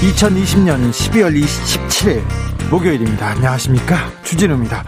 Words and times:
2020년 0.00 0.90
12월 0.90 1.38
27일 1.38 2.22
목요일입니다. 2.70 3.32
안녕하십니까? 3.32 4.10
주진우입니다. 4.22 4.82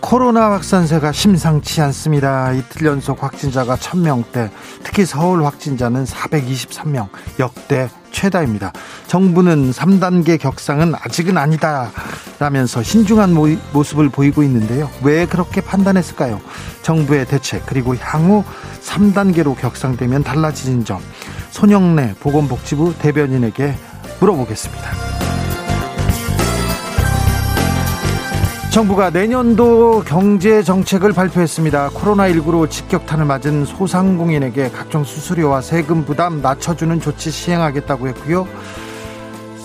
코로나 0.00 0.52
확산세가 0.52 1.12
심상치 1.12 1.82
않습니다. 1.82 2.50
이틀 2.54 2.86
연속 2.86 3.22
확진자가 3.22 3.76
1000명대, 3.76 4.48
특히 4.82 5.04
서울 5.04 5.44
확진자는 5.44 6.04
423명, 6.04 7.08
역대 7.38 7.90
최다입니다. 8.12 8.72
정부는 9.08 9.72
3단계 9.72 10.40
격상은 10.40 10.94
아직은 10.94 11.36
아니다. 11.36 11.90
라면서 12.38 12.82
신중한 12.82 13.34
모습을 13.74 14.08
보이고 14.08 14.42
있는데요. 14.42 14.88
왜 15.02 15.26
그렇게 15.26 15.60
판단했을까요? 15.60 16.40
정부의 16.80 17.26
대책, 17.26 17.66
그리고 17.66 17.94
향후 17.96 18.42
3단계로 18.80 19.54
격상되면 19.60 20.24
달라지는 20.24 20.86
점, 20.86 20.98
손영래 21.50 22.14
보건복지부 22.20 22.94
대변인에게 22.98 23.76
물어보겠습니다. 24.20 24.90
정부가 28.70 29.10
내년도 29.10 30.04
경제 30.06 30.62
정책을 30.62 31.12
발표했습니다. 31.12 31.90
코로나19로 31.90 32.70
직격탄을 32.70 33.24
맞은 33.24 33.64
소상공인에게 33.64 34.70
각종 34.70 35.02
수수료와 35.02 35.60
세금 35.60 36.04
부담 36.04 36.40
낮춰주는 36.40 37.00
조치 37.00 37.32
시행하겠다고 37.32 38.06
했고요. 38.08 38.46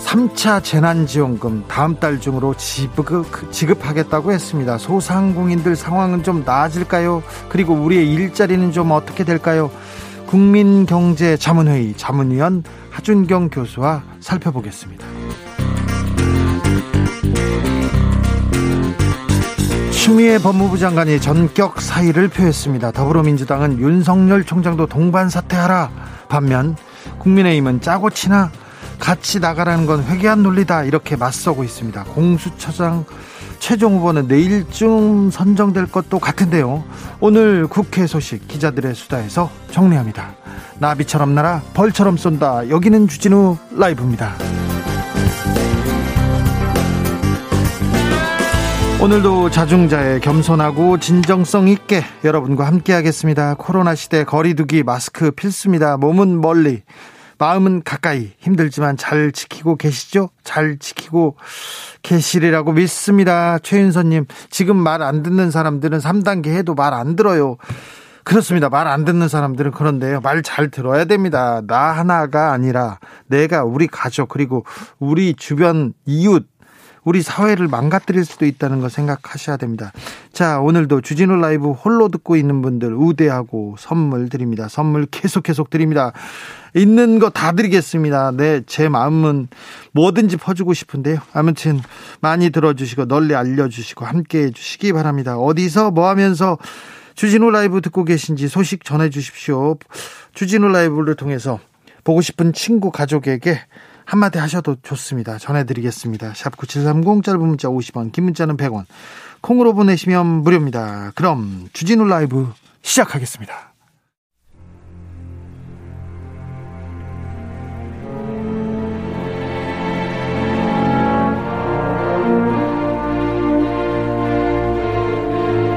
3차 0.04 0.62
재난지원금 0.62 1.64
다음 1.68 1.96
달 1.96 2.20
중으로 2.20 2.54
지급, 2.54 3.52
지급하겠다고 3.52 4.32
했습니다. 4.32 4.76
소상공인들 4.78 5.76
상황은 5.76 6.24
좀 6.24 6.42
나아질까요? 6.44 7.22
그리고 7.48 7.74
우리의 7.74 8.12
일자리는 8.12 8.72
좀 8.72 8.90
어떻게 8.90 9.22
될까요? 9.22 9.70
국민경제자문회의 10.26 11.94
자문위원 11.96 12.64
하준경 12.90 13.50
교수와 13.50 14.02
살펴보겠습니다. 14.20 15.06
추미애 19.92 20.38
법무부 20.38 20.78
장관이 20.78 21.20
전격 21.20 21.80
사의를 21.80 22.28
표했습니다. 22.28 22.92
더불어민주당은 22.92 23.80
윤석열 23.80 24.44
총장도 24.44 24.86
동반 24.86 25.28
사퇴하라. 25.28 25.90
반면 26.28 26.76
국민의힘은 27.18 27.80
짜고 27.80 28.10
치나 28.10 28.50
같이 28.98 29.40
나가라는 29.40 29.86
건 29.86 30.04
회개한 30.04 30.42
논리다 30.42 30.84
이렇게 30.84 31.16
맞서고 31.16 31.64
있습니다. 31.64 32.04
공수처장 32.04 33.04
최종 33.58 33.96
후보는 33.96 34.26
내일쯤 34.28 35.30
선정될 35.30 35.86
것도 35.86 36.18
같은데요. 36.18 36.84
오늘 37.20 37.66
국회 37.66 38.06
소식 38.06 38.46
기자들의 38.48 38.94
수다에서 38.94 39.50
정리합니다. 39.70 40.34
나비처럼 40.78 41.34
날아 41.34 41.62
벌처럼 41.74 42.16
쏜다. 42.16 42.68
여기는 42.68 43.08
주진우 43.08 43.56
라이브입니다. 43.72 44.34
오늘도 48.98 49.50
자중자의 49.50 50.20
겸손하고 50.20 50.98
진정성 50.98 51.68
있게 51.68 52.02
여러분과 52.24 52.66
함께 52.66 52.94
하겠습니다. 52.94 53.54
코로나 53.54 53.94
시대 53.94 54.24
거리두기 54.24 54.82
마스크 54.82 55.30
필수입니다. 55.30 55.98
몸은 55.98 56.40
멀리, 56.40 56.82
마음은 57.38 57.82
가까이 57.82 58.32
힘들지만 58.38 58.96
잘 58.96 59.32
지키고 59.32 59.76
계시죠? 59.76 60.30
잘 60.44 60.78
지키고 60.78 61.36
계시리라고 62.02 62.72
믿습니다. 62.72 63.58
최윤선님, 63.58 64.26
지금 64.50 64.76
말 64.76 65.02
안 65.02 65.22
듣는 65.22 65.50
사람들은 65.50 65.98
3단계 65.98 66.48
해도 66.48 66.74
말 66.74 66.94
안 66.94 67.16
들어요. 67.16 67.56
그렇습니다. 68.24 68.68
말 68.68 68.88
안 68.88 69.04
듣는 69.04 69.28
사람들은 69.28 69.70
그런데요. 69.72 70.20
말 70.20 70.42
잘 70.42 70.70
들어야 70.70 71.04
됩니다. 71.04 71.60
나 71.66 71.92
하나가 71.92 72.52
아니라 72.52 72.98
내가 73.26 73.62
우리 73.64 73.86
가족 73.86 74.28
그리고 74.28 74.64
우리 74.98 75.34
주변 75.34 75.92
이웃 76.06 76.46
우리 77.06 77.22
사회를 77.22 77.68
망가뜨릴 77.68 78.24
수도 78.24 78.46
있다는 78.46 78.80
거 78.80 78.88
생각하셔야 78.88 79.56
됩니다. 79.56 79.92
자, 80.32 80.58
오늘도 80.60 81.02
주진우 81.02 81.36
라이브 81.36 81.70
홀로 81.70 82.08
듣고 82.08 82.34
있는 82.34 82.62
분들 82.62 82.92
우대하고 82.94 83.76
선물 83.78 84.28
드립니다. 84.28 84.66
선물 84.68 85.06
계속 85.06 85.44
계속 85.44 85.70
드립니다. 85.70 86.12
있는 86.74 87.20
거 87.20 87.30
다 87.30 87.52
드리겠습니다. 87.52 88.32
네, 88.32 88.62
제 88.66 88.88
마음은 88.88 89.46
뭐든지 89.92 90.36
퍼주고 90.36 90.74
싶은데요. 90.74 91.18
아무튼 91.32 91.80
많이 92.20 92.50
들어주시고 92.50 93.06
널리 93.06 93.36
알려주시고 93.36 94.04
함께 94.04 94.44
해주시기 94.44 94.92
바랍니다. 94.92 95.38
어디서 95.38 95.92
뭐 95.92 96.08
하면서 96.08 96.58
주진우 97.14 97.50
라이브 97.50 97.80
듣고 97.82 98.04
계신지 98.04 98.48
소식 98.48 98.84
전해주십시오. 98.84 99.76
주진우 100.34 100.66
라이브를 100.68 101.14
통해서 101.14 101.60
보고 102.02 102.20
싶은 102.20 102.52
친구 102.52 102.90
가족에게 102.90 103.60
한마디 104.06 104.38
하셔도 104.38 104.76
좋습니다. 104.82 105.36
전해드리겠습니다. 105.36 106.32
샵 106.34 106.56
9730 106.56 107.24
짧은 107.24 107.40
문자 107.40 107.68
50원 107.68 108.12
긴 108.12 108.24
문자는 108.24 108.56
100원 108.56 108.84
콩으로 109.42 109.74
보내시면 109.74 110.26
무료입니다. 110.42 111.12
그럼 111.14 111.68
주진우 111.72 112.04
라이브 112.04 112.50
시작하겠습니다. 112.82 113.74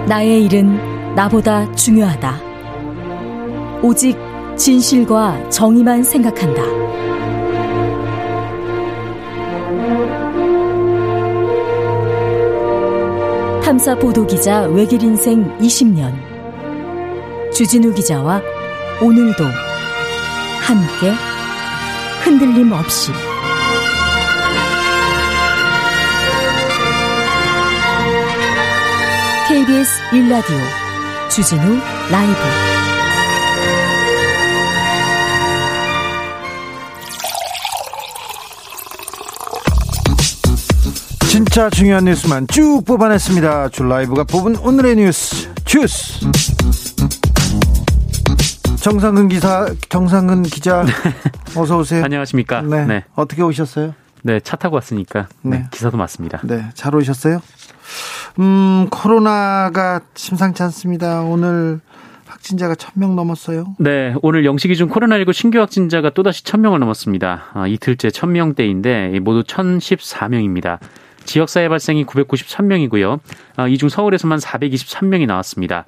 나의 0.08 0.46
일은 0.46 1.16
나보다 1.16 1.72
중요하다. 1.74 2.40
오직 3.84 4.18
진실과 4.56 5.50
정의만 5.50 6.04
생각한다. 6.04 6.62
탐사 13.70 13.94
보도 13.94 14.26
기자 14.26 14.62
외길 14.62 15.04
인생 15.04 15.56
20년. 15.60 16.12
주진우 17.54 17.94
기자와 17.94 18.42
오늘도 19.00 19.44
함께 20.64 21.14
흔들림 22.24 22.72
없이 22.72 23.12
KBS 29.48 30.02
1라디오 30.14 31.30
주진우 31.30 31.78
라이브 32.10 32.79
진짜 41.52 41.68
중요한 41.72 42.06
뉴스만 42.06 42.46
쭉 42.46 42.84
뽑아냈습니다. 42.86 43.70
줄 43.70 43.90
라이브가 43.90 44.24
뽑은 44.24 44.58
오늘의 44.58 44.98
뉴스 44.98 45.52
주스. 45.66 46.20
정상근 48.80 49.30
기사, 49.30 49.68
정상근 49.90 50.44
기자, 50.44 50.84
네. 50.84 50.92
어서 51.60 51.80
오세요. 51.80 52.04
안녕하십니까. 52.04 52.62
네. 52.62 52.86
네. 52.86 53.04
어떻게 53.16 53.42
오셨어요? 53.42 53.96
네, 54.22 54.40
차 54.42 54.58
타고 54.58 54.76
왔으니까. 54.76 55.28
네. 55.42 55.58
네. 55.58 55.66
기사도 55.72 55.98
맞습니다. 55.98 56.40
네, 56.44 56.66
잘 56.76 56.94
오셨어요? 56.94 57.42
음, 58.38 58.88
코로나가 58.92 60.02
심상치 60.14 60.62
않습니다. 60.62 61.22
오늘 61.22 61.80
확진자가 62.28 62.76
1000명 62.76 63.16
넘었어요. 63.16 63.74
네, 63.80 64.14
오늘 64.22 64.46
영시 64.46 64.68
기준 64.68 64.88
코로나19 64.88 65.34
신규 65.34 65.58
확진자가 65.58 66.12
또다시 66.12 66.44
1000명을 66.44 66.78
넘었습니다. 66.78 67.46
아, 67.54 67.66
이틀째 67.66 68.10
1000명대인데 68.10 69.20
모두 69.22 69.42
1014명입니다. 69.42 70.78
지역사회 71.30 71.70
발생이 71.70 72.06
993명이고요. 72.06 73.20
아, 73.56 73.68
이중 73.68 73.88
서울에서만 73.88 74.40
423명이 74.40 75.28
나왔습니다. 75.28 75.86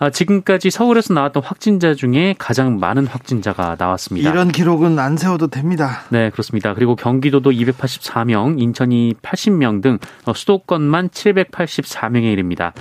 아, 0.00 0.10
지금까지 0.10 0.70
서울에서 0.70 1.14
나왔던 1.14 1.44
확진자 1.44 1.94
중에 1.94 2.34
가장 2.38 2.80
많은 2.80 3.06
확진자가 3.06 3.76
나왔습니다. 3.78 4.28
이런 4.28 4.50
기록은 4.50 4.98
안 4.98 5.16
세워도 5.16 5.46
됩니다. 5.46 6.00
네, 6.08 6.30
그렇습니다. 6.30 6.74
그리고 6.74 6.96
경기도도 6.96 7.52
284명, 7.52 8.60
인천이 8.60 9.14
80명 9.22 9.80
등 9.80 9.98
수도권만 10.34 11.10
784명에 11.10 12.32
이릅니다. 12.32 12.72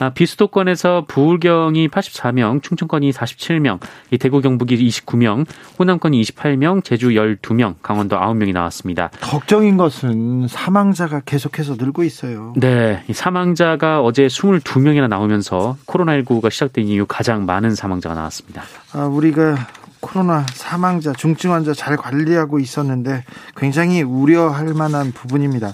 아, 0.00 0.10
비수도권에서 0.10 1.04
부울경이 1.06 1.88
84명, 1.88 2.62
충청권이 2.62 3.12
47명, 3.12 3.78
이 4.10 4.18
대구 4.18 4.40
경북이 4.40 4.76
29명, 4.88 5.46
호남권이 5.78 6.20
28명, 6.20 6.82
제주 6.84 7.10
12명, 7.10 7.74
강원도 7.82 8.16
9명이 8.16 8.52
나왔습니다. 8.52 9.10
걱정인 9.20 9.76
것은 9.76 10.48
사망자가 10.48 11.20
계속해서 11.20 11.76
늘고 11.78 12.04
있어요. 12.04 12.52
네, 12.56 13.04
이 13.08 13.12
사망자가 13.12 14.02
어제 14.02 14.26
22명이나 14.26 15.08
나오면서 15.08 15.76
코로나19가 15.86 16.50
시작된 16.50 16.86
이후 16.86 17.06
가장 17.06 17.46
많은 17.46 17.74
사망자가 17.74 18.14
나왔습니다. 18.14 18.62
아, 18.92 19.06
우리가 19.06 19.56
코로나 20.04 20.44
사망자, 20.52 21.14
중증 21.14 21.52
환자 21.52 21.72
잘 21.72 21.96
관리하고 21.96 22.58
있었는데 22.58 23.24
굉장히 23.56 24.02
우려할 24.02 24.74
만한 24.74 25.12
부분입니다. 25.12 25.72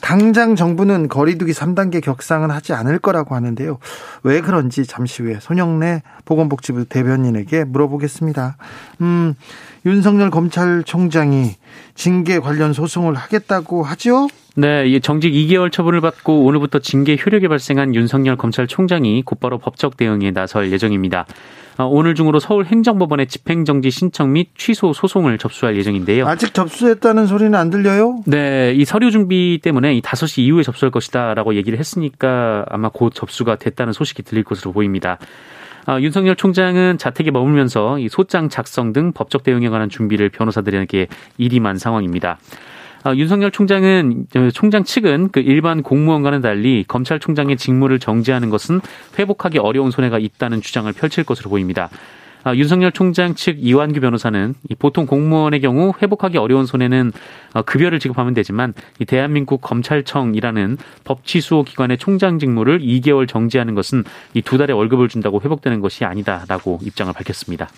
당장 0.00 0.54
정부는 0.54 1.08
거리두기 1.08 1.52
3단계 1.52 2.00
격상은 2.00 2.52
하지 2.52 2.72
않을 2.72 3.00
거라고 3.00 3.34
하는데요. 3.34 3.78
왜 4.22 4.40
그런지 4.40 4.86
잠시 4.86 5.22
후에 5.22 5.38
손영래 5.40 6.02
보건복지부 6.24 6.84
대변인에게 6.84 7.64
물어보겠습니다. 7.64 8.56
음, 9.00 9.34
윤석열 9.84 10.30
검찰총장이 10.30 11.56
징계 11.96 12.38
관련 12.38 12.72
소송을 12.72 13.14
하겠다고 13.14 13.82
하죠? 13.82 14.28
네, 14.54 15.00
정직 15.00 15.32
2개월 15.32 15.72
처분을 15.72 16.00
받고 16.00 16.44
오늘부터 16.44 16.78
징계 16.78 17.16
효력이 17.16 17.48
발생한 17.48 17.96
윤석열 17.96 18.36
검찰총장이 18.36 19.22
곧바로 19.22 19.58
법적 19.58 19.96
대응에 19.96 20.30
나설 20.30 20.70
예정입니다. 20.70 21.26
어, 21.76 21.86
오늘 21.86 22.14
중으로 22.14 22.38
서울 22.38 22.66
행정법원에 22.66 23.26
집행정지 23.26 23.90
신청 23.90 24.32
및 24.32 24.50
취소 24.56 24.92
소송을 24.92 25.38
접수할 25.38 25.76
예정인데요. 25.76 26.26
아직 26.26 26.54
접수했다는 26.54 27.26
소리는 27.26 27.54
안 27.54 27.70
들려요? 27.70 28.22
네, 28.26 28.72
이 28.74 28.84
서류 28.84 29.10
준비 29.10 29.58
때문에 29.62 29.94
이 29.94 30.00
5시 30.00 30.42
이후에 30.42 30.62
접수할 30.62 30.92
것이다라고 30.92 31.54
얘기를 31.56 31.78
했으니까 31.78 32.64
아마 32.68 32.90
곧 32.90 33.12
접수가 33.14 33.56
됐다는 33.56 33.92
소식이 33.92 34.22
들릴 34.22 34.44
것으로 34.44 34.72
보입니다. 34.72 35.18
어, 35.86 35.98
윤석열 36.00 36.36
총장은 36.36 36.98
자택에 36.98 37.30
머물면서 37.30 37.98
이 37.98 38.08
소장 38.08 38.48
작성 38.48 38.92
등 38.92 39.12
법적 39.12 39.42
대응에 39.42 39.68
관한 39.68 39.88
준비를 39.90 40.30
변호사들에게 40.30 41.08
일임한 41.38 41.76
상황입니다. 41.78 42.38
어, 43.04 43.14
윤석열 43.14 43.50
총장은 43.50 44.26
총장 44.54 44.82
측은 44.82 45.28
그 45.30 45.40
일반 45.40 45.82
공무원과는 45.82 46.40
달리 46.40 46.84
검찰총장의 46.88 47.58
직무를 47.58 47.98
정지하는 47.98 48.48
것은 48.48 48.80
회복하기 49.18 49.58
어려운 49.58 49.90
손해가 49.90 50.18
있다는 50.18 50.62
주장을 50.62 50.90
펼칠 50.92 51.24
것으로 51.24 51.50
보입니다. 51.50 51.90
아, 52.44 52.54
윤석열 52.54 52.92
총장 52.92 53.34
측 53.34 53.56
이완규 53.58 54.00
변호사는 54.00 54.54
보통 54.78 55.06
공무원의 55.06 55.60
경우 55.60 55.92
회복하기 56.00 56.38
어려운 56.38 56.66
손해는 56.66 57.12
어, 57.54 57.62
급여를 57.62 57.98
지급하면 57.98 58.34
되지만 58.34 58.74
이 58.98 59.04
대한민국 59.04 59.60
검찰청이라는 59.60 60.78
법치수호 61.04 61.64
기관의 61.64 61.98
총장 61.98 62.38
직무를 62.38 62.80
2개월 62.80 63.28
정지하는 63.28 63.74
것은 63.74 64.04
이 64.34 64.42
두 64.44 64.58
달의 64.58 64.76
월급을 64.76 65.08
준다고 65.08 65.40
회복되는 65.40 65.80
것이 65.80 66.04
아니다라고 66.04 66.78
입장을 66.82 67.12
밝혔습니다. 67.12 67.68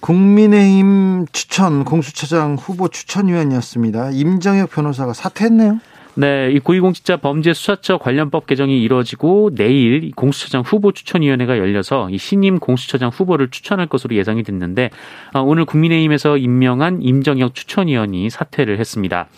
국민의힘 0.00 1.26
추천 1.32 1.84
공수처장 1.84 2.56
후보 2.56 2.88
추천위원이었습니다. 2.88 4.10
임정혁 4.10 4.70
변호사가 4.70 5.12
사퇴했네요. 5.12 5.78
네, 6.18 6.50
이 6.50 6.58
고위공직자 6.60 7.18
범죄 7.18 7.52
수사처 7.52 7.98
관련법 7.98 8.46
개정이 8.46 8.82
이루어지고 8.82 9.50
내일 9.54 10.10
공수처장 10.16 10.62
후보 10.62 10.92
추천위원회가 10.92 11.58
열려서 11.58 12.08
이 12.08 12.16
신임 12.16 12.58
공수처장 12.58 13.10
후보를 13.10 13.50
추천할 13.50 13.86
것으로 13.86 14.16
예상이 14.16 14.42
됐는데 14.42 14.88
아, 15.34 15.40
오늘 15.40 15.66
국민의힘에서 15.66 16.38
임명한 16.38 17.02
임정혁 17.02 17.54
추천위원이 17.54 18.30
사퇴를 18.30 18.78
했습니다. 18.78 19.28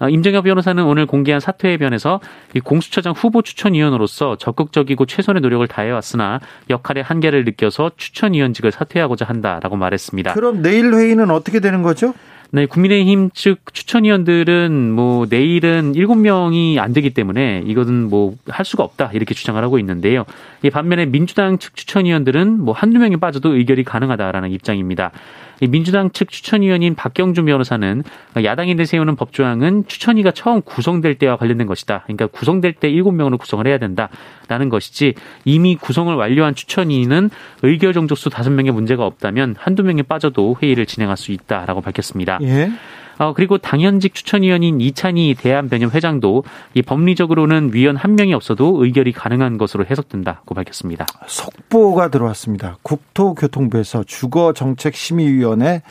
아, 0.00 0.08
임정혁 0.08 0.42
변호사는 0.42 0.84
오늘 0.84 1.06
공개한 1.06 1.38
사퇴의 1.40 1.78
변에서 1.78 2.18
공수처장 2.64 3.12
후보 3.16 3.42
추천위원으로서 3.42 4.34
적극적이고 4.36 5.06
최선의 5.06 5.40
노력을 5.40 5.66
다해왔으나 5.68 6.40
역할의 6.68 7.04
한계를 7.04 7.44
느껴서 7.44 7.92
추천위원직을 7.96 8.72
사퇴하고자 8.72 9.24
한다라고 9.24 9.76
말했습니다. 9.76 10.34
그럼 10.34 10.62
내일 10.62 10.92
회의는 10.92 11.30
어떻게 11.30 11.60
되는 11.60 11.82
거죠? 11.82 12.12
네, 12.50 12.64
국민의힘 12.64 13.30
측 13.34 13.74
추천위원들은 13.74 14.92
뭐 14.92 15.26
내일은 15.28 15.94
일곱 15.94 16.14
명이 16.14 16.80
안 16.80 16.94
되기 16.94 17.10
때문에 17.10 17.62
이것은 17.66 18.08
뭐할 18.08 18.64
수가 18.64 18.82
없다 18.84 19.10
이렇게 19.12 19.34
주장을 19.34 19.62
하고 19.62 19.78
있는데요. 19.78 20.24
이 20.62 20.70
반면에 20.70 21.04
민주당 21.04 21.58
측 21.58 21.76
추천위원들은 21.76 22.60
뭐 22.64 22.72
한두 22.72 23.00
명이 23.00 23.18
빠져도 23.18 23.54
의결이 23.54 23.84
가능하다라는 23.84 24.50
입장입니다. 24.50 25.12
민주당 25.66 26.10
측 26.10 26.30
추천위원인 26.30 26.94
박경준 26.94 27.46
변호사는 27.46 28.02
야당이 28.42 28.74
내세우는 28.76 29.16
법조항은 29.16 29.86
추천위가 29.88 30.30
처음 30.30 30.62
구성될 30.62 31.16
때와 31.16 31.36
관련된 31.36 31.66
것이다. 31.66 32.02
그러니까 32.04 32.26
구성될 32.28 32.74
때 32.74 32.88
일곱 32.88 33.12
명으로 33.12 33.38
구성을 33.38 33.66
해야 33.66 33.78
된다라는 33.78 34.68
것이지 34.70 35.14
이미 35.44 35.76
구성을 35.76 36.14
완료한 36.14 36.54
추천위는 36.54 37.30
의결 37.62 37.92
정족수 37.92 38.30
다섯 38.30 38.50
명의 38.50 38.72
문제가 38.72 39.04
없다면 39.04 39.56
한두 39.58 39.82
명이 39.82 40.04
빠져도 40.04 40.56
회의를 40.62 40.86
진행할 40.86 41.16
수 41.16 41.32
있다라고 41.32 41.80
밝혔습니다. 41.80 42.38
예. 42.42 42.70
어, 43.18 43.32
그리고 43.34 43.58
당연직 43.58 44.14
추천위원인 44.14 44.80
이찬희 44.80 45.34
대한변협 45.34 45.94
회장도 45.94 46.44
이 46.74 46.82
법리적으로는 46.82 47.70
위원 47.72 47.96
한 47.96 48.14
명이 48.14 48.32
없어도 48.34 48.82
의결이 48.84 49.12
가능한 49.12 49.58
것으로 49.58 49.84
해석된다고 49.86 50.54
밝혔습니다. 50.54 51.06
속보가 51.26 52.10
들어왔습니다. 52.10 52.78
국토교통부에서 52.82 54.04
주거정책심의위원회를 54.04 55.82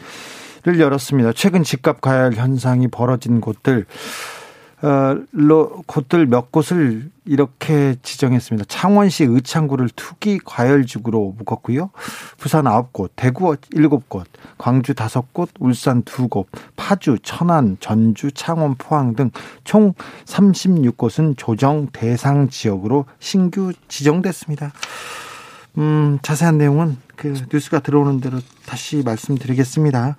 열었습니다. 0.80 1.34
최근 1.34 1.64
집값 1.64 2.02
가열 2.02 2.34
현상이 2.34 2.88
벌어진 2.88 3.42
곳들 3.42 3.86
어, 4.82 5.16
곳들 5.86 6.28
몇 6.28 6.52
곳을 6.52 7.10
이렇게 7.26 7.96
지정했습니다. 8.04 8.66
창원시 8.70 9.26
의창구를 9.26 9.90
투기 9.96 10.40
과열지구로 10.44 11.36
묶었고요. 11.38 11.90
부산 12.38 12.66
9곳, 12.66 13.10
대구 13.16 13.56
7곳, 13.56 14.26
광주 14.58 14.94
5곳, 14.94 15.50
울산 15.60 16.04
2곳, 16.04 16.46
파주, 16.76 17.18
천안, 17.24 17.78
전주, 17.80 18.32
창원, 18.32 18.76
포항 18.76 19.16
등 19.16 19.32
총 19.64 19.94
36곳은 20.26 21.36
조정 21.38 21.88
대상 21.92 22.50
지역으로 22.50 23.06
신규 23.20 23.74
지정됐습니다. 23.88 24.72
음, 25.78 26.20
자세한 26.22 26.58
내용은 26.58 26.98
그 27.16 27.34
뉴스가 27.52 27.80
들어오는 27.80 28.20
대로 28.22 28.40
다시 28.66 29.04
말씀드리겠습니다. 29.04 30.16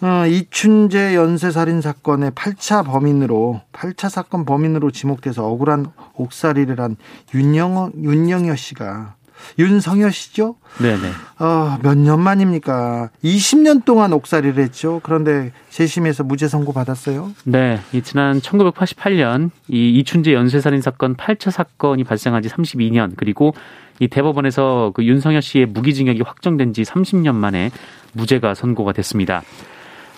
어, 0.00 0.26
이춘재 0.26 1.16
연쇄살인 1.16 1.80
사건의 1.80 2.30
8차 2.30 2.84
범인으로 2.84 3.60
8차 3.72 4.08
사건 4.08 4.44
범인으로 4.44 4.90
지목돼서 4.92 5.46
억울한 5.46 5.86
옥살이를 6.14 6.78
한 6.80 6.96
윤영 7.34 7.92
윤영여 8.00 8.54
씨가 8.54 9.16
윤성여 9.58 10.10
씨죠? 10.10 10.56
네네. 10.80 11.10
어, 11.38 11.78
몇 11.82 11.96
년 11.96 12.20
만입니까? 12.20 13.10
20년 13.24 13.84
동안 13.84 14.12
옥살이를 14.12 14.62
했죠. 14.62 15.00
그런데 15.02 15.52
재심에서 15.70 16.24
무죄 16.24 16.48
선고 16.48 16.72
받았어요. 16.72 17.30
네. 17.44 17.80
이 17.92 18.02
지난 18.02 18.40
1988년 18.40 19.50
이 19.68 19.98
이춘재 19.98 20.32
연쇄살인 20.32 20.80
사건 20.80 21.16
8차 21.16 21.50
사건이 21.50 22.04
발생한 22.04 22.42
지 22.42 22.48
32년 22.48 23.12
그리고 23.16 23.54
이 24.00 24.06
대법원에서 24.08 24.92
그 24.94 25.04
윤성여 25.04 25.40
씨의 25.40 25.66
무기징역이 25.66 26.22
확정된 26.22 26.72
지 26.72 26.82
30년 26.82 27.34
만에 27.34 27.70
무죄가 28.12 28.54
선고가 28.54 28.92
됐습니다. 28.92 29.42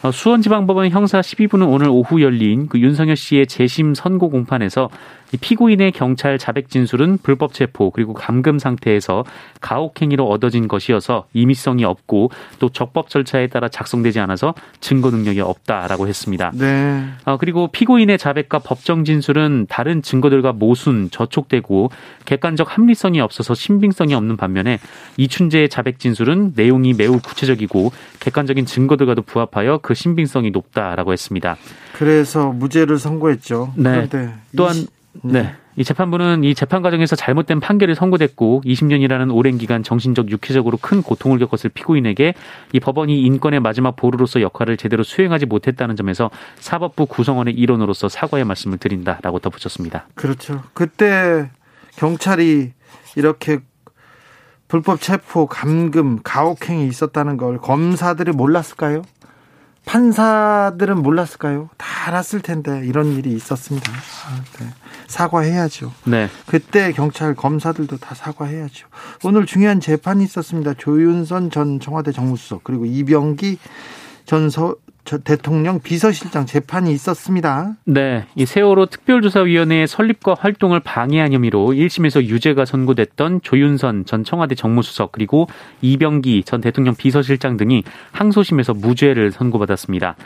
어, 0.02 0.10
수원지방법원 0.10 0.88
형사 0.88 1.20
12부는 1.20 1.70
오늘 1.70 1.88
오후 1.90 2.22
열린 2.22 2.68
그 2.68 2.78
윤석열 2.80 3.16
씨의 3.16 3.46
재심 3.46 3.92
선고 3.94 4.30
공판에서 4.30 4.88
피고인의 5.38 5.92
경찰 5.92 6.38
자백 6.38 6.70
진술은 6.70 7.18
불법 7.22 7.52
체포 7.52 7.90
그리고 7.90 8.12
감금 8.14 8.58
상태에서 8.58 9.24
가혹행위로 9.60 10.28
얻어진 10.28 10.68
것이어서 10.68 11.26
임의성이 11.32 11.84
없고 11.84 12.30
또 12.58 12.68
적법 12.68 13.08
절차에 13.08 13.48
따라 13.48 13.68
작성되지 13.68 14.20
않아서 14.20 14.54
증거 14.80 15.10
능력이 15.10 15.40
없다라고 15.40 16.08
했습니다. 16.08 16.52
네. 16.54 17.04
어, 17.24 17.36
그리고 17.36 17.68
피고인의 17.68 18.18
자백과 18.18 18.60
법정 18.60 19.04
진술은 19.04 19.66
다른 19.68 20.02
증거들과 20.02 20.52
모순, 20.52 21.10
저촉되고 21.10 21.90
객관적 22.24 22.76
합리성이 22.76 23.20
없어서 23.20 23.54
신빙성이 23.54 24.14
없는 24.14 24.36
반면에 24.36 24.78
이춘재의 25.16 25.68
자백 25.68 25.98
진술은 25.98 26.52
내용이 26.56 26.94
매우 26.94 27.18
구체적이고 27.20 27.92
객관적인 28.20 28.66
증거들과도 28.66 29.22
부합하여 29.22 29.78
그 29.82 29.94
신빙성이 29.94 30.50
높다라고 30.50 31.12
했습니다. 31.12 31.56
그래서 31.92 32.50
무죄를 32.50 32.98
선고했죠. 32.98 33.74
네. 33.76 34.08
또한 34.56 34.74
네. 35.22 35.54
이 35.76 35.84
재판부는 35.84 36.44
이 36.44 36.54
재판 36.54 36.82
과정에서 36.82 37.16
잘못된 37.16 37.60
판결이 37.60 37.94
선고됐고 37.94 38.62
20년이라는 38.64 39.34
오랜 39.34 39.58
기간 39.58 39.82
정신적 39.82 40.30
육체적으로 40.30 40.78
큰 40.80 41.02
고통을 41.02 41.38
겪었을 41.38 41.70
피고인에게 41.70 42.34
이 42.72 42.80
법원이 42.80 43.20
인권의 43.22 43.60
마지막 43.60 43.96
보루로서 43.96 44.40
역할을 44.40 44.76
제대로 44.76 45.02
수행하지 45.02 45.46
못했다는 45.46 45.96
점에서 45.96 46.30
사법부 46.58 47.06
구성원의 47.06 47.54
일원으로서 47.54 48.08
사과의 48.08 48.44
말씀을 48.44 48.78
드린다라고 48.78 49.38
덧붙였습니다. 49.38 50.06
그렇죠. 50.14 50.62
그때 50.74 51.50
경찰이 51.96 52.72
이렇게 53.16 53.60
불법 54.68 55.00
체포, 55.00 55.46
감금, 55.46 56.20
가혹행위 56.22 56.86
있었다는 56.86 57.36
걸 57.36 57.58
검사들이 57.58 58.32
몰랐을까요? 58.32 59.02
판사들은 59.84 61.02
몰랐을까요? 61.02 61.70
다 61.76 62.08
알았을 62.08 62.40
텐데 62.40 62.82
이런 62.84 63.12
일이 63.12 63.32
있었습니다. 63.32 63.90
아, 63.92 64.42
네. 64.58 64.66
사과해야죠. 65.06 65.92
네. 66.04 66.28
그때 66.46 66.92
경찰 66.92 67.34
검사들도 67.34 67.96
다 67.98 68.14
사과해야죠. 68.14 68.86
오늘 69.24 69.46
중요한 69.46 69.80
재판이 69.80 70.22
있었습니다. 70.24 70.74
조윤선 70.74 71.50
전 71.50 71.80
청와대 71.80 72.12
정무수석 72.12 72.62
그리고 72.62 72.86
이병기 72.86 73.58
전 74.26 74.50
서, 74.50 74.76
대통령 75.24 75.80
비서실장 75.80 76.46
재판이 76.46 76.92
있었습니다. 76.92 77.76
네. 77.84 78.26
이 78.34 78.46
세월호 78.46 78.86
특별조사위원회의 78.86 79.86
설립과 79.86 80.34
활동을 80.38 80.80
방해한 80.80 81.32
혐의로 81.32 81.68
1심에서 81.68 82.22
유죄가 82.24 82.64
선고됐던 82.64 83.40
조윤선 83.42 84.04
전 84.04 84.24
청와대 84.24 84.54
정무수석 84.54 85.12
그리고 85.12 85.48
이병기 85.82 86.44
전 86.44 86.60
대통령 86.60 86.94
비서실장 86.94 87.56
등이 87.56 87.82
항소심에서 88.12 88.74
무죄를 88.74 89.32
선고받았습니다. 89.32 90.16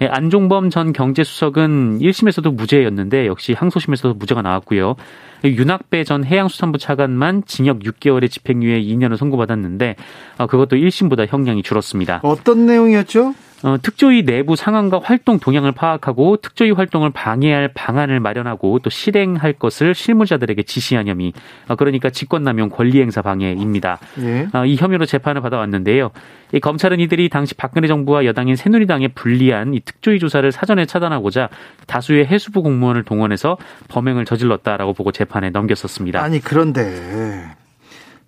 예, 0.00 0.06
안종범 0.06 0.70
전 0.70 0.92
경제수석은 0.92 2.00
1심에서도 2.00 2.54
무죄였는데 2.54 3.26
역시 3.26 3.52
항소심에서도 3.52 4.14
무죄가 4.14 4.42
나왔고요. 4.42 4.96
윤학배 5.44 6.04
전 6.04 6.24
해양수산부 6.24 6.78
차관만 6.78 7.44
징역 7.46 7.80
6개월의 7.80 8.30
집행유예 8.30 8.80
2년을 8.82 9.16
선고받았는데 9.16 9.96
어, 10.38 10.46
그것도 10.46 10.76
1심보다 10.76 11.26
형량이 11.28 11.62
줄었습니다. 11.62 12.20
어떤 12.22 12.66
내용이었죠? 12.66 13.34
어, 13.62 13.76
특조위 13.80 14.24
내부 14.24 14.56
상황과 14.56 15.00
활동 15.02 15.38
동향을 15.38 15.72
파악하고 15.72 16.38
특조위 16.38 16.72
활동을 16.72 17.10
방해할 17.10 17.68
방안을 17.74 18.20
마련하고 18.20 18.80
또 18.80 18.90
실행할 18.90 19.52
것을 19.52 19.94
실무자들에게 19.94 20.62
지시한 20.64 21.06
혐의. 21.06 21.32
어, 21.68 21.76
그러니까 21.76 22.10
직권남용 22.10 22.70
권리행사 22.70 23.22
방해입니다. 23.22 23.98
예. 24.20 24.48
어, 24.52 24.64
이 24.64 24.76
혐의로 24.76 25.06
재판을 25.06 25.40
받아왔는데요. 25.42 26.10
이 26.52 26.60
검찰은 26.60 27.00
이들이 27.00 27.28
당시 27.28 27.54
박근혜 27.54 27.88
정부와 27.88 28.26
여당인 28.26 28.56
새누리당에 28.56 29.08
불리한 29.08 29.74
이 29.74 29.80
특조위 29.80 30.18
조사를 30.18 30.50
사전에 30.52 30.84
차단하고자 30.84 31.48
다수의 31.86 32.26
해수부 32.26 32.62
공무원을 32.62 33.04
동원해서 33.04 33.56
범행을 33.88 34.24
저질렀다라고 34.24 34.92
보고 34.92 35.12
재판에 35.12 35.50
넘겼었습니다. 35.50 36.22
아니 36.22 36.40
그런데 36.40 37.54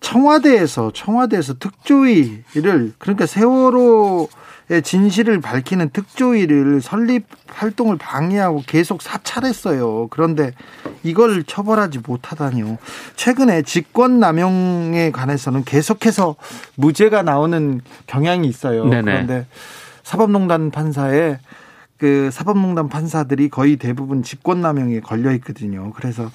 청와대에서 0.00 0.92
청와대에서 0.92 1.54
특조위를 1.58 2.92
그러니까 2.98 3.26
세월호 3.26 4.28
진실을 4.83 5.40
밝히는 5.40 5.90
특조위를 5.90 6.80
설립 6.80 7.26
활동을 7.49 7.99
방해하고 7.99 8.62
계속 8.66 9.02
사찰했어요. 9.02 10.09
그런데 10.09 10.52
이걸 11.02 11.44
처벌하지 11.44 12.00
못하다니요. 12.06 12.78
최근에 13.16 13.62
직권 13.62 14.21
남용에 14.21 15.11
관해서는 15.11 15.64
계속해서 15.64 16.37
무죄가 16.76 17.23
나오는 17.23 17.80
경향이 18.06 18.49
있어요. 18.49 18.87
네네. 18.87 19.02
그런데 19.02 19.47
사법농단 20.02 20.71
판사에 20.71 21.38
그 21.97 22.30
사법농단 22.33 22.88
판사들이 22.88 23.49
거의 23.49 23.76
대부분 23.76 24.23
직권남용에 24.23 25.00
걸려 25.00 25.33
있거든요. 25.37 25.92
그래서 25.92 26.30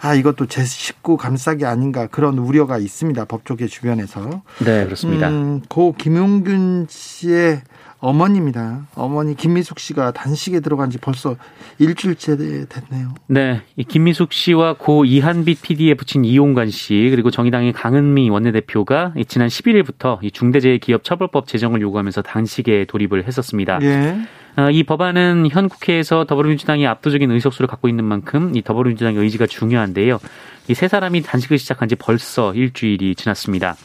아 0.00 0.14
이것도 0.14 0.46
제 0.46 0.64
식구 0.64 1.16
감싸기 1.16 1.64
아닌가 1.64 2.08
그런 2.08 2.36
우려가 2.38 2.78
있습니다. 2.78 3.24
법조계 3.24 3.68
주변에서. 3.68 4.42
네 4.64 4.84
그렇습니다. 4.84 5.28
음, 5.28 5.62
고 5.68 5.94
김용균 5.96 6.86
씨의 6.90 7.62
어머니입니다. 8.04 8.86
어머니 8.94 9.34
김미숙 9.34 9.78
씨가 9.78 10.12
단식에 10.12 10.60
들어간 10.60 10.90
지 10.90 10.98
벌써 10.98 11.36
일주일째 11.78 12.36
됐네요. 12.68 13.14
네. 13.28 13.62
김미숙 13.88 14.32
씨와 14.32 14.74
고 14.74 15.04
이한빛 15.04 15.62
PD에 15.62 15.94
붙인 15.94 16.24
이용관 16.24 16.70
씨 16.70 17.08
그리고 17.10 17.30
정의당의 17.30 17.72
강은미 17.72 18.28
원내대표가 18.30 19.14
지난 19.26 19.48
11일부터 19.48 20.20
중대재해기업처벌법 20.32 21.46
제정을 21.46 21.80
요구하면서 21.80 22.22
단식에 22.22 22.84
돌입을 22.84 23.24
했었습니다. 23.26 23.78
예. 23.82 24.18
어, 24.56 24.70
이 24.70 24.84
법안은 24.84 25.48
현 25.50 25.68
국회에서 25.68 26.26
더불어민주당이 26.26 26.86
압도적인 26.86 27.28
의석수를 27.30 27.66
갖고 27.66 27.88
있는 27.88 28.04
만큼 28.04 28.52
이 28.54 28.62
더불어민주당의 28.62 29.20
의지가 29.20 29.46
중요한데요. 29.46 30.20
이 30.68 30.74
세 30.74 30.88
사람이 30.88 31.22
단식을 31.22 31.58
시작한 31.58 31.88
지 31.88 31.94
벌써 31.94 32.54
일주일이 32.54 33.14
지났습니다. 33.14 33.76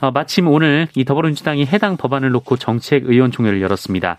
어, 0.00 0.10
마침 0.10 0.48
오늘 0.48 0.88
이 0.94 1.04
더불어민주당이 1.04 1.66
해당 1.66 1.96
법안을 1.96 2.30
놓고 2.30 2.56
정책 2.56 3.04
의원총회를 3.06 3.60
열었습니다. 3.60 4.16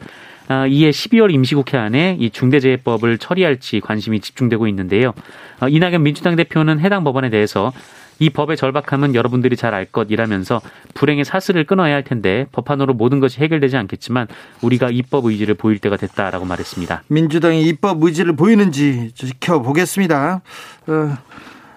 어, 0.50 0.68
이에 0.68 0.90
12월 0.90 1.34
임시국회 1.34 1.78
안에 1.78 2.18
이 2.20 2.30
중대재해법을 2.30 3.18
처리할지 3.18 3.80
관심이 3.80 4.20
집중되고 4.20 4.68
있는데요. 4.68 5.14
어, 5.60 5.68
이낙연 5.68 6.04
민주당 6.04 6.36
대표는 6.36 6.80
해당 6.80 7.04
법안에 7.04 7.30
대해서 7.30 7.72
이 8.20 8.30
법의 8.30 8.56
절박함은 8.56 9.16
여러분들이 9.16 9.56
잘 9.56 9.74
알 9.74 9.86
것이라면서 9.86 10.62
불행의 10.94 11.26
사슬을 11.26 11.64
끊어야 11.64 11.96
할 11.96 12.04
텐데 12.04 12.46
법안으로 12.52 12.94
모든 12.94 13.20
것이 13.20 13.40
해결되지 13.40 13.78
않겠지만 13.78 14.28
우리가 14.62 14.90
입법 14.92 15.26
의지를 15.26 15.56
보일 15.56 15.80
때가 15.80 15.98
됐다라고 15.98 16.46
말했습니다. 16.46 17.04
민주당이 17.08 17.64
입법 17.64 18.04
의지를 18.04 18.36
보이는지 18.36 19.12
지켜보겠습니다. 19.16 20.42
어, 20.88 21.18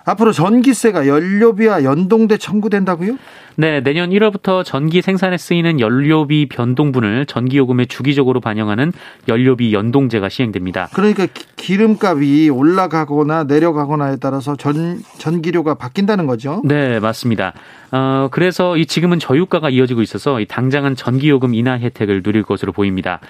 앞으로 0.05 0.33
전기세가 0.33 1.07
연료비와 1.07 1.85
연동돼 1.85 2.37
청구된다고요? 2.37 3.17
네, 3.57 3.81
내년 3.81 4.11
1월부터 4.11 4.65
전기 4.65 5.01
생산에 5.01 5.39
쓰이는 5.39 5.79
연료비 5.81 6.49
변동분을 6.49 7.27
전기요금에 7.27 7.87
주기적으로 7.87 8.41
반영하는 8.41 8.93
연료비 9.29 9.73
연동제가 9.73 10.29
시행됩니다. 10.29 10.89
그러니까 10.93 11.27
기 11.57 11.77
름값이 11.77 12.51
올라가거나 12.53 13.45
내려가거나에 13.45 14.17
따라서 14.21 14.57
전 14.57 15.01
전기료가 15.19 15.75
바뀐다는 15.75 16.27
거죠? 16.27 16.61
네, 16.65 16.99
맞습니다. 16.99 17.55
어, 17.93 18.29
그래서 18.31 18.77
이 18.77 18.87
지금은 18.87 19.21
저유가가 19.21 19.71
이어지고 19.71 20.03
있어서 20.03 20.41
이 20.41 20.47
당장은 20.47 20.97
전기요금 20.97 21.55
인하 21.55 21.79
혜택을 21.79 22.23
누릴 22.23 22.43
것으로 22.43 22.73
보입니다. 22.73 23.21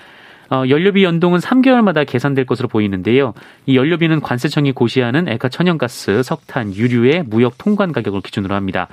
어, 0.51 0.65
연료비 0.69 1.05
연동은 1.05 1.41
3개월마다 1.41 2.07
계산될 2.07 2.47
것으로 2.47 2.69
보이는데요. 2.69 3.35
이 3.67 3.77
연료비는 3.77 4.21
관세청이 4.21 4.73
고시하는 4.73 5.29
액화 5.29 5.49
천연가스, 5.49 6.23
석탄, 6.23 6.75
유류의 6.75 7.25
무역 7.27 7.59
통관 7.59 7.93
가격을 7.93 8.21
기준으로 8.23 8.55
합니다. 8.55 8.89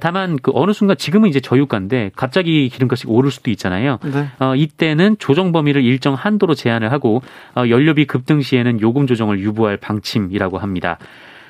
다만 0.00 0.36
그 0.42 0.50
어느 0.54 0.72
순간 0.72 0.96
지금은 0.96 1.28
이제 1.30 1.40
저유가인데 1.40 2.10
갑자기 2.14 2.68
기름값이 2.68 3.06
오를 3.06 3.30
수도 3.30 3.50
있잖아요. 3.50 3.98
네. 4.04 4.28
어, 4.38 4.54
이때는 4.54 5.16
조정 5.18 5.52
범위를 5.52 5.82
일정 5.82 6.14
한도로 6.14 6.54
제한을 6.54 6.92
하고 6.92 7.22
어, 7.54 7.64
연료비 7.68 8.06
급등 8.06 8.42
시에는 8.42 8.80
요금 8.80 9.06
조정을 9.06 9.40
유보할 9.40 9.78
방침이라고 9.78 10.58
합니다. 10.58 10.98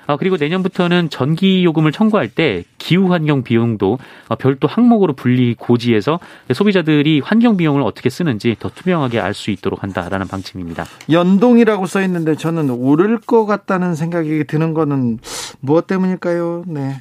어, 0.08 0.16
그리고 0.16 0.36
내년부터는 0.38 1.10
전기 1.10 1.62
요금을 1.64 1.92
청구할 1.92 2.28
때 2.28 2.64
기후 2.78 3.12
환경 3.12 3.42
비용도 3.42 3.98
어, 4.28 4.34
별도 4.36 4.66
항목으로 4.66 5.12
분리 5.12 5.54
고지해서 5.54 6.18
소비자들이 6.52 7.20
환경 7.22 7.58
비용을 7.58 7.82
어떻게 7.82 8.08
쓰는지 8.08 8.56
더 8.58 8.70
투명하게 8.70 9.20
알 9.20 9.34
수 9.34 9.50
있도록 9.52 9.82
한다라는 9.84 10.26
방침입니다. 10.26 10.84
연동이라고 11.12 11.86
써 11.86 12.02
있는데 12.02 12.34
저는 12.34 12.70
오를 12.70 13.18
것 13.20 13.44
같다는 13.46 13.94
생각이 13.94 14.44
드는 14.48 14.74
거는 14.74 15.18
무엇 15.60 15.86
때문일까요? 15.86 16.64
네. 16.66 16.96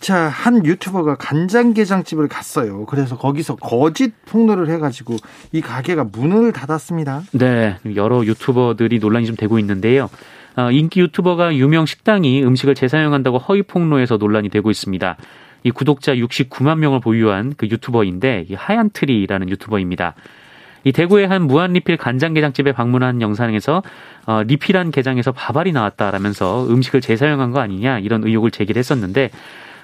자, 0.00 0.16
한 0.28 0.64
유튜버가 0.64 1.16
간장게장집을 1.16 2.28
갔어요. 2.28 2.86
그래서 2.86 3.18
거기서 3.18 3.56
거짓 3.56 4.14
폭로를 4.26 4.70
해가지고 4.70 5.16
이 5.52 5.60
가게가 5.60 6.04
문을 6.04 6.52
닫았습니다. 6.52 7.22
네, 7.32 7.76
여러 7.96 8.24
유튜버들이 8.24 8.98
논란이 9.00 9.26
좀 9.26 9.34
되고 9.36 9.58
있는데요. 9.58 10.08
어, 10.56 10.70
인기 10.70 11.00
유튜버가 11.00 11.56
유명 11.56 11.86
식당이 11.86 12.44
음식을 12.44 12.74
재사용한다고 12.74 13.38
허위 13.38 13.62
폭로해서 13.62 14.16
논란이 14.16 14.48
되고 14.48 14.70
있습니다. 14.70 15.16
이 15.64 15.70
구독자 15.70 16.14
69만 16.14 16.78
명을 16.78 17.00
보유한 17.00 17.54
그 17.56 17.66
유튜버인데 17.66 18.46
이 18.48 18.54
하얀 18.54 18.90
트리라는 18.90 19.48
유튜버입니다. 19.48 20.14
이 20.84 20.92
대구의 20.92 21.26
한 21.26 21.46
무한 21.46 21.72
리필 21.72 21.96
간장게장집에 21.96 22.72
방문한 22.72 23.22
영상에서 23.22 23.82
어, 24.26 24.42
리필한 24.42 24.90
게장에서 24.90 25.32
밥알이 25.32 25.72
나왔다라면서 25.72 26.66
음식을 26.68 27.00
재사용한 27.00 27.52
거 27.52 27.60
아니냐 27.60 27.98
이런 28.00 28.22
의혹을 28.22 28.50
제기를 28.50 28.78
했었는데 28.78 29.30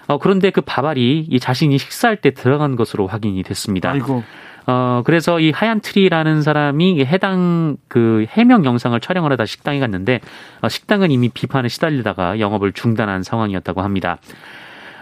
어, 0.07 0.19
그런데 0.19 0.51
그 0.51 0.61
밥알이 0.61 1.27
이 1.31 1.41
자신이 1.41 1.79
식사할 1.79 2.17
때 2.17 2.33
들어간 2.33 2.77
것으로 2.77 3.07
확인이 3.07 3.43
됐습니다. 3.43 3.93
아이고. 3.93 4.23
어, 4.67 5.03
그래서 5.05 5.41
이 5.41 5.51
하얀 5.51 5.81
트리라는 5.81 6.43
사람이 6.43 7.05
해당 7.05 7.77
그 7.89 8.27
해명 8.31 8.65
영상을 8.65 8.99
촬영을 9.01 9.33
하다 9.33 9.47
식당에 9.47 9.81
갔는데 9.81 10.21
어, 10.61 10.69
식당은 10.69 11.11
이미 11.11 11.29
비판에 11.29 11.69
시달리다가 11.69 12.41
영업을 12.41 12.73
중단한 12.73 13.23
상황이었다고 13.23 13.83
합니다. 13.83 14.19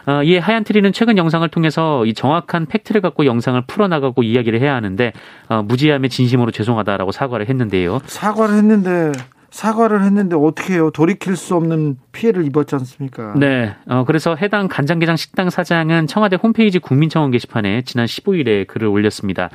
어, 0.06 0.22
이 0.22 0.38
하얀 0.38 0.64
트리는 0.64 0.90
최근 0.92 1.18
영상을 1.18 1.46
통해서 1.50 2.06
이 2.06 2.14
정확한 2.14 2.64
팩트를 2.66 3.02
갖고 3.02 3.26
영상을 3.26 3.60
풀어나가고 3.66 4.22
이야기를 4.22 4.58
해야 4.60 4.74
하는데 4.74 5.12
어, 5.48 5.62
무지함에 5.62 6.08
진심으로 6.08 6.50
죄송하다라고 6.50 7.12
사과를 7.12 7.48
했는데요. 7.48 8.00
사과를 8.06 8.54
했는데 8.54 9.12
사과를 9.50 10.04
했는데 10.04 10.36
어떻게 10.36 10.74
해요? 10.74 10.90
돌이킬 10.90 11.36
수 11.36 11.54
없는 11.54 11.98
피해를 12.12 12.44
입었지 12.46 12.74
않습니까? 12.74 13.34
네. 13.36 13.74
어, 13.86 14.04
그래서 14.06 14.36
해당 14.36 14.68
간장게장 14.68 15.16
식당 15.16 15.50
사장은 15.50 16.06
청와대 16.06 16.36
홈페이지 16.36 16.78
국민청원 16.78 17.30
게시판에 17.30 17.82
지난 17.82 18.06
15일에 18.06 18.66
글을 18.66 18.88
올렸습니다. 18.88 19.48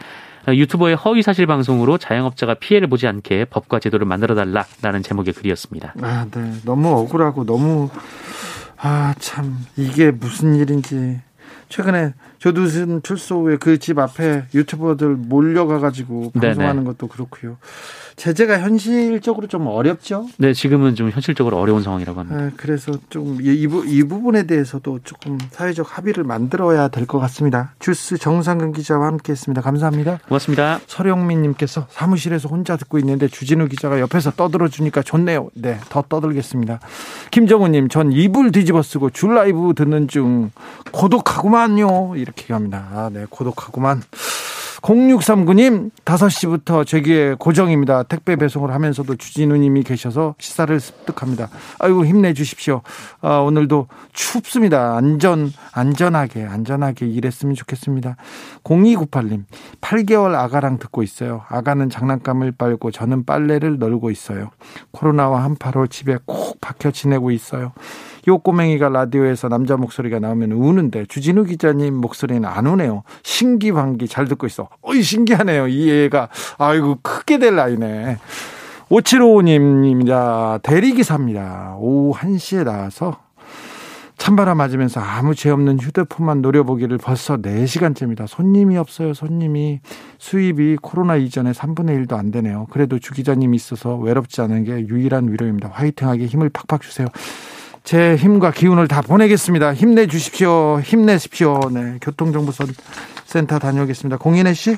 어, 0.47 0.53
유튜버의 0.53 0.95
허위 0.95 1.21
사실 1.21 1.45
방송으로 1.45 1.97
자영업자가 1.97 2.55
피해를 2.55 2.87
보지 2.87 3.07
않게 3.07 3.45
법과 3.45 3.79
제도를 3.79 4.05
만들어 4.05 4.35
달라라는 4.35 5.03
제목의 5.03 5.33
글이었습니다. 5.33 5.93
아, 6.01 6.25
네. 6.31 6.53
너무 6.65 6.89
억울하고 6.89 7.45
너무 7.45 7.89
아, 8.77 9.13
참 9.19 9.57
이게 9.77 10.11
무슨 10.11 10.55
일인지 10.55 11.21
최근에 11.69 12.13
조두순 12.47 13.03
출소 13.03 13.43
후에 13.43 13.55
그 13.55 13.77
집 13.77 13.99
앞에 13.99 14.45
유튜버들 14.53 15.15
몰려가가지고 15.15 16.31
방송하는 16.33 16.83
네네. 16.83 16.85
것도 16.85 17.07
그렇고요. 17.07 17.57
제재가 18.15 18.59
현실적으로 18.59 19.47
좀 19.47 19.65
어렵죠? 19.67 20.27
네, 20.37 20.53
지금은 20.53 20.93
좀 20.95 21.09
현실적으로 21.09 21.57
어려운 21.57 21.81
상황이라고 21.81 22.19
합니다. 22.19 22.41
네, 22.45 22.51
그래서 22.57 22.91
좀 23.09 23.39
이, 23.41 23.67
이 23.87 24.03
부분에 24.03 24.43
대해서도 24.43 24.99
조금 25.03 25.37
사회적 25.51 25.97
합의를 25.97 26.23
만들어야 26.23 26.89
될 26.89 27.07
것 27.07 27.19
같습니다. 27.19 27.73
주스 27.79 28.17
정상근 28.17 28.73
기자와 28.73 29.07
함께했습니다. 29.07 29.61
감사합니다. 29.61 30.19
고맙습니다. 30.27 30.79
서영민님께서 30.87 31.87
사무실에서 31.89 32.49
혼자 32.49 32.77
듣고 32.77 32.99
있는데 32.99 33.27
주진우 33.27 33.67
기자가 33.67 33.99
옆에서 33.99 34.31
떠들어 34.31 34.67
주니까 34.67 35.01
좋네요. 35.01 35.49
네, 35.55 35.79
더 35.89 36.03
떠들겠습니다. 36.07 36.79
김정우님, 37.31 37.87
전 37.89 38.11
이불 38.11 38.51
뒤집어 38.51 38.81
쓰고 38.83 39.09
줄 39.11 39.33
라이브 39.35 39.73
듣는 39.75 40.07
중 40.07 40.51
고독하구만요. 40.91 42.13
이렇게 42.15 42.32
합니다. 42.49 42.87
아, 42.91 43.09
네, 43.11 43.25
고독하구만. 43.29 44.01
0639님, 44.83 45.91
5시부터 46.03 46.85
제기에 46.85 47.35
고정입니다. 47.39 48.03
택배 48.03 48.35
배송을 48.35 48.71
하면서도 48.71 49.15
주진우님이 49.15 49.83
계셔서 49.83 50.35
시사를 50.39 50.77
습득합니다. 50.77 51.47
아이고, 51.79 52.05
힘내주십시오. 52.05 52.81
아, 53.21 53.37
오늘도 53.37 53.87
춥습니다. 54.11 54.97
안전, 54.97 55.53
안전하게, 55.71 56.43
안전하게 56.43 57.07
일했으면 57.07 57.55
좋겠습니다. 57.55 58.17
0298님, 58.65 59.45
8개월 59.79 60.35
아가랑 60.35 60.79
듣고 60.79 61.01
있어요. 61.01 61.45
아가는 61.47 61.89
장난감을 61.89 62.51
빨고 62.51 62.91
저는 62.91 63.25
빨래를 63.25 63.79
널고 63.79 64.11
있어요. 64.11 64.49
코로나와 64.91 65.45
한파로 65.45 65.87
집에 65.87 66.17
콕 66.25 66.59
박혀 66.59 66.91
지내고 66.91 67.31
있어요. 67.31 67.71
요 68.27 68.37
꼬맹이가 68.37 68.89
라디오에서 68.89 69.49
남자 69.49 69.77
목소리가 69.77 70.19
나오면 70.19 70.51
우는데 70.51 71.05
주진우 71.05 71.43
기자님 71.45 71.95
목소리는 71.95 72.45
안 72.45 72.67
우네요. 72.67 73.03
신기방기 73.23 74.07
잘 74.07 74.27
듣고 74.27 74.47
있어. 74.47 74.69
어이 74.81 75.01
신기하네요. 75.01 75.67
이 75.67 75.91
애가 75.91 76.29
아이고 76.57 76.99
크게 77.01 77.39
될 77.39 77.55
나이네. 77.55 78.17
5755님입니다. 78.89 80.61
대리기사입니다. 80.61 81.75
오후 81.79 82.17
1시에 82.17 82.63
나와서 82.63 83.17
찬바람 84.17 84.57
맞으면서 84.57 85.01
아무 85.01 85.35
죄 85.35 85.49
없는 85.49 85.79
휴대폰만 85.79 86.41
노려보기를 86.41 86.97
벌써 86.97 87.37
4시간째입니다. 87.37 88.25
손님이 88.27 88.77
없어요, 88.77 89.13
손님이. 89.13 89.81
수입이 90.17 90.77
코로나 90.81 91.17
이전에 91.17 91.51
3분의 91.51 92.05
1도 92.05 92.13
안 92.13 92.31
되네요. 92.31 92.67
그래도 92.71 92.99
주 92.99 93.13
기자님이 93.13 93.55
있어서 93.57 93.97
외롭지 93.97 94.39
않은 94.41 94.63
게 94.63 94.87
유일한 94.87 95.29
위로입니다. 95.29 95.69
화이팅하게 95.73 96.27
힘을 96.27 96.49
팍팍 96.49 96.81
주세요. 96.81 97.07
제 97.83 98.15
힘과 98.15 98.51
기운을 98.51 98.87
다 98.87 99.01
보내겠습니다. 99.01 99.73
힘내 99.73 100.07
주십시오. 100.07 100.79
힘내십시오. 100.79 101.59
네. 101.71 101.97
교통정보센터 102.01 103.59
다녀오겠습니다. 103.59 104.17
공인혜 104.17 104.53
씨. 104.53 104.77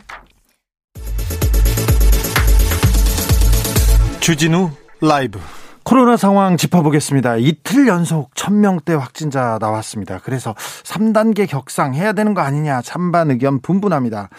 주진우 4.20 4.72
라이브. 5.02 5.40
코로나 5.86 6.18
상황 6.18 6.58
짚어보겠습니다. 6.58 7.38
이틀 7.38 7.88
연속 7.88 8.34
1000명대 8.34 8.98
확진자 8.98 9.60
나왔습니다. 9.62 10.20
그래서 10.24 10.56
3단계 10.84 11.48
격상해야 11.48 12.14
되는 12.14 12.34
거 12.34 12.42
아니냐 12.42 12.82
찬반 12.82 13.30
의견 13.30 13.62
분분합니다. 13.62 14.30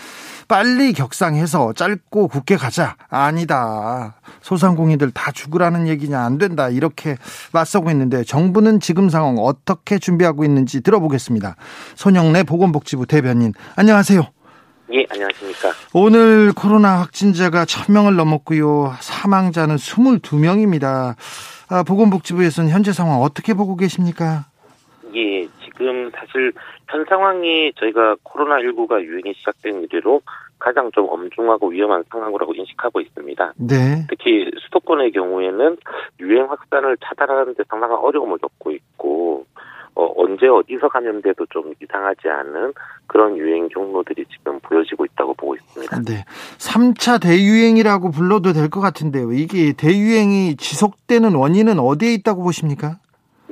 빨리 0.49 0.93
격상해서 0.93 1.73
짧고 1.75 2.26
굳게 2.29 2.57
가자. 2.57 2.97
아니다. 3.09 4.17
소상공인들 4.43 5.12
다 5.12 5.31
죽으라는 5.31 5.87
얘기냐 5.87 6.21
안 6.21 6.38
된다. 6.38 6.69
이렇게 6.69 7.17
맞서고 7.53 7.93
있는데 7.93 8.25
정부는 8.25 8.81
지금 8.81 9.09
상황 9.09 9.38
어떻게 9.38 10.00
준비하고 10.00 10.45
있는지 10.45 10.81
들어보겠습니다. 10.81 11.55
손영래 11.95 12.43
보건복지부 12.43 13.07
대변인 13.07 13.53
안녕하세요. 13.76 14.36
예, 14.93 15.05
안녕하십니까. 15.11 15.71
오늘 15.95 16.52
코로나 16.52 17.00
확진자가 17.00 17.64
1000명을 17.64 18.14
넘었고요. 18.16 18.93
사망자는 19.00 19.76
22명입니다. 19.76 21.16
아, 21.69 21.83
보건복지부에서는 21.83 22.71
현재 22.71 22.93
상황 22.93 23.21
어떻게 23.21 23.55
보고 23.55 23.76
계십니까? 23.76 24.47
예, 25.14 25.49
지금 25.64 26.11
사실 26.14 26.52
현 26.88 27.05
상황이 27.09 27.73
저희가 27.76 28.16
코로나19가 28.22 29.03
유행이 29.03 29.35
시작된 29.35 29.83
이래로 29.83 30.20
가장 30.59 30.90
좀 30.92 31.09
엄중하고 31.09 31.68
위험한 31.68 32.05
상황이라고 32.11 32.55
인식하고 32.55 33.01
있습니다. 33.01 33.55
네. 33.57 34.07
특히 34.09 34.51
수도권의 34.62 35.12
경우에는 35.12 35.77
유행 36.20 36.49
확산을 36.49 36.96
차단하는 37.05 37.55
데 37.55 37.64
상당한 37.68 37.99
어려움을 37.99 38.38
겪고 38.38 38.70
있고 38.70 39.45
어, 39.96 40.12
언제 40.16 40.46
어디서 40.46 40.88
감염돼도 40.90 41.46
좀 41.46 41.72
이상하지 41.82 42.28
않은 42.28 42.74
그런 43.06 43.37
유행 43.38 43.68
경로들이 43.68 44.26
지금 44.26 44.61
보여지고 44.61 45.06
있다고 45.06 45.35
보고 45.35 45.54
있습니다. 45.56 46.00
네. 46.02 46.24
3차 46.59 47.20
대유행이라고 47.22 48.11
불러도 48.11 48.52
될 48.52 48.68
것 48.68 48.80
같은데요. 48.80 49.32
이게 49.32 49.72
대유행이 49.72 50.56
지속되는 50.56 51.35
원인은 51.35 51.78
어디에 51.78 52.12
있다고 52.14 52.42
보십니까? 52.42 52.96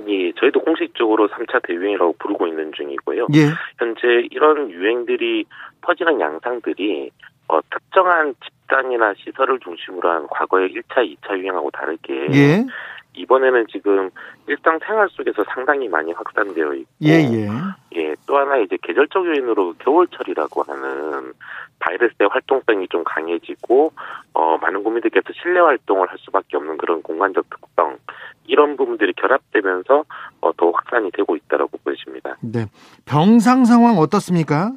예, 0.06 0.32
저희도 0.32 0.60
공식적으로 0.60 1.28
3차 1.28 1.66
대유행이라고 1.66 2.16
부르고 2.18 2.46
있는 2.46 2.72
중이고요. 2.76 3.28
예. 3.34 3.46
현재 3.78 4.28
이런 4.30 4.70
유행들이 4.70 5.46
퍼지는 5.80 6.20
양상들이 6.20 7.10
어, 7.48 7.60
특정한 7.70 8.34
집단이나 8.44 9.14
시설을 9.18 9.60
중심으로 9.60 10.10
한 10.10 10.26
과거의 10.28 10.70
1차, 10.74 11.06
2차 11.06 11.38
유행하고 11.38 11.70
다르게 11.70 12.26
예. 12.32 12.66
이번에는 13.14 13.66
지금 13.70 14.10
일상 14.46 14.78
생활 14.84 15.08
속에서 15.10 15.44
상당히 15.54 15.88
많이 15.88 16.12
확산되어 16.12 16.74
있고 16.74 16.90
예, 17.02 17.10
예. 17.10 17.48
예, 17.96 18.14
또 18.26 18.36
하나 18.36 18.56
이제 18.58 18.76
계절적 18.82 19.26
요인으로 19.26 19.74
겨울철이라고 19.78 20.62
하는 20.62 21.32
바이러스의 21.78 22.28
활동성이 22.30 22.88
좀 22.88 23.04
강해지고 23.04 23.92
어 24.32 24.58
많은 24.58 24.82
국민들께서 24.82 25.26
실내 25.40 25.60
활동을 25.60 26.10
할 26.10 26.18
수밖에 26.18 26.56
없는 26.56 26.76
그런 26.76 27.02
공간적 27.02 27.48
특성 27.50 27.98
이런 28.46 28.76
부분들이 28.76 29.12
결합되면서 29.14 30.04
어, 30.40 30.52
더 30.56 30.70
확산이 30.70 31.10
되고 31.12 31.36
있다라고 31.36 31.78
보여집니다. 31.78 32.36
네. 32.40 32.66
병상 33.06 33.64
상황 33.64 33.96
어떻습니까? 33.98 34.72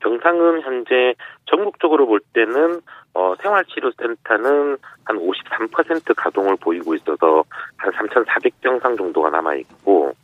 병상은 0.00 0.62
현재 0.62 1.14
전국적으로 1.46 2.06
볼 2.06 2.20
때는 2.32 2.80
어, 3.14 3.34
생활치료센터는 3.42 4.76
한 5.04 5.18
53% 5.18 6.14
가동을 6.16 6.56
보이고 6.60 6.94
있어서 6.94 7.44
한 7.76 7.92
3,400병상 7.92 8.96
정도가 8.96 9.30
남아 9.30 9.54
있고 9.56 10.14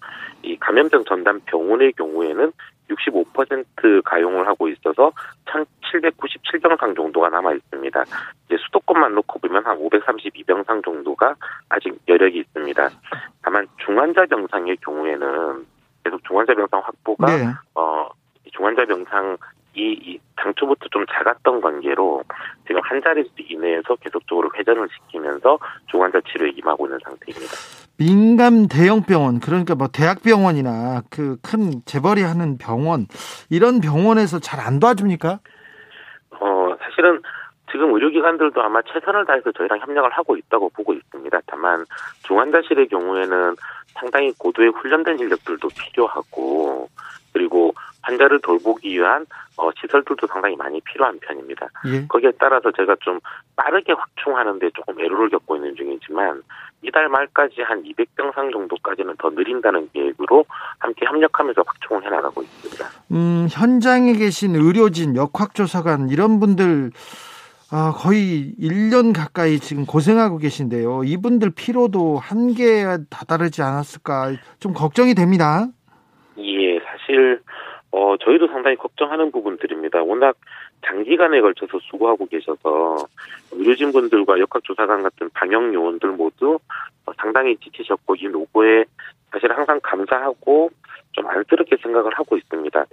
이 0.42 0.56
감염병 0.58 1.04
전담 1.04 1.40
병원의 1.46 1.92
경우에는 1.92 2.52
65% 2.88 4.02
가용을 4.04 4.46
하고 4.46 4.68
있어서 4.68 5.10
1,797병상 5.46 6.94
정도가 6.94 7.28
남아 7.30 7.52
있습니다. 7.54 8.04
이제 8.46 8.56
수도권만 8.64 9.14
놓고 9.14 9.40
보면 9.40 9.66
한 9.66 9.76
532병상 9.78 10.84
정도가 10.84 11.34
아직 11.68 11.98
여력이 12.06 12.38
있습니다. 12.38 12.88
다만 13.42 13.66
중환자 13.84 14.26
병상의 14.26 14.76
경우에는 14.78 15.66
계속 16.04 16.22
중환자 16.24 16.54
병상 16.54 16.80
확보가 16.84 17.26
네. 17.36 17.46
어 17.74 18.08
중환자 18.52 18.84
병상 18.86 19.36
이, 19.76 19.92
이 20.02 20.18
당초부터 20.36 20.86
좀 20.90 21.04
작았던 21.12 21.60
관계로 21.60 22.22
지금 22.66 22.80
한 22.82 23.00
자릿수 23.02 23.32
이내에서 23.38 23.96
계속적으로 23.96 24.50
회전을 24.58 24.88
시키면서 24.90 25.58
중환자 25.90 26.20
치료에 26.32 26.50
임하고 26.56 26.86
있는 26.86 26.98
상태입니다. 27.04 27.54
민간 27.98 28.68
대형 28.68 29.02
병원 29.02 29.40
그러니까 29.40 29.74
뭐 29.74 29.88
대학병원이나 29.88 31.02
그 31.10 31.36
큰 31.42 31.82
재벌이 31.84 32.22
하는 32.22 32.58
병원 32.58 33.06
이런 33.50 33.80
병원에서 33.80 34.38
잘 34.38 34.60
안 34.60 34.80
도와줍니까? 34.80 35.38
어 36.40 36.76
사실은 36.80 37.20
지금 37.70 37.92
의료기관들도 37.94 38.60
아마 38.62 38.80
최선을 38.82 39.26
다해서 39.26 39.52
저희랑 39.52 39.80
협력을 39.80 40.08
하고 40.10 40.36
있다고 40.36 40.70
보고 40.70 40.92
있습니다. 40.94 41.40
다만 41.46 41.84
중환자실의 42.26 42.88
경우에는 42.88 43.54
상당히 43.94 44.32
고도의 44.38 44.70
훈련된 44.70 45.18
인력들도 45.18 45.68
필요하고 45.68 46.88
그리고 47.32 47.72
환자를 48.06 48.40
돌보기 48.40 48.88
위한 48.90 49.26
어, 49.56 49.70
시설들도 49.72 50.26
상당히 50.28 50.54
많이 50.56 50.80
필요한 50.82 51.18
편입니다. 51.18 51.66
예. 51.86 52.06
거기에 52.06 52.32
따라서 52.38 52.70
제가 52.70 52.96
좀 53.00 53.18
빠르게 53.56 53.92
확충하는데 53.92 54.70
조금 54.74 55.00
애로를 55.00 55.30
겪고 55.30 55.56
있는 55.56 55.74
중이지만 55.74 56.42
이달 56.82 57.08
말까지 57.08 57.62
한 57.62 57.82
200병상 57.82 58.52
정도까지는 58.52 59.16
더 59.18 59.30
느린다는 59.30 59.88
계획으로 59.92 60.44
함께 60.78 61.04
협력하면서 61.06 61.64
확충을 61.66 62.04
해나가고 62.04 62.42
있습니다. 62.42 62.86
음, 63.12 63.48
현장에 63.50 64.12
계신 64.12 64.54
의료진, 64.54 65.16
역학조사관 65.16 66.10
이런 66.10 66.38
분들 66.38 66.92
아, 67.72 67.92
거의 67.96 68.54
1년 68.60 69.12
가까이 69.12 69.58
지금 69.58 69.86
고생하고 69.86 70.38
계신데요. 70.38 71.02
이분들 71.02 71.50
피로도 71.56 72.18
한계에 72.18 72.98
다다르지 73.10 73.62
않았을까 73.62 74.34
좀 74.60 74.72
걱정이 74.72 75.14
됩니다. 75.14 75.66
예, 76.38 76.78
사실 76.78 77.40
어, 77.96 78.14
저희도 78.18 78.48
상당히 78.48 78.76
걱정하는 78.76 79.30
부분들입니다. 79.32 80.02
워낙 80.02 80.36
장기간에 80.84 81.40
걸쳐서 81.40 81.78
수고하고 81.78 82.26
계셔서 82.26 83.06
의료진 83.52 83.90
분들과 83.90 84.38
역학조사관 84.38 85.02
같은 85.02 85.30
방역 85.32 85.72
요원들 85.72 86.10
모두 86.10 86.58
어, 87.06 87.12
상당히 87.16 87.56
지치셨고 87.56 88.16
이 88.16 88.28
노고에 88.28 88.84
사실 89.32 89.50
항상 89.50 89.80
감사하고 89.82 90.70
좀 91.12 91.26
안쓰럽게 91.26 91.76
생각을 91.82 92.12
하고 92.18 92.36
있습니다. 92.36 92.84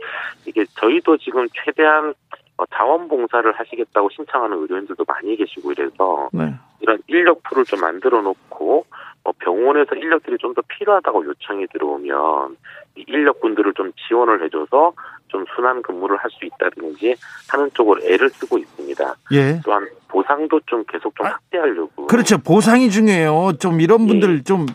저희도 0.80 1.18
지금 1.18 1.48
최대한 1.54 2.13
어, 2.56 2.66
자원봉사를 2.68 3.52
하시겠다고 3.52 4.10
신청하는 4.10 4.58
의료인들도 4.58 5.04
많이 5.06 5.36
계시고 5.36 5.74
이래서 5.74 6.30
네. 6.32 6.54
이런 6.80 7.00
인력풀을 7.08 7.66
좀 7.66 7.82
만들어 7.82 8.22
놓고 8.22 8.86
어, 9.26 9.32
병원에서 9.39 9.96
인력들이 9.96 10.38
좀 10.38 10.54
더 10.54 10.62
필요하다고 10.68 11.26
요청이 11.26 11.68
들어오면 11.74 12.56
이 12.56 12.56
인력분들을 12.95 13.73
좀 13.73 13.91
지원을 14.08 14.43
해줘서 14.43 14.93
좀 15.27 15.45
순환 15.56 15.82
근무를 15.82 16.17
할 16.17 16.29
수 16.32 16.45
있다든지 16.45 17.15
하는 17.51 17.69
쪽으로 17.73 18.01
애를 18.03 18.29
쓰고 18.29 18.58
있습니다. 18.58 19.15
예. 19.34 19.60
또한 19.63 19.88
보상도 20.08 20.60
좀 20.65 20.84
계속 20.88 21.15
좀 21.15 21.25
아, 21.25 21.32
확대하려고. 21.32 22.08
그렇죠. 22.08 22.38
보상이 22.38 22.89
중요해요. 22.89 23.53
좀 23.60 23.82
이런 23.82 24.06
분들 24.08 24.43
좀, 24.43 24.65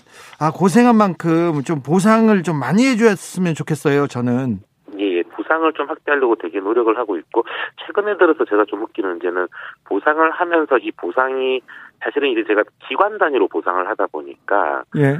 아, 0.40 0.50
고생한 0.52 0.96
만큼 0.96 1.62
좀 1.64 1.82
보상을 1.82 2.42
좀 2.42 2.58
많이 2.58 2.86
해줬으면 2.86 3.54
좋겠어요, 3.54 4.06
저는. 4.08 4.60
예, 4.98 5.18
예, 5.18 5.22
보상을 5.22 5.72
좀 5.74 5.88
확대하려고 5.88 6.34
되게 6.36 6.58
노력을 6.60 6.96
하고 6.98 7.16
있고 7.18 7.44
최근에 7.86 8.16
들어서 8.18 8.44
제가 8.44 8.64
좀 8.66 8.82
웃기는 8.82 9.16
이제는 9.18 9.46
보상을 9.84 10.28
하면서 10.30 10.76
이 10.78 10.90
보상이 10.92 11.60
사실은 12.02 12.30
이제 12.30 12.44
제가 12.46 12.62
기관 12.88 13.18
단위로 13.18 13.48
보상을 13.48 13.88
하다 13.88 14.06
보니까 14.08 14.82
예. 14.96 15.18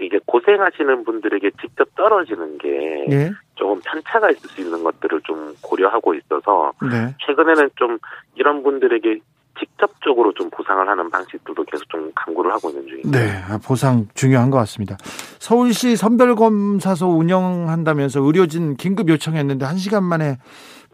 이게 0.00 0.18
고생하시는 0.26 1.04
분들에게 1.04 1.50
직접 1.60 1.94
떨어지는 1.96 2.58
게 2.58 3.06
예. 3.10 3.30
조금 3.54 3.80
편차가 3.84 4.30
있을 4.30 4.48
수 4.48 4.60
있는 4.60 4.82
것들을 4.84 5.20
좀 5.22 5.54
고려하고 5.60 6.14
있어서 6.14 6.72
네. 6.82 7.14
최근에는 7.26 7.70
좀 7.76 7.98
이런 8.36 8.62
분들에게 8.62 9.20
직접적으로 9.58 10.32
좀 10.34 10.48
보상을 10.50 10.88
하는 10.88 11.10
방식들도 11.10 11.64
계속 11.64 11.88
좀 11.88 12.12
강구를 12.14 12.52
하고 12.52 12.70
있는 12.70 12.86
중입니다. 12.86 13.18
네, 13.18 13.42
아, 13.48 13.58
보상 13.58 14.06
중요한 14.14 14.50
것 14.50 14.58
같습니다. 14.58 14.96
서울시 15.40 15.96
선별검사소 15.96 17.08
운영한다면서 17.08 18.20
의료진 18.20 18.76
긴급 18.76 19.08
요청했는데 19.08 19.64
한시간 19.64 20.04
만에 20.04 20.38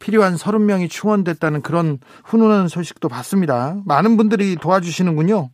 필요한 0.01 0.35
30명이 0.35 0.91
충원됐다는 0.91 1.63
그런 1.63 1.99
훈훈한 2.25 2.69
소식도 2.69 3.09
봤습니다. 3.09 3.77
많은 3.87 4.17
분들이 4.17 4.57
도와주시는군요. 4.57 5.51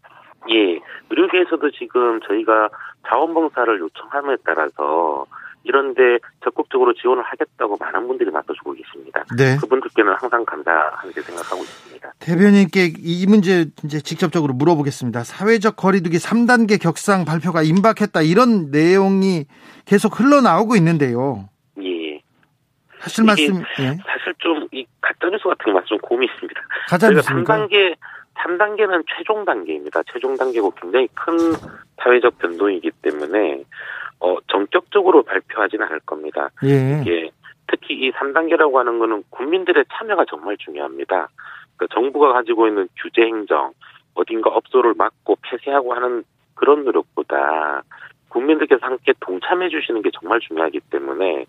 예, 1.35 1.39
의료계에서도 1.39 1.71
지금 1.73 2.21
저희가 2.27 2.69
자원봉사를 3.09 3.81
요청함에 3.81 4.37
따라서 4.45 5.27
이런데 5.63 6.19
적극적으로 6.43 6.95
지원을 6.95 7.23
하겠다고 7.23 7.77
많은 7.79 8.07
분들이 8.07 8.31
나서주고 8.31 8.73
계십니다. 8.73 9.25
네. 9.37 9.57
그분들께는 9.61 10.15
항상 10.19 10.45
감사하게 10.45 11.21
생각하고 11.21 11.63
있습니다. 11.63 12.13
대변인께 12.19 12.95
이 12.99 13.27
문제 13.29 13.67
이제 13.85 14.01
직접적으로 14.01 14.55
물어보겠습니다. 14.55 15.23
사회적 15.23 15.77
거리두기 15.77 16.17
3단계 16.17 16.81
격상 16.81 17.27
발표가 17.27 17.63
임박했다 17.63 18.23
이런 18.23 18.71
내용이 18.71 19.45
계속 19.85 20.19
흘러나오고 20.19 20.77
있는데요. 20.77 21.51
예, 21.83 22.21
하실 22.99 23.25
이게 23.25 23.27
말씀 23.27 23.57
예. 23.81 23.99
사실 24.07 24.35
좀 24.39 24.69
이 24.73 24.87
가짜뉴스 25.01 25.45
같은 25.45 25.67
게 25.67 25.73
맞좀 25.73 25.99
고민입니다. 25.99 26.61
뉴스입니까? 26.91 27.67
3단계, 27.67 27.95
3단계는 28.45 29.05
최종 29.15 29.45
단계입니다. 29.45 30.03
최종 30.13 30.37
단계고 30.37 30.73
굉장히 30.73 31.09
큰 31.15 31.37
사회적 32.03 32.39
변동이기 32.39 32.91
때문에 33.03 33.65
어, 34.21 34.37
전격적으로 34.49 35.23
발표하지는 35.23 35.87
않을 35.87 36.01
겁니다. 36.01 36.51
예. 36.65 37.03
예. 37.07 37.31
특히 37.67 37.95
이 37.95 38.11
3단계라고 38.13 38.75
하는 38.75 38.99
거는 38.99 39.25
국민들의 39.31 39.85
참여가 39.93 40.25
정말 40.29 40.57
중요합니다. 40.59 41.29
그러니까 41.77 41.95
정부가 41.95 42.33
가지고 42.33 42.67
있는 42.67 42.89
규제 43.01 43.23
행정, 43.23 43.73
어딘가 44.15 44.51
업소를 44.51 44.95
막고 44.97 45.37
폐쇄하고 45.43 45.95
하는 45.95 46.25
그런 46.55 46.85
노력보다 46.85 47.83
국민들께서 48.29 48.85
함께 48.85 49.13
동참해 49.21 49.69
주시는 49.69 50.03
게 50.03 50.11
정말 50.19 50.41
중요하기 50.41 50.81
때문에 50.91 51.47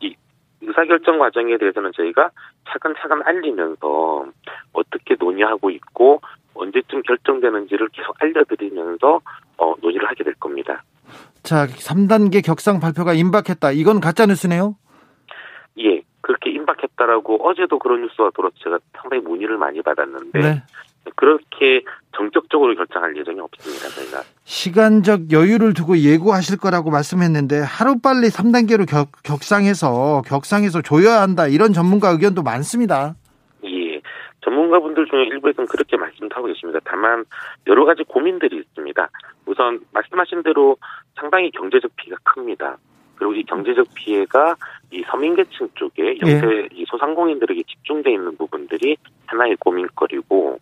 이 0.00 0.14
의사결정 0.62 1.18
과정에 1.18 1.56
대해서는 1.58 1.92
저희가 1.94 2.30
차근차근 2.68 3.22
알리면서 3.24 4.26
어떻게 4.72 5.16
논의하고 5.18 5.70
있고 5.70 6.20
언제쯤 6.54 7.02
결정되는지를 7.02 7.88
계속 7.88 8.14
알려드리면서 8.20 9.20
어, 9.58 9.74
논의를 9.80 10.08
하게 10.08 10.24
될 10.24 10.34
겁니다. 10.34 10.82
자, 11.42 11.66
3단계 11.66 12.44
격상 12.44 12.80
발표가 12.80 13.14
임박했다. 13.14 13.72
이건 13.72 14.00
가짜 14.00 14.26
뉴스네요. 14.26 14.76
예, 15.78 16.02
그렇게 16.20 16.50
임박했다라고 16.50 17.48
어제도 17.48 17.78
그런 17.78 18.02
뉴스가 18.02 18.30
들어서 18.34 18.54
제가 18.62 18.78
상당히 18.92 19.22
문의를 19.22 19.56
많이 19.56 19.80
받았는데 19.80 20.38
네. 20.38 20.62
그렇게 21.16 21.82
정적적으로 22.16 22.74
결정할 22.74 23.16
예정이 23.16 23.40
없습니다. 23.40 23.88
저희가 23.88 24.22
시간적 24.44 25.32
여유를 25.32 25.74
두고 25.74 25.98
예고하실 25.98 26.58
거라고 26.58 26.90
말씀했는데 26.90 27.60
하루빨리 27.60 28.28
3단계로 28.28 28.88
격, 28.88 29.08
격상해서 29.22 30.22
격상해서 30.26 30.82
조여야 30.82 31.20
한다. 31.22 31.46
이런 31.46 31.72
전문가 31.72 32.10
의견도 32.10 32.42
많습니다. 32.42 33.14
예, 33.64 34.00
전문가분들 34.44 35.06
중에 35.06 35.24
일부에서는 35.24 35.68
그렇게 35.68 35.96
말씀도 35.96 36.34
하고 36.34 36.48
계십니다. 36.48 36.80
다만 36.84 37.24
여러 37.66 37.84
가지 37.84 38.02
고민들이 38.02 38.58
있습니다. 38.58 39.08
우선 39.46 39.80
말씀하신 39.92 40.42
대로 40.42 40.76
상당히 41.14 41.50
경제적 41.52 41.90
피해가 41.96 42.20
큽니다. 42.24 42.76
그리고 43.20 43.34
이 43.34 43.42
경제적 43.44 43.86
피해가 43.94 44.56
이 44.90 45.04
서민계층 45.10 45.68
쪽에 45.74 46.18
영세 46.20 46.68
이 46.72 46.84
소상공인들에게 46.88 47.62
집중돼 47.64 48.12
있는 48.12 48.34
부분들이 48.38 48.96
하나의 49.26 49.56
고민거리고 49.60 50.58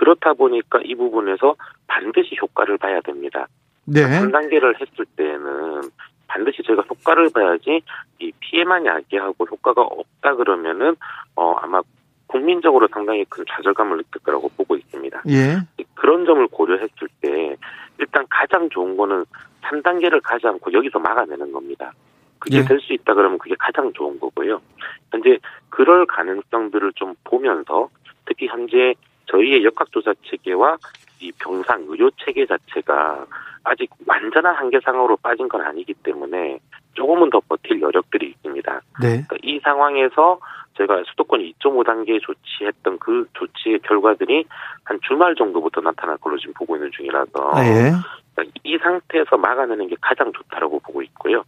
그렇다 0.00 0.32
보니까 0.32 0.80
이 0.82 0.94
부분에서 0.94 1.56
반드시 1.86 2.34
효과를 2.40 2.78
봐야 2.78 3.02
됩니다. 3.02 3.46
네. 3.84 4.00
3단계를 4.00 4.80
했을 4.80 5.04
때는 5.14 5.82
반드시 6.26 6.62
저희가 6.62 6.84
효과를 6.88 7.28
봐야지 7.34 7.82
이 8.18 8.32
피해만 8.40 8.86
야기하고 8.86 9.44
효과가 9.44 9.82
없다 9.82 10.36
그러면은 10.36 10.96
어 11.36 11.52
아마 11.60 11.82
국민적으로 12.28 12.88
상당히 12.90 13.26
큰 13.28 13.44
좌절감을 13.46 13.98
느낄 13.98 14.22
거라고 14.22 14.48
보고 14.56 14.74
있습니다. 14.74 15.22
예. 15.28 15.58
그런 15.94 16.24
점을 16.24 16.46
고려했을 16.46 17.08
때 17.20 17.56
일단 17.98 18.24
가장 18.30 18.70
좋은 18.70 18.96
거는 18.96 19.26
3단계를 19.64 20.22
가지 20.22 20.46
않고 20.46 20.72
여기서 20.72 20.98
막아내는 20.98 21.52
겁니다. 21.52 21.92
그게 22.38 22.58
예. 22.58 22.64
될수 22.64 22.94
있다 22.94 23.12
그러면 23.12 23.38
그게 23.38 23.54
가장 23.58 23.92
좋은 23.92 24.18
거고요. 24.18 24.62
현재 25.10 25.36
그럴 25.68 26.06
가능성들을 26.06 26.92
좀 26.94 27.14
보면서 27.24 27.90
특히 28.24 28.46
현재 28.46 28.94
저희의 29.30 29.64
역학조사 29.64 30.14
체계와 30.24 30.76
이 31.20 31.32
병상 31.32 31.84
의료 31.88 32.10
체계 32.24 32.46
자체가 32.46 33.26
아직 33.64 33.90
완전한 34.06 34.54
한계 34.54 34.80
상황으로 34.80 35.16
빠진 35.16 35.48
건 35.48 35.60
아니기 35.60 35.94
때문에 35.94 36.58
조금은 36.94 37.30
더 37.30 37.40
버틸 37.40 37.80
여력들이 37.80 38.28
있습니다. 38.28 38.80
네. 39.00 39.08
그러니까 39.08 39.36
이 39.42 39.60
상황에서 39.62 40.40
저희가 40.74 41.02
수도권 41.10 41.40
2.5단계 41.40 42.20
조치했던 42.22 42.98
그 42.98 43.26
조치의 43.34 43.80
결과들이 43.80 44.44
한 44.84 44.98
주말 45.06 45.34
정도부터 45.34 45.80
나타날 45.80 46.16
걸로 46.18 46.38
지금 46.38 46.54
보고 46.54 46.76
있는 46.76 46.90
중이라서 46.92 47.52
아, 47.54 47.64
예. 47.64 47.92
그러니까 48.34 48.58
이 48.64 48.78
상태에서 48.78 49.36
막아내는 49.36 49.88
게 49.88 49.96
가장 50.00 50.32
좋다라고 50.32 50.80
보고 50.80 51.02
있고요. 51.02 51.44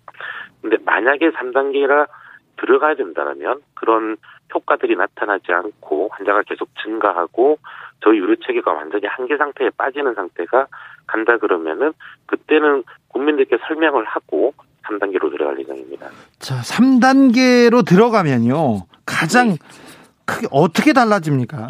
근데 0.61 0.77
만약에 0.85 1.31
3단계라 1.31 2.07
들어가야 2.57 2.95
된다면 2.95 3.61
그런 3.75 4.17
효과들이 4.55 4.97
나타나지 4.97 5.53
않고 5.53 6.11
환자가 6.13 6.43
계속 6.43 6.69
증가하고 6.83 7.59
저희 8.01 8.19
의료 8.19 8.37
체계가 8.37 8.73
완전히 8.73 9.07
한계 9.07 9.37
상태에 9.37 9.71
빠지는 9.77 10.15
상태가 10.15 10.67
간다 11.07 11.39
그러면은 11.39 11.93
그때는 12.27 12.85
국민들께 13.09 13.59
설명을 13.67 14.05
하고 14.05 14.55
3단계로 14.85 15.31
들어갈 15.31 15.59
예정입니다. 15.61 16.09
자, 16.39 16.57
3단계로 16.57 17.87
들어가면요. 17.87 18.87
가장 19.07 19.57
크게 20.27 20.49
어떻게 20.51 20.93
달라집니까? 20.93 21.69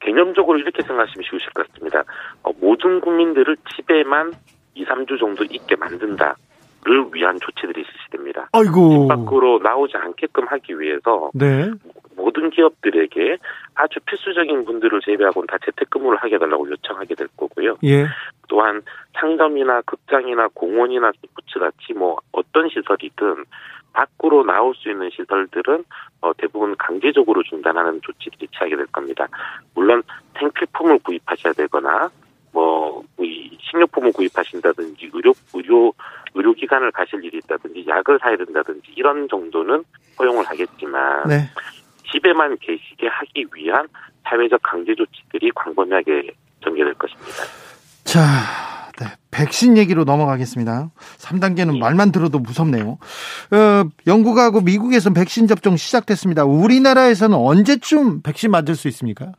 개념적으로 0.00 0.58
이렇게 0.58 0.82
생각하시면 0.82 1.24
쉬우실 1.28 1.50
것 1.50 1.68
같습니다. 1.68 2.02
어, 2.42 2.50
모든 2.60 3.00
국민들을 3.00 3.56
집에만 3.76 4.32
2, 4.74 4.84
3주 4.84 5.18
정도 5.18 5.44
있게 5.44 5.76
만든다 5.76 6.36
를 6.84 7.06
위한 7.12 7.38
조치들이 7.38 7.84
실시됩니다. 7.84 8.48
아이고. 8.52 9.06
밖으로 9.06 9.60
나오지 9.60 9.96
않게끔 9.96 10.48
하기 10.48 10.80
위해서 10.80 11.30
네. 11.32 11.70
모든 12.16 12.50
기업들에게 12.50 13.38
아주 13.76 14.00
필수적인 14.04 14.64
분들을 14.64 15.00
제외하고는 15.04 15.46
다 15.46 15.58
재택근무를 15.64 16.18
하게 16.18 16.34
해달라고 16.34 16.68
요청하게 16.68 17.14
될 17.14 17.28
거고요. 17.36 17.76
예. 17.84 18.06
또한 18.48 18.82
상점이나 19.14 19.82
극장이나 19.82 20.48
공원이나 20.54 21.12
스포츠 21.20 21.60
같이 21.60 21.92
뭐 21.94 22.18
어떤 22.32 22.68
시설이든 22.68 23.44
밖으로 23.92 24.42
나올 24.42 24.74
수 24.74 24.90
있는 24.90 25.08
시설들은 25.10 25.84
어, 26.22 26.32
대부분 26.36 26.74
강제적으로 26.76 27.44
중단하는 27.44 28.00
조치들이 28.02 28.48
취하게 28.48 28.74
될 28.74 28.86
겁니다. 28.86 29.28
물론 29.74 30.02
생필품을 30.36 30.98
구입하셔야 31.04 31.52
되거나 31.52 32.10
뭐이 32.52 33.31
식료품을 33.72 34.12
구입하신다든지 34.12 35.10
의료 35.12 35.32
의료 35.54 35.92
의료기관을 36.34 36.92
가실 36.92 37.24
일이 37.24 37.38
있다든지 37.38 37.84
약을 37.88 38.18
사야 38.20 38.36
된다든지 38.36 38.92
이런 38.96 39.28
정도는 39.28 39.84
허용을 40.18 40.44
하겠지만 40.44 41.28
네. 41.28 41.48
집에만 42.12 42.58
계시게 42.58 43.08
하기 43.08 43.46
위한 43.54 43.88
사회적 44.24 44.60
강제 44.62 44.94
조치들이 44.94 45.50
광범위하게 45.54 46.30
전개될 46.62 46.94
것입니다. 46.94 47.44
자, 48.04 48.20
네. 49.00 49.06
백신 49.30 49.76
얘기로 49.78 50.04
넘어가겠습니다. 50.04 50.90
3단계는 51.18 51.78
말만 51.78 52.12
들어도 52.12 52.38
무섭네요. 52.38 52.98
어, 53.50 53.84
영국하고 54.06 54.60
미국에서 54.60 55.12
백신 55.12 55.46
접종 55.46 55.76
시작됐습니다. 55.76 56.44
우리나라에서는 56.44 57.36
언제쯤 57.36 58.22
백신 58.22 58.50
맞을 58.50 58.74
수 58.74 58.88
있습니까? 58.88 59.32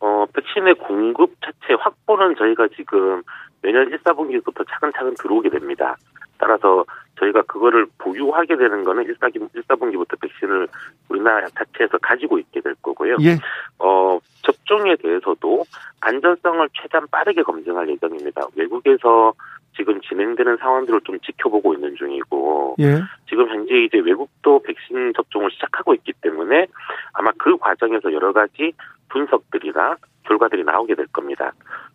어, 0.00 0.24
백신의 0.34 0.74
공급 0.76 1.34
자체 1.44 1.74
확보는 1.78 2.34
저희가 2.36 2.68
지금 2.76 3.22
내년 3.62 3.88
1, 3.90 3.98
4분기부터 3.98 4.66
차근차근 4.68 5.14
들어오게 5.14 5.50
됩니다. 5.50 5.96
따라서 6.38 6.84
저희가 7.18 7.42
그거를 7.42 7.86
보유하게 7.98 8.56
되는 8.56 8.82
거는 8.82 9.04
1, 9.04 9.16
4분기부터 9.16 10.18
백신을 10.20 10.68
우리나라 11.08 11.46
자체에서 11.48 11.98
가지고 11.98 12.38
있게 12.38 12.60
될 12.60 12.74
거고요. 12.80 13.16
예. 13.20 13.36
어, 13.78 14.18
접종에 14.42 14.96
대해서도 14.96 15.64
안전성을 16.00 16.66
최대한 16.72 17.06
빠르게 17.10 17.42
검증할 17.42 17.88
예정입니다. 17.90 18.46
외국에서 18.56 19.34
지금 19.76 20.00
진행되는 20.00 20.56
상황들을 20.56 21.02
좀 21.02 21.18
지켜보고 21.20 21.74
있는 21.74 21.94
중이고 21.96 22.76
예. 22.80 23.00
지금 23.28 23.48
현재 23.48 23.74
이제 23.74 23.98
외국도 23.98 24.62
백신 24.62 25.12
접종을 25.14 25.50
시작하고 25.52 25.94
있기 25.94 26.12
때문에 26.20 26.66
아마 27.12 27.30
그 27.38 27.56
과정에서 27.58 28.12
여러 28.12 28.32
가지 28.32 28.72
분석들이나 29.10 29.96
결과들이 30.24 30.64
나오게 30.64 30.94
될 30.94 31.06
겁니다. 31.08 31.52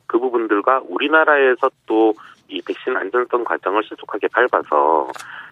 그 0.08 0.20
부분들과 0.20 0.82
우리나라에서 0.88 1.70
또 1.86 2.13
이 2.48 2.62
백신 2.62 2.96
안전성 2.96 3.44
과정을 3.44 3.84
신속하게 3.84 4.28
밟아서 4.28 5.08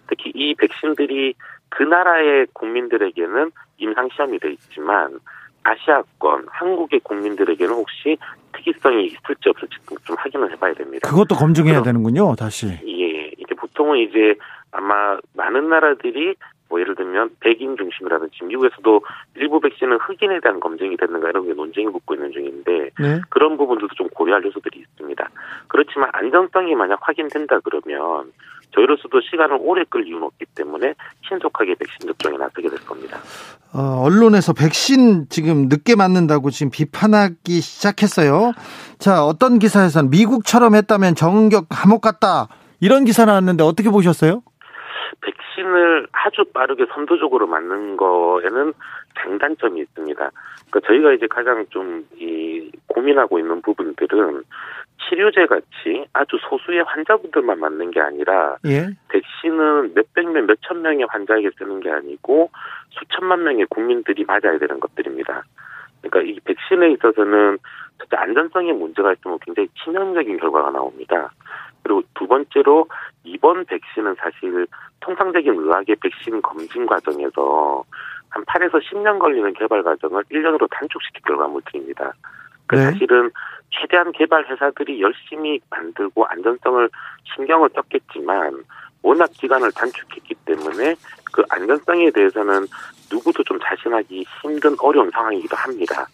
특히 0.07 0.31
이 0.35 0.53
백신들이 0.55 1.33
그 1.69 1.83
나라의 1.83 2.47
국민들에게는 2.53 3.51
임상 3.77 4.09
시험이 4.13 4.39
돼 4.39 4.51
있지만 4.51 5.19
아시아권 5.63 6.47
한국의 6.49 6.99
국민들에게는 6.99 7.73
혹시 7.73 8.17
특이성이 8.51 9.05
있을지 9.05 9.49
없을지 9.49 9.77
좀 10.03 10.15
확인을 10.19 10.51
해봐야 10.51 10.73
됩니다. 10.73 11.09
그것도 11.09 11.35
검증해야 11.35 11.81
그럼, 11.81 11.85
되는군요, 11.85 12.35
다시. 12.35 12.67
예, 12.67 13.31
이제 13.37 13.55
보통은 13.57 13.97
이제 13.99 14.35
아마 14.71 15.17
많은 15.33 15.69
나라들이 15.69 16.35
뭐 16.73 16.79
예를 16.79 16.95
들면 16.95 17.35
백인 17.39 17.77
중심이라든지 17.77 18.45
미국에서도 18.45 19.01
일부 19.35 19.59
백신은 19.59 19.99
흑인에 20.01 20.39
대한 20.41 20.59
검증이 20.59 20.97
됐는가 20.97 21.29
이런 21.29 21.45
게 21.45 21.53
논쟁이 21.53 21.85
붙고 21.91 22.15
있는 22.15 22.31
중인데 22.31 22.89
네. 22.99 23.21
그런 23.29 23.57
부분들도 23.57 23.93
좀 23.93 24.09
고려할 24.09 24.43
요소들이 24.43 24.79
있습니다. 24.79 25.29
그렇지만 25.67 26.09
안전성이 26.13 26.73
만약 26.73 26.97
확인된다 27.03 27.59
그러면 27.63 28.31
저희로서도 28.71 29.21
시간을 29.21 29.59
오래 29.61 29.83
끌 29.87 30.07
이유는 30.07 30.23
없기 30.23 30.45
때문에 30.55 30.95
신속하게 31.29 31.75
백신 31.75 32.07
접종에 32.07 32.37
나서게 32.37 32.69
될 32.69 32.79
겁니다. 32.79 33.19
어, 33.71 34.01
언론에서 34.03 34.53
백신 34.53 35.27
지금 35.29 35.67
늦게 35.69 35.95
맞는다고 35.95 36.49
지금 36.49 36.71
비판하기 36.71 37.61
시작했어요. 37.61 38.53
자, 38.97 39.23
어떤 39.23 39.59
기사에서는 39.59 40.09
미국처럼 40.09 40.73
했다면 40.73 41.13
정은격 41.13 41.67
감옥 41.69 42.01
갔다. 42.01 42.47
이런 42.79 43.05
기사 43.05 43.25
나왔는데 43.25 43.63
어떻게 43.63 43.91
보셨어요? 43.91 44.41
백신을 45.21 46.07
아주 46.11 46.43
빠르게 46.53 46.85
선도적으로 46.93 47.47
맞는 47.47 47.97
거에는 47.97 48.73
장단점이 49.19 49.81
있습니다. 49.81 50.31
그러니까 50.69 50.87
저희가 50.87 51.13
이제 51.13 51.27
가장 51.27 51.65
좀 51.69 52.05
이 52.17 52.71
고민하고 52.87 53.39
있는 53.39 53.61
부분들은 53.61 54.43
치료제 55.01 55.45
같이 55.45 56.05
아주 56.13 56.37
소수의 56.49 56.83
환자분들만 56.83 57.59
맞는 57.59 57.91
게 57.91 57.99
아니라 57.99 58.57
예. 58.65 58.87
백신은 59.09 59.93
몇백 59.93 60.31
명, 60.31 60.45
몇천 60.45 60.81
명의 60.81 61.05
환자에게 61.09 61.49
쓰는 61.57 61.81
게 61.81 61.91
아니고 61.91 62.51
수천만 62.91 63.43
명의 63.43 63.65
국민들이 63.65 64.23
맞아야 64.23 64.57
되는 64.57 64.79
것들입니다. 64.79 65.43
그러니까 66.01 66.31
이 66.31 66.39
백신에 66.45 66.91
있어서는 66.91 67.57
첫째 67.99 68.15
안전성에 68.15 68.71
문제가 68.73 69.13
있으면 69.13 69.39
굉장히 69.41 69.67
치명적인 69.83 70.37
결과가 70.37 70.71
나옵니다. 70.71 71.31
그리고 71.83 72.01
두 72.13 72.27
번째로 72.27 72.87
이번 73.23 73.65
백신은 73.65 74.15
사실 74.15 74.67
통상적인 75.01 75.53
의학의 75.53 75.95
백신 75.97 76.41
검진 76.41 76.85
과정에서 76.85 77.83
한 78.29 78.43
8에서 78.45 78.81
10년 78.81 79.19
걸리는 79.19 79.53
개발 79.53 79.83
과정을 79.83 80.23
1년으로 80.31 80.67
단축시킨 80.71 81.21
결과물들입니다. 81.25 82.13
그 82.67 82.75
네. 82.75 82.85
사실은 82.85 83.29
최대한 83.69 84.11
개발 84.11 84.45
회사들이 84.45 85.01
열심히 85.01 85.59
만들고 85.69 86.25
안전성을 86.25 86.89
신경을 87.35 87.69
썼겠지만 87.75 88.63
워낙 89.01 89.29
기간을 89.33 89.71
단축했기 89.73 90.35
때문에 90.45 90.95
그 91.31 91.43
안전성에 91.49 92.11
대해서는 92.11 92.65
누구도 93.11 93.43
좀 93.43 93.59
자신하기 93.61 94.25
힘든 94.41 94.75
어려운 94.79 95.11
상황이기도 95.11 95.55
합니다. 95.55 96.07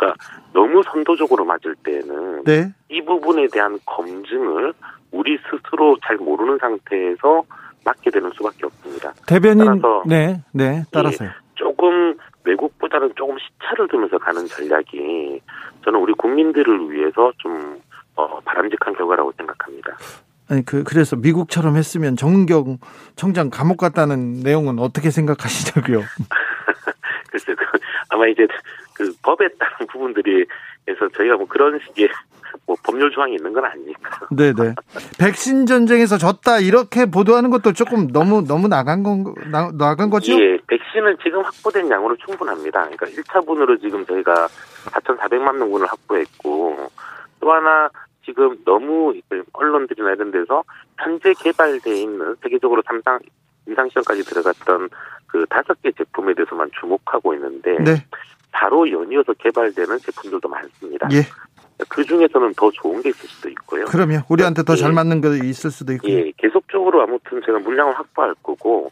그러니까 0.00 0.14
너무 0.54 0.82
선도적으로 0.82 1.44
맞을 1.44 1.74
때는 1.84 2.44
네. 2.44 2.72
이 2.88 3.02
부분에 3.02 3.46
대한 3.52 3.78
검증을 3.84 4.72
우리 5.10 5.38
스스로 5.50 5.96
잘 6.02 6.16
모르는 6.16 6.58
상태에서 6.58 7.42
맞게 7.84 8.10
되는 8.10 8.30
수밖에 8.34 8.66
없습니다. 8.66 9.12
대변인 9.26 9.66
따라서 9.66 10.02
네. 10.06 10.40
네. 10.52 10.84
따라서요. 10.90 11.30
조금 11.54 12.16
외국보다는 12.44 13.12
조금 13.16 13.36
시차를 13.38 13.88
두면서 13.88 14.16
가는 14.18 14.46
전략이 14.46 15.40
저는 15.84 16.00
우리 16.00 16.14
국민들을 16.14 16.90
위해서 16.90 17.32
좀 17.36 17.80
어, 18.16 18.40
바람직한 18.40 18.94
결과라고 18.94 19.32
생각합니다. 19.36 19.96
아니 20.48 20.64
그 20.64 20.82
그래서 20.82 21.16
미국처럼 21.16 21.76
했으면 21.76 22.16
정은경 22.16 22.78
청장 23.16 23.50
감옥 23.50 23.76
갔다는 23.76 24.40
내용은 24.40 24.78
어떻게 24.78 25.10
생각하시냐고요? 25.10 26.00
글쎄 27.30 27.54
그 27.54 27.64
아마 28.08 28.26
이제 28.26 28.46
그 29.00 29.10
법에 29.22 29.48
따른 29.58 29.86
부분들이 29.86 30.44
해서 30.86 31.08
저희가 31.16 31.36
뭐 31.36 31.46
그런 31.46 31.80
식의 31.86 32.10
뭐 32.66 32.76
법률 32.84 33.10
조항이 33.10 33.34
있는 33.34 33.50
건 33.54 33.64
아니니까. 33.64 34.26
네네. 34.30 34.74
백신 35.18 35.64
전쟁에서 35.64 36.18
졌다 36.18 36.58
이렇게 36.58 37.06
보도하는 37.06 37.48
것도 37.48 37.72
조금 37.72 38.08
너무 38.08 38.46
너무 38.46 38.68
나간 38.68 39.02
건 39.02 39.34
나, 39.50 39.70
나간 39.72 40.10
거죠? 40.10 40.34
예, 40.34 40.58
백신은 40.66 41.16
지금 41.22 41.40
확보된 41.40 41.88
양으로 41.90 42.14
충분합니다. 42.16 42.90
그러니까 42.90 43.06
1차분으로 43.06 43.80
지금 43.80 44.04
저희가 44.04 44.48
4,400만 44.90 45.56
명분을 45.56 45.86
확보했고 45.86 46.90
또 47.40 47.52
하나 47.52 47.88
지금 48.26 48.54
너무 48.66 49.14
언론들이나 49.54 50.12
이런 50.12 50.30
데서 50.30 50.62
현재 50.98 51.32
개발돼 51.32 52.02
있는 52.02 52.36
세계적으로 52.42 52.82
삼상 52.84 53.18
임상시험까지 53.66 54.24
들어갔던 54.24 54.90
그 55.26 55.46
다섯 55.48 55.80
개 55.80 55.90
제품에 55.92 56.34
대해서만 56.34 56.70
주목하고 56.78 57.32
있는데 57.34 57.78
네. 57.78 58.04
바로 58.52 58.90
연이어서 58.90 59.32
개발되는 59.34 59.98
제품들도 59.98 60.48
많습니다. 60.48 61.08
예. 61.12 61.22
그 61.88 62.04
중에서는 62.04 62.52
더 62.54 62.70
좋은 62.70 63.00
게 63.02 63.08
있을 63.08 63.28
수도 63.28 63.48
있고요. 63.50 63.86
그러면 63.86 64.22
우리한테 64.28 64.62
더잘 64.62 64.90
예. 64.90 64.94
맞는 64.94 65.20
거 65.20 65.34
있을 65.34 65.70
수도 65.70 65.92
있고. 65.94 66.08
예, 66.08 66.32
계속적으로 66.36 67.02
아무튼 67.02 67.40
제가 67.44 67.58
물량을 67.60 67.98
확보할 67.98 68.34
거고 68.42 68.90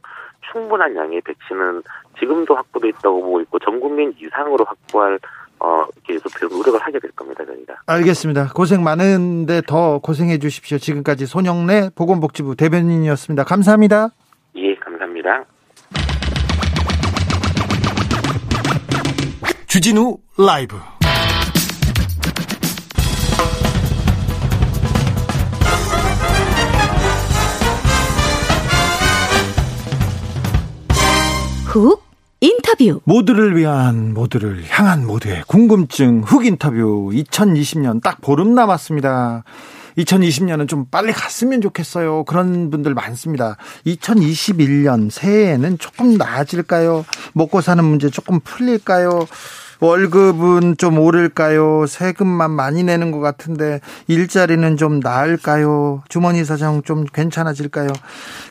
충분한 0.51 0.97
양의 0.97 1.21
백신은 1.23 1.83
지금도 2.19 2.55
확보돼 2.55 2.89
있다고 2.89 3.23
보고 3.23 3.41
있고 3.43 3.59
전 3.59 3.79
국민 3.81 4.15
이상으로 4.19 4.65
확보할 4.65 5.19
어 5.61 5.85
계속 6.05 6.31
노력을 6.41 6.81
하게 6.81 7.01
될 7.01 7.11
겁니다, 7.13 7.45
저희가. 7.45 7.75
알겠습니다. 7.87 8.53
고생 8.55 8.83
많은데 8.83 9.61
더 9.67 9.99
고생해 9.99 10.39
주십시오. 10.39 10.79
지금까지 10.79 11.27
손영래 11.27 11.91
보건복지부 11.95 12.55
대변인이었습니다. 12.57 13.45
감사합니다. 13.45 14.11
예, 14.57 14.75
감사합니다. 14.77 15.45
주진우 19.79 20.17
라이브. 20.37 20.77
훅 31.67 32.03
인터뷰. 32.41 33.01
모두를 33.05 33.57
위한 33.57 34.15
모두를 34.15 34.65
향한 34.69 35.07
모두의 35.07 35.45
궁금증 35.47 36.23
흑 36.27 36.45
인터뷰 36.45 37.13
2020년 37.13 38.03
딱 38.03 38.21
보름 38.21 38.57
남았습니다. 38.57 39.45
2020년은 39.97 40.69
좀 40.69 40.87
빨리 40.91 41.13
갔으면 41.13 41.61
좋겠어요. 41.61 42.25
그런 42.25 42.71
분들 42.71 42.95
많습니다. 42.95 43.57
2021년 43.87 45.11
새해에는 45.11 45.79
조금 45.79 46.17
나아질까요? 46.17 47.05
먹고 47.35 47.61
사는 47.61 47.85
문제 47.85 48.11
조금 48.11 48.41
풀릴까요? 48.41 49.27
월급은 49.81 50.77
좀 50.77 50.99
오를까요? 50.99 51.87
세금만 51.87 52.51
많이 52.51 52.83
내는 52.83 53.13
것 53.13 53.21
같은데 53.21 53.81
일자리는 54.09 54.77
좀 54.77 55.01
나을까요? 55.01 56.03
주머니 56.09 56.45
사정 56.45 56.83
좀 56.83 57.05
괜찮아질까요? 57.05 57.89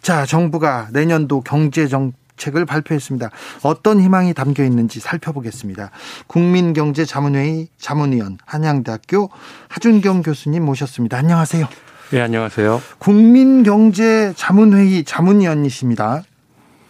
자, 0.02 0.26
정부가 0.26 0.88
내년도 0.92 1.42
경제 1.42 1.88
정 1.88 2.14
책을 2.38 2.66
발표했습니다. 2.66 3.30
어떤 3.64 4.00
희망이 4.00 4.34
담겨 4.34 4.64
있는지 4.64 5.00
살펴보겠습니다. 5.00 5.90
국민경제자문회의 6.28 7.68
자문위원 7.80 8.38
한양대학교 8.46 9.32
하준경 9.68 10.22
교수님 10.22 10.64
모셨습니다. 10.64 11.18
안녕하세요. 11.18 11.68
네, 12.12 12.22
안녕하세요. 12.22 12.82
국민경제자문회의 13.00 15.04
자문위원이십니다. 15.04 16.24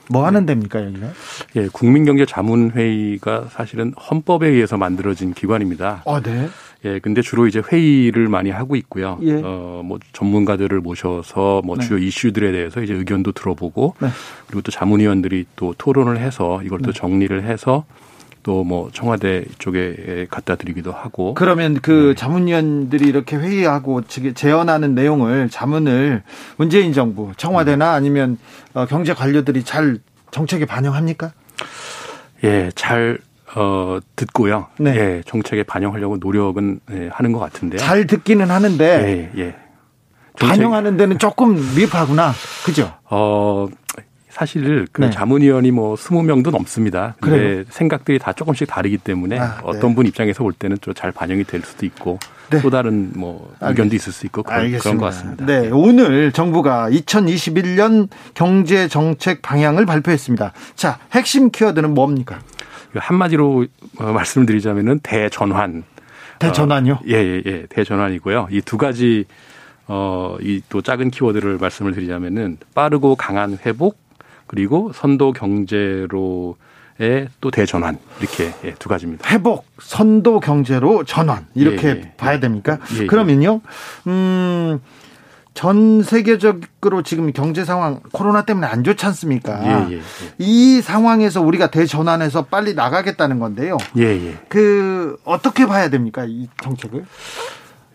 뭐 0.09 0.25
하는 0.25 0.45
데입니까, 0.45 0.85
여기가? 0.85 1.07
예, 1.55 1.67
국민경제자문회의가 1.67 3.47
사실은 3.49 3.93
헌법에 3.93 4.47
의해서 4.47 4.77
만들어진 4.77 5.33
기관입니다. 5.33 6.03
아, 6.05 6.21
네. 6.21 6.47
예, 6.85 6.99
근데 6.99 7.21
주로 7.21 7.47
이제 7.47 7.61
회의를 7.71 8.27
많이 8.27 8.49
하고 8.49 8.75
있고요. 8.75 9.17
예. 9.23 9.41
어, 9.43 9.81
뭐 9.83 9.99
전문가들을 10.13 10.79
모셔서 10.79 11.61
뭐 11.65 11.75
네. 11.77 11.85
주요 11.85 11.97
이슈들에 11.97 12.51
대해서 12.51 12.81
이제 12.81 12.93
의견도 12.93 13.31
들어보고 13.31 13.95
네. 13.99 14.09
그리고 14.45 14.61
또 14.61 14.71
자문위원들이 14.71 15.45
또 15.55 15.73
토론을 15.77 16.19
해서 16.19 16.61
이걸 16.63 16.79
네. 16.79 16.85
또 16.85 16.93
정리를 16.93 17.43
해서 17.43 17.85
또 18.47 18.63
뭐 18.63 18.89
청와대 18.93 19.43
쪽에 19.59 20.25
갖다 20.29 20.55
드리기도 20.55 20.93
하고 20.93 21.33
그러면 21.33 21.73
네. 21.75 21.79
그 21.81 22.15
자문위원들이 22.15 23.05
이렇게 23.05 23.35
회의하고 23.35 24.03
즉 24.07 24.33
제언하는 24.35 24.95
내용을 24.95 25.49
자문을 25.49 26.23
문재인 26.55 26.93
정부 26.93 27.31
청와대나 27.35 27.91
아니면 27.91 28.37
어, 28.73 28.85
경제 28.85 29.13
관료들이 29.13 29.63
잘 29.63 29.97
정책에 30.31 30.65
반영합니까? 30.65 31.33
예, 32.45 32.71
잘 32.73 33.17
어, 33.55 33.99
듣고요. 34.15 34.67
네. 34.79 34.95
예, 34.95 35.23
정책에 35.25 35.63
반영하려고 35.63 36.15
노력은 36.17 36.79
예, 36.91 37.09
하는 37.11 37.33
것 37.33 37.39
같은데요. 37.39 37.79
잘 37.79 38.07
듣기는 38.07 38.49
하는데 38.49 39.29
예, 39.35 39.41
예. 39.41 39.55
정책- 40.39 40.55
반영하는 40.57 40.95
데는 40.97 41.19
조금 41.19 41.55
미흡하구나. 41.75 42.31
그죠? 42.65 42.93
어, 43.09 43.67
사실 44.37 44.85
그 44.91 45.01
네. 45.01 45.09
자문위원이 45.09 45.71
뭐 45.71 45.95
20명도 45.95 46.51
넘습니다. 46.51 47.15
근데 47.19 47.37
그래요? 47.39 47.63
생각들이 47.69 48.19
다 48.19 48.33
조금씩 48.33 48.67
다르기 48.67 48.99
때문에 48.99 49.39
아, 49.39 49.55
네. 49.57 49.61
어떤 49.63 49.95
분 49.95 50.05
입장에서 50.05 50.43
볼 50.43 50.53
때는 50.53 50.77
좀 50.81 50.93
잘 50.93 51.11
반영이 51.11 51.43
될 51.45 51.61
수도 51.61 51.85
있고 51.87 52.19
네. 52.51 52.61
또 52.61 52.69
다른 52.69 53.11
뭐 53.15 53.51
의견도 53.61 53.95
있을 53.95 54.13
수 54.13 54.25
있고 54.27 54.41
그런, 54.43 54.71
그런 54.77 54.97
것 54.97 55.05
같습니다. 55.07 55.45
네, 55.45 55.69
오늘 55.71 56.31
정부가 56.31 56.89
2021년 56.89 58.09
경제 58.35 58.87
정책 58.87 59.41
방향을 59.41 59.85
발표했습니다. 59.85 60.53
자, 60.75 60.97
핵심 61.13 61.49
키워드는 61.51 61.93
뭡니까? 61.93 62.39
한마디로 62.95 63.65
어, 63.99 64.03
말씀드리자면은 64.11 64.99
대전환. 65.03 65.83
대전환이요? 66.39 66.93
어, 66.93 66.99
예, 67.07 67.13
예, 67.15 67.41
예. 67.45 67.65
대전환이고요. 67.69 68.47
이 68.51 68.61
두 68.61 68.77
가지 68.77 69.25
어, 69.87 70.37
이 70.41 70.61
또 70.69 70.81
작은 70.81 71.11
키워드를 71.11 71.57
말씀을 71.59 71.93
드리자면은 71.93 72.57
빠르고 72.75 73.15
강한 73.15 73.57
회복 73.65 73.97
그리고 74.47 74.91
선도 74.93 75.33
경제로의 75.33 76.55
또 77.41 77.51
대전환 77.51 77.97
이렇게 78.19 78.53
예, 78.63 78.73
두 78.75 78.89
가지입니다. 78.89 79.29
회복, 79.29 79.65
선도 79.79 80.39
경제로 80.39 81.03
전환 81.03 81.45
이렇게 81.53 81.87
예, 81.87 81.91
예. 81.91 82.13
봐야 82.17 82.39
됩니까? 82.39 82.79
예, 82.95 83.03
예. 83.03 83.05
그러면요, 83.07 83.61
음, 84.07 84.79
전 85.53 86.03
세계적으로 86.03 87.01
지금 87.01 87.33
경제 87.33 87.65
상황 87.65 87.99
코로나 88.11 88.43
때문에 88.43 88.67
안 88.67 88.83
좋지 88.83 89.05
않습니까? 89.07 89.59
예, 89.63 89.93
예, 89.93 89.97
예. 89.97 90.01
이 90.37 90.81
상황에서 90.81 91.41
우리가 91.41 91.71
대전환해서 91.71 92.45
빨리 92.45 92.73
나가겠다는 92.73 93.39
건데요. 93.39 93.77
예, 93.97 94.03
예. 94.03 94.37
그 94.49 95.17
어떻게 95.23 95.65
봐야 95.65 95.89
됩니까? 95.89 96.25
이 96.27 96.47
정책을? 96.61 97.05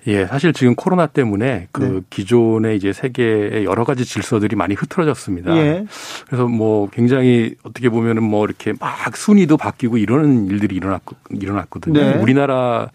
예, 0.08 0.26
사실 0.26 0.52
지금 0.52 0.74
코로나 0.74 1.06
때문에 1.06 1.68
그 1.70 1.82
네. 1.82 2.00
기존의 2.10 2.76
이제 2.76 2.92
세계의 2.92 3.64
여러 3.64 3.84
가지 3.84 4.04
질서들이 4.04 4.56
많이 4.56 4.74
흐트러졌습니다. 4.74 5.56
예. 5.56 5.84
그래서 6.26 6.48
뭐 6.48 6.88
굉장히 6.90 7.54
어떻게 7.62 7.88
보면은 7.88 8.22
뭐 8.24 8.44
이렇게 8.44 8.72
막 8.80 9.16
순위도 9.16 9.56
바뀌고 9.56 9.98
이러는 9.98 10.46
일들이 10.48 10.74
일어났, 10.74 11.02
일어났거든요. 11.30 12.00
네. 12.00 12.14
우리나라의 12.20 12.88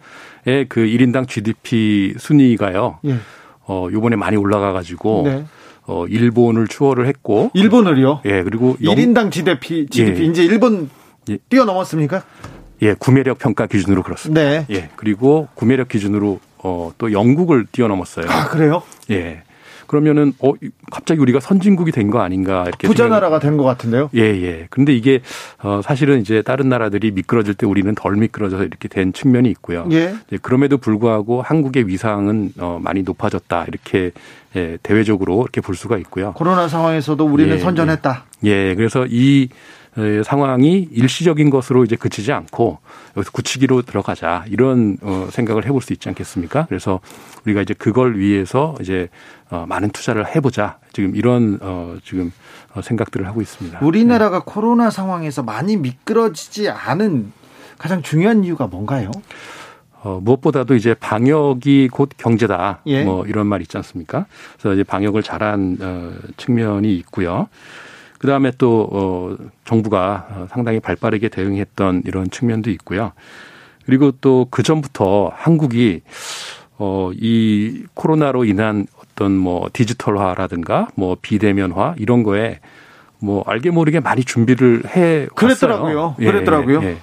그 0.68 0.80
1인당 0.84 1.26
GDP 1.28 2.14
순위가요. 2.18 2.98
예. 3.06 3.16
어, 3.66 3.88
요번에 3.90 4.16
많이 4.16 4.36
올라가 4.36 4.72
가지고 4.72 5.22
네. 5.24 5.44
어, 5.86 6.06
일본을 6.06 6.68
추월을 6.68 7.06
했고 7.06 7.50
일본을요? 7.54 8.20
예, 8.26 8.42
그리고 8.42 8.76
영- 8.82 8.94
1인당 8.94 9.30
GDP, 9.30 9.86
GDP 9.88 10.22
예. 10.22 10.26
이제 10.26 10.44
일본 10.44 10.90
예. 11.30 11.38
뛰어넘었습니까? 11.48 12.22
예, 12.82 12.94
구매력 12.94 13.38
평가 13.38 13.66
기준으로 13.66 14.02
그렇습니다. 14.02 14.40
네. 14.40 14.66
예, 14.70 14.88
그리고 14.96 15.48
구매력 15.54 15.88
기준으로 15.88 16.40
어, 16.58 16.92
또 16.98 17.12
영국을 17.12 17.66
뛰어넘었어요. 17.70 18.26
아, 18.28 18.48
그래요? 18.48 18.82
예. 19.10 19.42
그러면은 19.86 20.34
어 20.42 20.52
갑자기 20.90 21.18
우리가 21.22 21.40
선진국이 21.40 21.92
된 21.92 22.10
거 22.10 22.20
아닌가 22.20 22.64
이렇게 22.68 22.86
부자 22.86 23.04
생각- 23.04 23.16
나라가 23.16 23.38
된 23.38 23.56
것 23.56 23.64
같은데요? 23.64 24.10
예, 24.14 24.20
예. 24.20 24.66
근데 24.68 24.94
이게 24.94 25.20
어 25.62 25.80
사실은 25.82 26.20
이제 26.20 26.42
다른 26.42 26.68
나라들이 26.68 27.10
미끄러질 27.10 27.54
때 27.54 27.64
우리는 27.64 27.94
덜 27.94 28.14
미끄러져서 28.16 28.64
이렇게 28.64 28.86
된 28.88 29.14
측면이 29.14 29.48
있고요. 29.52 29.88
예. 29.92 30.14
예, 30.30 30.36
그럼에도 30.42 30.76
불구하고 30.76 31.40
한국의 31.40 31.88
위상은 31.88 32.52
어 32.58 32.78
많이 32.82 33.00
높아졌다. 33.02 33.64
이렇게 33.66 34.10
예, 34.56 34.76
대외적으로 34.82 35.40
이렇게 35.40 35.62
볼 35.62 35.74
수가 35.74 35.96
있고요. 35.96 36.34
코로나 36.34 36.68
상황에서도 36.68 37.24
우리는 37.24 37.54
예, 37.54 37.58
선전했다. 37.58 38.24
예, 38.44 38.74
그래서 38.74 39.06
이 39.08 39.44
에, 39.44 39.48
상황이 40.24 40.88
일시적인 40.90 41.50
것으로 41.50 41.84
이제 41.84 41.96
그치지 41.96 42.32
않고 42.32 42.78
여기서 43.16 43.30
굳히기로 43.32 43.82
들어가자 43.82 44.44
이런 44.48 44.96
어, 45.02 45.28
생각을 45.30 45.66
해볼 45.66 45.82
수 45.82 45.92
있지 45.92 46.08
않겠습니까? 46.08 46.66
그래서 46.68 47.00
우리가 47.44 47.62
이제 47.62 47.74
그걸 47.74 48.18
위해서 48.18 48.74
이제 48.80 49.08
어, 49.50 49.64
많은 49.68 49.90
투자를 49.90 50.34
해보자 50.34 50.78
지금 50.92 51.16
이런 51.16 51.58
어, 51.62 51.96
지금 52.04 52.32
어, 52.74 52.82
생각들을 52.82 53.26
하고 53.26 53.40
있습니다. 53.40 53.80
우리나라가 53.82 54.42
코로나 54.44 54.90
상황에서 54.90 55.42
많이 55.42 55.76
미끄러지지 55.76 56.68
않은 56.68 57.32
가장 57.78 58.02
중요한 58.02 58.44
이유가 58.44 58.66
뭔가요? 58.66 59.10
어, 60.02 60.20
무엇보다도 60.22 60.74
이제 60.74 60.94
방역이 60.94 61.88
곧 61.88 62.10
경제다. 62.16 62.80
예. 62.86 63.04
뭐 63.04 63.26
이런 63.26 63.46
말 63.46 63.62
있지 63.62 63.76
않습니까? 63.76 64.26
그래서 64.58 64.74
이제 64.74 64.84
방역을 64.84 65.22
잘한 65.22 65.78
어, 65.80 66.12
측면이 66.36 66.94
있고요. 66.98 67.48
그 68.18 68.26
다음에 68.26 68.52
또, 68.58 68.88
어, 68.90 69.36
정부가 69.64 70.26
어, 70.30 70.46
상당히 70.50 70.80
발 70.80 70.96
빠르게 70.96 71.28
대응했던 71.28 72.02
이런 72.04 72.30
측면도 72.30 72.70
있고요. 72.70 73.12
그리고 73.86 74.12
또 74.20 74.46
그 74.50 74.62
전부터 74.62 75.32
한국이 75.34 76.02
어, 76.76 77.10
이 77.14 77.84
코로나로 77.94 78.44
인한 78.44 78.86
어떤 79.02 79.32
뭐 79.32 79.68
디지털화라든가 79.72 80.88
뭐 80.94 81.16
비대면화 81.20 81.94
이런 81.98 82.22
거에 82.22 82.60
뭐 83.18 83.42
알게 83.46 83.70
모르게 83.70 84.00
많이 84.00 84.24
준비를 84.24 84.82
해 84.94 85.26
그랬더라고요. 85.34 86.16
예, 86.20 86.24
그랬더라고요. 86.26 86.82
예. 86.84 86.98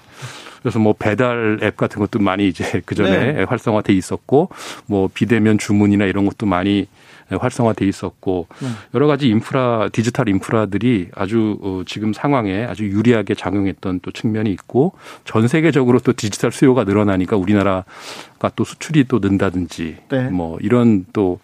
그래서 0.61 0.79
뭐 0.79 0.93
배달 0.97 1.59
앱 1.61 1.75
같은 1.75 1.99
것도 1.99 2.19
많이 2.19 2.47
이제 2.47 2.81
그 2.85 2.95
전에 2.95 3.33
네. 3.33 3.43
활성화돼 3.43 3.93
있었고 3.93 4.49
뭐 4.85 5.09
비대면 5.13 5.57
주문이나 5.57 6.05
이런 6.05 6.25
것도 6.25 6.45
많이 6.45 6.87
활성화돼 7.29 7.85
있었고 7.85 8.47
네. 8.59 8.67
여러 8.93 9.07
가지 9.07 9.27
인프라 9.27 9.89
디지털 9.91 10.29
인프라들이 10.29 11.09
아주 11.15 11.57
어, 11.61 11.81
지금 11.85 12.13
상황에 12.13 12.65
아주 12.65 12.85
유리하게 12.85 13.35
작용했던 13.35 14.01
또 14.01 14.11
측면이 14.11 14.51
있고 14.51 14.93
전 15.23 15.47
세계적으로 15.47 15.99
또 15.99 16.13
디지털 16.13 16.51
수요가 16.51 16.83
늘어나니까 16.83 17.35
우리나라가 17.37 18.51
또 18.55 18.63
수출이 18.63 19.05
또 19.05 19.19
는다든지 19.19 19.97
네. 20.09 20.29
뭐 20.29 20.57
이런 20.61 21.05
또 21.13 21.39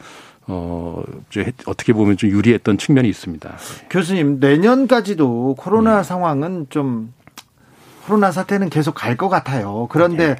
어, 0.47 1.03
어떻게 1.65 1.93
보면 1.93 2.17
좀 2.17 2.29
유리했던 2.29 2.77
측면이 2.77 3.07
있습니다. 3.07 3.57
교수님, 3.89 4.39
내년까지도 4.39 5.55
코로나 5.57 5.97
네. 5.97 6.03
상황은 6.03 6.67
좀 6.69 7.13
코로나 8.11 8.31
사태는 8.33 8.69
계속 8.69 8.93
갈 8.93 9.15
것 9.15 9.29
같아요. 9.29 9.87
그런데 9.89 10.35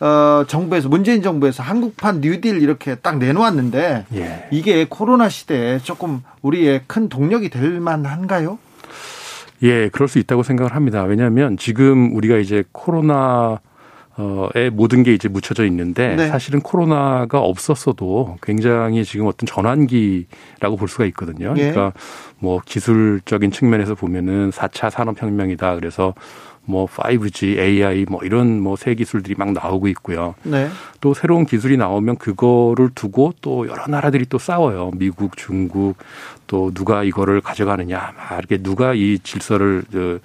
어, 0.00 0.44
정부에서 0.48 0.88
문재인 0.88 1.22
정부에서 1.22 1.62
한국판 1.62 2.20
뉴딜 2.20 2.60
이렇게 2.62 2.94
딱 2.96 3.18
내놓았는데 3.18 4.06
예. 4.14 4.48
이게 4.50 4.86
코로나 4.88 5.28
시대에 5.28 5.78
조금 5.78 6.22
우리의 6.40 6.82
큰 6.86 7.08
동력이 7.08 7.50
될 7.50 7.78
만한가요? 7.78 8.58
예, 9.62 9.88
그럴 9.90 10.08
수 10.08 10.18
있다고 10.18 10.42
생각을 10.42 10.74
합니다. 10.74 11.02
왜냐하면 11.04 11.56
지금 11.56 12.16
우리가 12.16 12.38
이제 12.38 12.64
코로나 12.72 13.60
에 14.54 14.68
모든 14.68 15.02
게 15.02 15.14
이제 15.14 15.26
묻혀져 15.28 15.64
있는데 15.66 16.14
네. 16.16 16.28
사실은 16.28 16.60
코로나가 16.60 17.40
없었어도 17.40 18.36
굉장히 18.42 19.04
지금 19.04 19.26
어떤 19.26 19.46
전환기라고 19.46 20.76
볼 20.76 20.86
수가 20.88 21.06
있거든요. 21.06 21.54
예. 21.56 21.70
그러니까 21.70 21.92
뭐 22.38 22.60
기술적인 22.64 23.50
측면에서 23.52 23.94
보면은 23.94 24.50
4차 24.50 24.90
산업혁명이다. 24.90 25.76
그래서 25.76 26.14
뭐 26.64 26.86
5G, 26.86 27.58
AI 27.58 28.06
뭐 28.08 28.20
이런 28.22 28.60
뭐 28.60 28.76
새 28.76 28.94
기술들이 28.94 29.34
막 29.36 29.52
나오고 29.52 29.88
있고요. 29.88 30.34
네. 30.44 30.68
또 31.00 31.14
새로운 31.14 31.44
기술이 31.46 31.76
나오면 31.76 32.16
그거를 32.16 32.90
두고 32.94 33.34
또 33.40 33.68
여러 33.68 33.86
나라들이 33.86 34.26
또 34.28 34.38
싸워요. 34.38 34.90
미국, 34.96 35.36
중국 35.36 35.96
또 36.46 36.70
누가 36.72 37.02
이거를 37.04 37.40
가져가느냐, 37.40 38.12
막 38.16 38.38
이렇게 38.38 38.58
누가 38.58 38.94
이 38.94 39.18
질서를 39.22 39.82
어, 39.94 40.18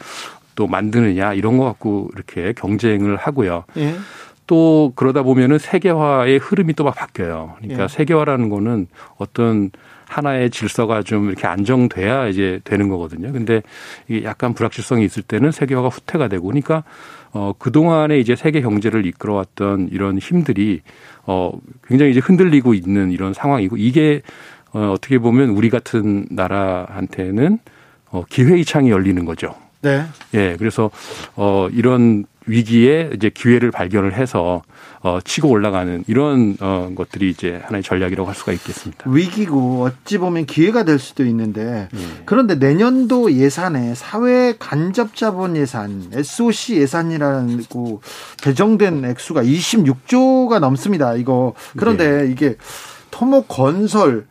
또 0.56 0.68
만드느냐 0.68 1.34
이런 1.34 1.58
거 1.58 1.66
갖고 1.66 2.10
이렇게 2.16 2.54
경쟁을 2.54 3.16
하고요. 3.18 3.64
예. 3.78 3.96
또 4.48 4.94
그러다 4.96 5.24
보면은 5.24 5.58
세계화의 5.60 6.38
흐름이 6.40 6.74
또 6.74 6.84
막 6.86 6.96
바뀌어요. 6.96 7.56
그러니까 7.60 7.84
예. 7.84 7.88
세계화라는 7.88 8.50
거는 8.50 8.88
어떤 9.18 9.72
하나의 10.08 10.50
질서가 10.50 11.04
좀 11.04 11.28
이렇게 11.28 11.48
안정돼야 11.48 12.28
이제 12.28 12.60
되는 12.64 12.90
거거든요. 12.90 13.32
근데 13.32 13.62
이게 14.08 14.24
약간 14.24 14.54
불확실성이 14.54 15.06
있을 15.06 15.24
때는 15.24 15.52
세계화가 15.52 15.90
후퇴가 15.90 16.28
되고 16.28 16.46
그러니까 16.46 16.84
어 17.32 17.54
그동안에 17.58 18.18
이제 18.20 18.36
세계 18.36 18.62
경제를 18.62 19.06
이끌어왔던 19.06 19.90
이런 19.92 20.18
힘들이 20.18 20.82
어 21.26 21.52
굉장히 21.86 22.12
이제 22.12 22.20
흔들리고 22.20 22.74
있는 22.74 23.12
이런 23.12 23.34
상황이고 23.34 23.78
이게 23.78 24.22
어 24.72 24.92
어떻게 24.92 25.20
보면 25.20 25.50
우리 25.50 25.70
같은 25.70 26.26
나라한테는 26.32 27.60
어 28.10 28.24
기회의 28.30 28.64
창이 28.64 28.90
열리는 28.90 29.24
거죠. 29.26 29.56
네. 29.82 30.04
예, 30.34 30.56
그래서 30.58 30.90
어 31.36 31.68
이런 31.72 32.26
위기에 32.48 33.12
이제 33.14 33.30
기회를 33.30 33.72
발견을 33.72 34.14
해서 34.14 34.64
어, 35.02 35.20
치고 35.24 35.50
올라가는 35.50 36.04
이런 36.08 36.58
어, 36.60 36.90
것들이 36.96 37.30
이제 37.30 37.62
하나의 37.64 37.84
전략이라고 37.84 38.28
할 38.28 38.36
수가 38.36 38.52
있겠습니다. 38.54 39.10
위기고 39.10 39.84
어찌 39.84 40.18
보면 40.18 40.46
기회가 40.46 40.84
될 40.84 40.98
수도 40.98 41.26
있는데 41.26 41.90
예. 41.94 42.00
그런데 42.26 42.56
내년도 42.56 43.32
예산에 43.32 43.94
사회 43.96 44.56
간접 44.58 45.16
자본 45.16 45.56
예산 45.56 46.10
SOC 46.14 46.78
예산이라고 46.78 48.02
배정된 48.44 49.06
액수가 49.06 49.44
26조가 49.44 50.60
넘습니다. 50.60 51.16
이거 51.16 51.54
그런데 51.78 52.24
네. 52.24 52.32
이게 52.32 52.56
토목 53.12 53.48
건설 53.48 54.26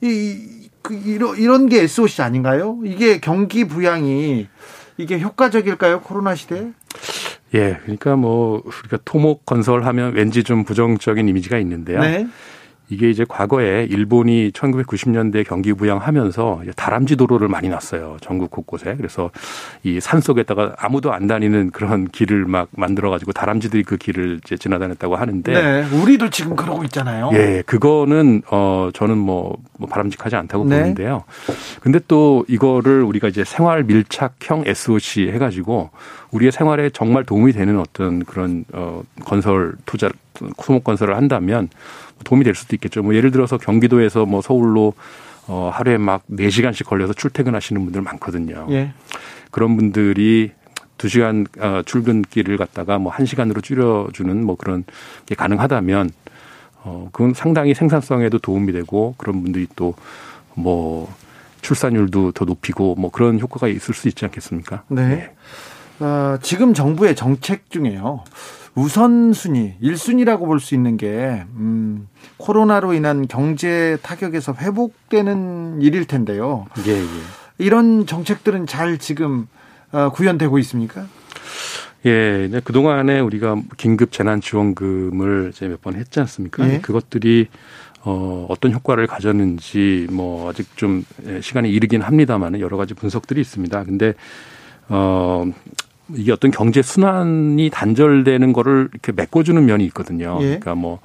이, 0.00 0.68
그, 0.82 0.94
이런 0.94 1.36
이런 1.36 1.68
게 1.68 1.82
SOC 1.82 2.22
아닌가요? 2.22 2.78
이게 2.84 3.18
경기 3.18 3.64
부양이 3.64 4.46
이게 4.96 5.20
효과적일까요? 5.20 6.00
코로나 6.00 6.34
시대에? 6.34 6.72
예, 7.54 7.78
그러니까 7.82 8.16
뭐 8.16 8.62
우리가 8.64 8.98
토목 9.04 9.46
건설하면 9.46 10.14
왠지 10.14 10.44
좀 10.44 10.64
부정적인 10.64 11.28
이미지가 11.28 11.58
있는데요. 11.58 12.00
네. 12.00 12.26
이게 12.90 13.10
이제 13.10 13.24
과거에 13.28 13.86
일본이 13.90 14.50
1990년대 14.50 15.46
경기 15.46 15.72
부양하면서 15.74 16.62
다람쥐 16.74 17.16
도로를 17.16 17.48
많이 17.48 17.68
놨어요. 17.68 18.16
전국 18.20 18.50
곳곳에. 18.50 18.94
그래서 18.96 19.30
이 19.84 19.98
산 20.00 20.20
속에다가 20.22 20.74
아무도 20.78 21.12
안 21.12 21.26
다니는 21.26 21.70
그런 21.70 22.08
길을 22.08 22.46
막 22.46 22.68
만들어 22.74 23.10
가지고 23.10 23.32
다람쥐들이 23.32 23.82
그 23.82 23.98
길을 23.98 24.40
이제 24.42 24.56
지나다녔다고 24.56 25.16
하는데 25.16 25.52
네. 25.52 25.98
우리도 26.00 26.30
지금 26.30 26.56
그러고 26.56 26.82
있잖아요. 26.84 27.30
예. 27.34 27.62
그거는 27.66 28.40
어 28.50 28.88
저는 28.94 29.18
뭐, 29.18 29.58
뭐 29.78 29.86
바람직하지 29.88 30.36
않다고 30.36 30.64
네. 30.64 30.80
보는데요. 30.80 31.24
근데 31.80 32.00
또 32.08 32.44
이거를 32.48 33.02
우리가 33.02 33.28
이제 33.28 33.44
생활 33.44 33.84
밀착형 33.84 34.62
SOC 34.64 35.28
해 35.30 35.38
가지고 35.38 35.90
우리의 36.30 36.52
생활에 36.52 36.88
정말 36.90 37.24
도움이 37.24 37.52
되는 37.52 37.78
어떤 37.78 38.24
그런 38.24 38.64
어 38.72 39.02
건설 39.26 39.74
투자 39.84 40.08
토목 40.62 40.84
건설을 40.84 41.16
한다면 41.16 41.68
도움이 42.24 42.44
될 42.44 42.54
수도 42.54 42.76
있겠죠. 42.76 43.02
뭐 43.02 43.14
예를 43.14 43.30
들어서 43.30 43.58
경기도에서 43.58 44.26
뭐 44.26 44.40
서울로 44.42 44.94
어 45.46 45.70
하루에 45.72 45.96
막 45.98 46.22
4시간씩 46.30 46.84
걸려서 46.86 47.12
출퇴근하시는 47.14 47.82
분들 47.82 48.02
많거든요. 48.02 48.66
예. 48.70 48.92
그런 49.50 49.76
분들이 49.76 50.52
두 50.98 51.08
시간 51.08 51.46
어, 51.60 51.82
출근길을 51.86 52.56
갖다가 52.58 52.98
뭐 52.98 53.12
한 53.12 53.24
시간으로 53.24 53.60
줄여 53.60 54.08
주는 54.12 54.44
뭐 54.44 54.56
그런 54.56 54.84
게 55.26 55.34
가능하다면 55.34 56.10
어 56.84 57.08
그건 57.12 57.34
상당히 57.34 57.74
생산성에도 57.74 58.38
도움이 58.38 58.72
되고 58.72 59.14
그런 59.16 59.42
분들이 59.42 59.66
또뭐 59.74 61.12
출산율도 61.62 62.32
더 62.32 62.44
높이고 62.44 62.94
뭐 62.96 63.10
그런 63.10 63.40
효과가 63.40 63.68
있을 63.68 63.94
수 63.94 64.08
있지 64.08 64.24
않겠습니까? 64.24 64.82
네. 64.88 65.08
네. 65.08 66.04
어, 66.04 66.38
지금 66.42 66.74
정부의 66.74 67.16
정책 67.16 67.70
중에요. 67.70 68.22
우선순위, 68.74 69.74
1순위라고 69.82 70.46
볼 70.46 70.60
수 70.60 70.74
있는 70.74 70.96
게, 70.96 71.44
음, 71.56 72.08
코로나로 72.36 72.92
인한 72.94 73.26
경제 73.28 73.96
타격에서 74.02 74.54
회복되는 74.54 75.82
일일 75.82 76.06
텐데요. 76.06 76.66
예, 76.86 76.92
예. 76.92 77.06
이런 77.58 78.06
정책들은 78.06 78.66
잘 78.66 78.98
지금 78.98 79.48
어, 79.90 80.10
구현되고 80.10 80.58
있습니까? 80.60 81.06
예, 82.06 82.48
그동안에 82.62 83.18
우리가 83.20 83.56
긴급 83.76 84.12
재난지원금을 84.12 85.50
이제 85.52 85.66
몇 85.66 85.80
번 85.82 85.94
했지 85.96 86.20
않습니까? 86.20 86.68
예. 86.72 86.78
그것들이 86.80 87.48
어, 88.04 88.46
어떤 88.48 88.72
효과를 88.72 89.06
가졌는지 89.08 90.06
뭐 90.12 90.48
아직 90.50 90.76
좀 90.76 91.04
예, 91.26 91.40
시간이 91.40 91.70
이르긴 91.70 92.02
합니다만 92.02 92.60
여러 92.60 92.76
가지 92.76 92.94
분석들이 92.94 93.40
있습니다. 93.40 93.84
근데 93.84 94.14
어, 94.88 95.44
이게 96.14 96.32
어떤 96.32 96.50
경제 96.50 96.82
순환이 96.82 97.70
단절되는 97.70 98.52
거를 98.52 98.88
이렇게 98.92 99.12
메꿔주는 99.12 99.64
면이 99.64 99.84
있거든요. 99.86 100.38
예. 100.40 100.44
그러니까 100.46 100.74
뭐, 100.74 101.00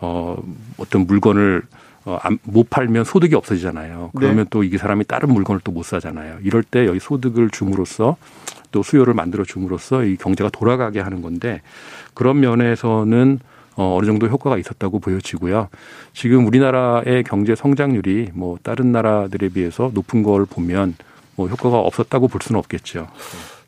어, 0.00 0.36
어떤 0.76 1.06
물건을 1.06 1.62
어, 2.06 2.18
못 2.42 2.68
팔면 2.68 3.04
소득이 3.04 3.34
없어지잖아요. 3.34 4.10
그러면 4.14 4.44
네. 4.44 4.44
또 4.50 4.62
이게 4.62 4.76
사람이 4.76 5.04
다른 5.04 5.32
물건을 5.32 5.60
또 5.64 5.72
못 5.72 5.84
사잖아요. 5.84 6.38
이럴 6.42 6.62
때 6.62 6.86
여기 6.86 7.00
소득을 7.00 7.48
줌으로써 7.50 8.16
또 8.70 8.82
수요를 8.82 9.14
만들어 9.14 9.44
줌으로써 9.44 10.04
이 10.04 10.16
경제가 10.16 10.50
돌아가게 10.50 11.00
하는 11.00 11.22
건데 11.22 11.62
그런 12.12 12.40
면에서는 12.40 13.40
어, 13.76 13.96
어느 13.98 14.06
정도 14.06 14.28
효과가 14.28 14.58
있었다고 14.58 15.00
보여지고요. 15.00 15.68
지금 16.12 16.46
우리나라의 16.46 17.24
경제 17.24 17.54
성장률이 17.56 18.28
뭐 18.34 18.58
다른 18.62 18.92
나라들에 18.92 19.48
비해서 19.48 19.90
높은 19.94 20.22
걸 20.22 20.44
보면 20.44 20.94
뭐 21.36 21.48
효과가 21.48 21.78
없었다고 21.78 22.28
볼 22.28 22.40
수는 22.42 22.58
없겠죠. 22.58 23.08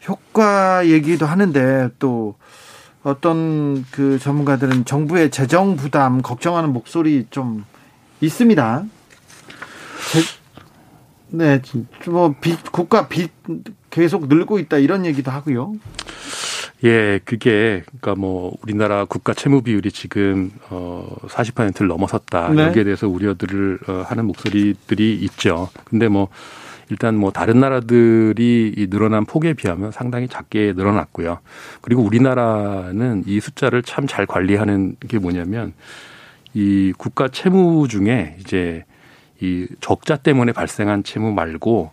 효과 0.08 0.86
얘기도 0.86 1.26
하는데 1.26 1.88
또 1.98 2.34
어떤 3.02 3.84
그 3.90 4.18
전문가들은 4.18 4.84
정부의 4.84 5.30
재정 5.30 5.76
부담 5.76 6.22
걱정하는 6.22 6.72
목소리 6.72 7.26
좀 7.30 7.64
있습니다. 8.20 8.84
제, 10.12 10.20
네, 11.28 11.60
뭐 12.08 12.34
빚, 12.40 12.72
국가 12.72 13.08
빚 13.08 13.30
계속 13.90 14.28
늘고 14.28 14.58
있다 14.58 14.78
이런 14.78 15.06
얘기도 15.06 15.30
하고요. 15.30 15.74
예, 16.84 17.20
그게 17.24 17.82
그러니까 17.86 18.14
뭐 18.14 18.56
우리나라 18.62 19.04
국가 19.04 19.32
채무 19.32 19.62
비율이 19.62 19.92
지금 19.92 20.50
어 20.68 21.06
40%를 21.28 21.88
넘어섰다. 21.88 22.50
네. 22.50 22.62
여기에 22.64 22.84
대해서 22.84 23.08
우려들을 23.08 23.78
어, 23.88 24.04
하는 24.06 24.26
목소리들이 24.26 25.14
있죠. 25.22 25.70
근데 25.84 26.08
뭐 26.08 26.28
일단 26.90 27.16
뭐 27.16 27.30
다른 27.30 27.60
나라들이 27.60 28.72
이 28.76 28.86
늘어난 28.88 29.24
폭에 29.24 29.54
비하면 29.54 29.92
상당히 29.92 30.28
작게 30.28 30.74
늘어났고요. 30.76 31.38
그리고 31.80 32.02
우리나라는 32.02 33.24
이 33.26 33.40
숫자를 33.40 33.82
참 33.82 34.06
잘 34.06 34.24
관리하는 34.24 34.94
게 35.08 35.18
뭐냐면 35.18 35.72
이 36.54 36.92
국가 36.96 37.28
채무 37.28 37.88
중에 37.88 38.36
이제 38.40 38.84
이 39.40 39.66
적자 39.80 40.16
때문에 40.16 40.52
발생한 40.52 41.02
채무 41.02 41.32
말고 41.32 41.90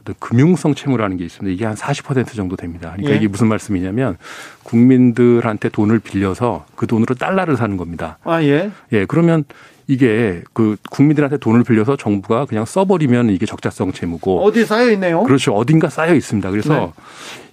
어떤 0.00 0.14
금융성 0.18 0.74
채무라는 0.74 1.16
게 1.16 1.24
있습니다. 1.24 1.54
이게 1.54 1.64
한 1.64 1.74
40% 1.76 2.34
정도 2.34 2.56
됩니다. 2.56 2.90
그러니까 2.96 3.12
예. 3.12 3.16
이게 3.16 3.28
무슨 3.28 3.46
말씀이냐면 3.46 4.16
국민들한테 4.64 5.68
돈을 5.68 6.00
빌려서 6.00 6.66
그 6.74 6.86
돈으로 6.88 7.14
달러를 7.14 7.56
사는 7.56 7.76
겁니다. 7.76 8.18
아, 8.24 8.42
예. 8.42 8.72
예. 8.92 9.04
그러면 9.06 9.44
이게 9.86 10.42
그 10.52 10.76
국민들한테 10.90 11.38
돈을 11.38 11.64
빌려서 11.64 11.96
정부가 11.96 12.46
그냥 12.46 12.64
써버리면 12.64 13.30
이게 13.30 13.46
적자성 13.46 13.92
채무고 13.92 14.42
어디 14.42 14.64
쌓여 14.64 14.90
있네요. 14.92 15.22
그렇죠. 15.24 15.54
어딘가 15.54 15.88
쌓여 15.88 16.14
있습니다. 16.14 16.50
그래서 16.50 16.74
네. 16.74 17.02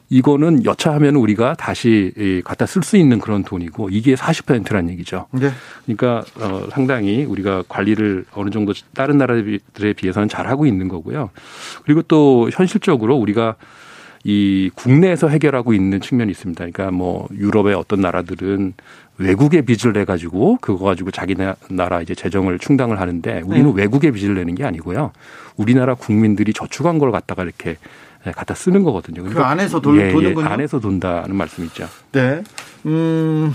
이거는 0.10 0.66
여차하면 0.66 1.16
우리가 1.16 1.54
다시 1.54 2.42
갖다 2.44 2.66
쓸 2.66 2.82
수 2.82 2.98
있는 2.98 3.20
그런 3.20 3.44
돈이고 3.44 3.90
이게 3.92 4.16
40%라는 4.16 4.90
얘기죠. 4.92 5.28
네. 5.32 5.52
그러니까 5.86 6.26
어, 6.40 6.68
상당히 6.72 7.24
우리가 7.26 7.64
관리를 7.70 8.26
어느 8.34 8.50
정도 8.50 8.74
다른 8.94 9.18
나라들에 9.20 9.94
비해서는 9.96 10.28
잘 10.28 10.48
하고 10.48 10.66
있는 10.66 10.88
거고요. 10.88 11.30
그리고 11.84 12.02
또 12.04 12.50
현실적으로 12.52 13.18
우리가 13.18 13.56
이 14.24 14.70
국내에서 14.76 15.28
해결하고 15.30 15.74
있는 15.74 16.02
측면이 16.02 16.32
있습니다. 16.32 16.58
그러니까 16.58 16.92
뭐 16.92 17.28
유럽의 17.34 17.74
어떤 17.74 18.02
나라들은 18.02 18.74
외국의 19.18 19.64
빚을 19.64 19.94
내 19.94 20.06
가지고 20.06 20.58
그거 20.62 20.86
가지고 20.86 21.12
자기 21.12 21.36
나라 21.70 22.02
이제 22.02 22.16
재정을 22.16 22.58
충당을 22.58 23.00
하는데 23.00 23.42
우리는 23.42 23.76
네. 23.76 23.82
외국의 23.82 24.12
빚을 24.12 24.36
내는 24.36 24.56
게 24.56 24.64
아니고요. 24.66 25.12
우리나라 25.58 25.94
국민들이 25.94 26.54
저축한 26.54 27.00
걸 27.00 27.12
갖다가 27.12 27.44
이렇게 27.44 27.78
갖다 28.24 28.54
쓰는 28.54 28.84
거거든요. 28.84 29.22
그러니까 29.22 29.42
그 29.42 29.46
안에서 29.46 29.80
돈, 29.82 29.98
예, 29.98 30.12
도는군요. 30.12 30.46
예, 30.46 30.52
안에서 30.52 30.80
돈다는 30.80 31.36
말씀이죠. 31.36 31.88
네. 32.12 32.44
음, 32.86 33.54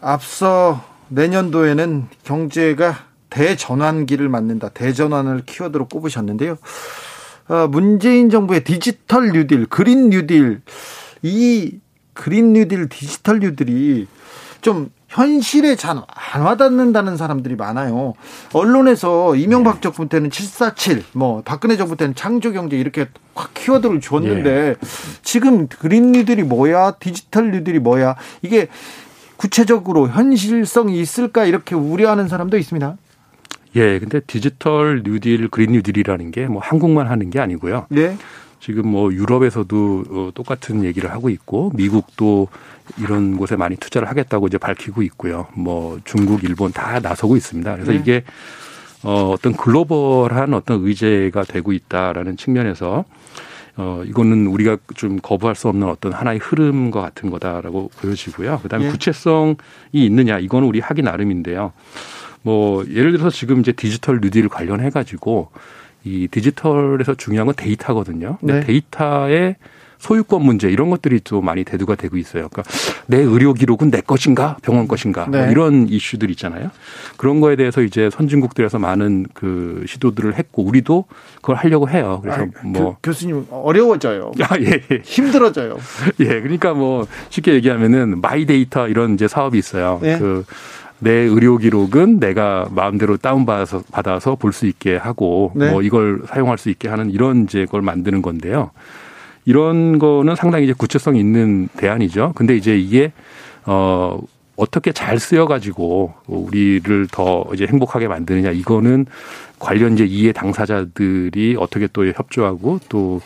앞서 0.00 0.84
내년도에는 1.08 2.08
경제가 2.24 3.04
대전환기를 3.30 4.28
맞는다. 4.28 4.70
대전환을 4.70 5.42
키워드로 5.46 5.88
꼽으셨는데요. 5.88 6.56
어, 7.48 7.68
문재인 7.68 8.30
정부의 8.30 8.64
디지털 8.64 9.32
뉴딜, 9.32 9.66
그린 9.66 10.10
뉴딜, 10.10 10.62
이 11.22 11.78
그린 12.12 12.52
뉴딜, 12.52 12.88
디지털 12.88 13.40
뉴딜이 13.40 14.06
좀 14.60 14.90
현실에 15.08 15.76
잘 15.76 16.02
안 16.36 16.42
와닿는다는 16.42 17.16
사람들이 17.16 17.56
많아요. 17.56 18.12
언론에서 18.52 19.36
이명박 19.36 19.76
네. 19.76 19.80
정부 19.80 20.06
때는 20.08 20.30
747, 20.30 21.04
뭐 21.12 21.40
박근혜 21.44 21.78
정부 21.78 21.96
때는 21.96 22.14
창조경제 22.14 22.76
이렇게 22.76 23.08
확 23.34 23.54
키워드를 23.54 24.02
줬는데 24.02 24.50
예. 24.50 24.76
지금 25.22 25.66
그린 25.66 26.12
뉴딜이 26.12 26.42
뭐야, 26.42 26.92
디지털 27.00 27.52
뉴딜이 27.52 27.78
뭐야 27.78 28.16
이게 28.42 28.68
구체적으로 29.36 30.08
현실성이 30.08 31.00
있을까 31.00 31.46
이렇게 31.46 31.74
우려하는 31.74 32.28
사람도 32.28 32.58
있습니다. 32.58 32.96
예, 33.76 33.98
근데 33.98 34.20
디지털 34.20 35.02
뉴딜, 35.04 35.48
그린 35.48 35.72
뉴딜이라는 35.72 36.30
게 36.32 36.46
뭐 36.48 36.60
한국만 36.62 37.06
하는 37.08 37.30
게 37.30 37.40
아니고요. 37.40 37.86
네. 37.90 38.16
지금 38.58 38.88
뭐 38.88 39.12
유럽에서도 39.12 40.04
어, 40.10 40.30
똑같은 40.34 40.82
얘기를 40.82 41.10
하고 41.12 41.28
있고 41.28 41.70
미국도 41.74 42.48
이런 42.98 43.36
곳에 43.36 43.54
많이 43.54 43.76
투자를 43.76 44.08
하겠다고 44.08 44.46
이제 44.48 44.58
밝히고 44.58 45.02
있고요. 45.02 45.46
뭐 45.54 45.98
중국, 46.04 46.42
일본 46.42 46.72
다 46.72 46.98
나서고 46.98 47.36
있습니다. 47.36 47.72
그래서 47.74 47.92
네. 47.92 47.98
이게 47.98 48.24
어 49.04 49.30
어떤 49.30 49.52
글로벌한 49.54 50.54
어떤 50.54 50.84
의제가 50.84 51.44
되고 51.44 51.72
있다라는 51.72 52.36
측면에서 52.36 53.04
어, 53.76 54.02
이거는 54.06 54.46
우리가 54.46 54.78
좀 54.94 55.18
거부할 55.20 55.54
수 55.54 55.68
없는 55.68 55.86
어떤 55.88 56.12
하나의 56.14 56.38
흐름과 56.38 57.02
같은 57.02 57.28
거다라고 57.28 57.90
보여지고요. 58.00 58.60
그 58.62 58.68
다음에 58.70 58.86
예. 58.86 58.90
구체성이 58.90 59.56
있느냐, 59.92 60.38
이거는 60.38 60.66
우리 60.66 60.80
하기 60.80 61.02
나름인데요. 61.02 61.72
뭐, 62.46 62.84
예를 62.88 63.10
들어서 63.10 63.28
지금 63.28 63.58
이제 63.58 63.72
디지털 63.72 64.20
뉴딜 64.22 64.48
관련해 64.48 64.90
가지고 64.90 65.50
이 66.04 66.28
디지털에서 66.30 67.16
중요한 67.16 67.46
건 67.46 67.56
데이터거든요. 67.56 68.38
네. 68.40 68.60
데이터의 68.60 69.56
소유권 69.98 70.42
문제 70.42 70.70
이런 70.70 70.88
것들이 70.90 71.18
또 71.24 71.40
많이 71.40 71.64
대두가 71.64 71.96
되고 71.96 72.16
있어요. 72.16 72.48
그러니까 72.48 72.62
내 73.06 73.16
의료 73.16 73.52
기록은 73.52 73.90
내 73.90 74.00
것인가 74.00 74.58
병원 74.62 74.86
것인가 74.86 75.26
뭐 75.26 75.40
네. 75.40 75.50
이런 75.50 75.88
이슈들 75.88 76.30
있잖아요. 76.32 76.70
그런 77.16 77.40
거에 77.40 77.56
대해서 77.56 77.82
이제 77.82 78.10
선진국들에서 78.12 78.78
많은 78.78 79.26
그 79.34 79.84
시도들을 79.88 80.38
했고 80.38 80.62
우리도 80.62 81.06
그걸 81.36 81.56
하려고 81.56 81.88
해요. 81.88 82.20
그래서 82.22 82.42
아이, 82.42 82.48
뭐 82.64 82.96
교, 83.02 83.12
수님 83.12 83.44
어려워져요. 83.50 84.30
아, 84.48 84.56
예, 84.60 84.82
예. 84.92 85.02
힘들어져요. 85.02 85.78
예, 86.20 86.26
그러니까 86.26 86.74
뭐 86.74 87.08
쉽게 87.30 87.54
얘기하면은 87.54 88.20
마이 88.20 88.46
데이터 88.46 88.86
이런 88.86 89.14
이제 89.14 89.26
사업이 89.26 89.58
있어요. 89.58 90.00
예. 90.04 90.18
그 90.18 90.44
내 90.98 91.10
의료 91.10 91.58
기록은 91.58 92.20
내가 92.20 92.68
마음대로 92.70 93.16
다운 93.16 93.44
받아서 93.44 93.82
받아서 93.92 94.34
볼 94.36 94.52
수 94.52 94.66
있게 94.66 94.96
하고 94.96 95.52
네. 95.54 95.70
뭐 95.70 95.82
이걸 95.82 96.22
사용할 96.26 96.56
수 96.58 96.70
있게 96.70 96.88
하는 96.88 97.10
이런 97.10 97.44
이제 97.44 97.66
걸 97.66 97.82
만드는 97.82 98.22
건데요. 98.22 98.70
이런 99.44 99.98
거는 99.98 100.34
상당히 100.34 100.64
이제 100.64 100.72
구체성 100.76 101.16
있는 101.16 101.68
대안이죠. 101.76 102.32
근데 102.34 102.56
이제 102.56 102.76
이게 102.78 103.12
어 103.66 104.18
어떻게 104.56 104.92
잘 104.92 105.18
쓰여 105.18 105.46
가지고 105.46 106.14
우리를 106.26 107.08
더 107.12 107.44
이제 107.52 107.66
행복하게 107.66 108.08
만드느냐 108.08 108.50
이거는 108.52 109.06
관련 109.58 109.92
이제 109.94 110.04
이해 110.04 110.32
당사자들이 110.32 111.56
어떻게 111.58 111.86
또 111.92 112.06
협조하고 112.06 112.80
또 112.88 113.20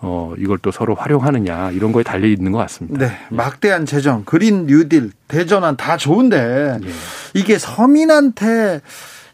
어, 0.00 0.32
이걸 0.38 0.58
또 0.58 0.70
서로 0.70 0.94
활용하느냐 0.94 1.72
이런 1.72 1.92
거에 1.92 2.02
달려 2.02 2.28
있는 2.28 2.52
것 2.52 2.58
같습니다. 2.58 3.06
네, 3.06 3.12
막대한 3.30 3.84
재정, 3.84 4.24
그린 4.24 4.66
뉴딜, 4.66 5.10
대전환 5.26 5.76
다 5.76 5.96
좋은데 5.96 6.78
예. 6.82 6.88
이게 7.34 7.58
서민한테 7.58 8.80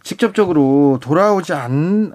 직접적으로 0.03 0.99
돌아오지 1.03 1.53
않 1.53 2.15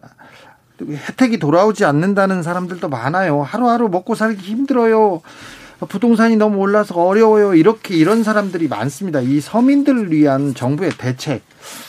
혜택이 0.82 1.40
돌아오지 1.40 1.86
않는다는 1.86 2.42
사람들도 2.42 2.90
많아요. 2.90 3.42
하루하루 3.42 3.90
먹고 3.90 4.16
살기 4.16 4.42
힘들어요. 4.42 5.22
부동산이 5.88 6.36
너무 6.36 6.58
올라서 6.58 6.96
어려워요. 6.96 7.54
이렇게 7.54 7.96
이런 7.96 8.24
사람들이 8.24 8.68
많습니다. 8.68 9.22
이 9.22 9.40
서민들을 9.40 10.12
위한 10.12 10.54
정부의 10.54 10.92
대책 10.98 11.42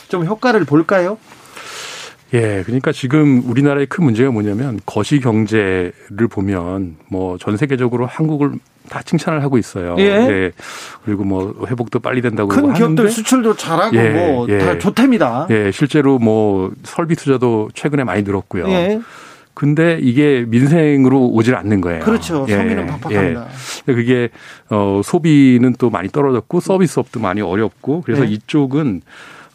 좀 0.09 0.27
효과를 0.27 0.65
볼까요? 0.65 1.19
예, 2.33 2.63
그러니까 2.65 2.93
지금 2.93 3.43
우리나라의 3.47 3.87
큰 3.87 4.05
문제가 4.05 4.31
뭐냐면 4.31 4.79
거시 4.87 5.21
경제를 5.21 6.29
보면 6.31 6.97
뭐 7.09 7.37
전 7.39 7.57
세계적으로 7.57 8.07
한국을 8.07 8.53
다 8.89 9.03
칭찬을 9.03 9.43
하고 9.43 9.57
있어요. 9.59 9.97
예. 9.99 10.53
그리고 11.05 11.25
뭐 11.25 11.55
회복도 11.69 12.01
빨리 12.01 12.21
된다고 12.23 12.49
큰 12.49 12.65
하는데 12.65 12.79
기업들 12.79 13.09
수출도 13.09 13.55
잘하고 13.57 13.97
예, 13.97 14.11
뭐 14.11 14.47
예. 14.49 14.59
다 14.59 14.79
좋답니다. 14.79 15.47
예, 15.51 15.71
실제로 15.73 16.19
뭐 16.19 16.73
설비 16.83 17.15
투자도 17.17 17.71
최근에 17.75 18.05
많이 18.05 18.23
늘었고요. 18.23 18.69
예. 18.69 19.01
근데 19.55 19.99
이게 20.01 20.45
민생으로 20.49 21.29
오질 21.29 21.55
않는 21.55 21.81
거예요. 21.81 22.03
그렇죠. 22.05 22.47
예, 22.49 22.57
서민은 22.57 22.87
팍팍합니다. 22.87 23.47
근데 23.85 24.01
그게 24.01 24.29
어 24.71 25.01
소비는 25.05 25.75
또 25.79 25.91
많이 25.91 26.09
떨어졌고 26.09 26.61
서비스업도 26.61 27.21
많이 27.21 27.41
어렵고 27.43 28.03
그래서 28.03 28.25
네. 28.25 28.31
이쪽은 28.31 29.03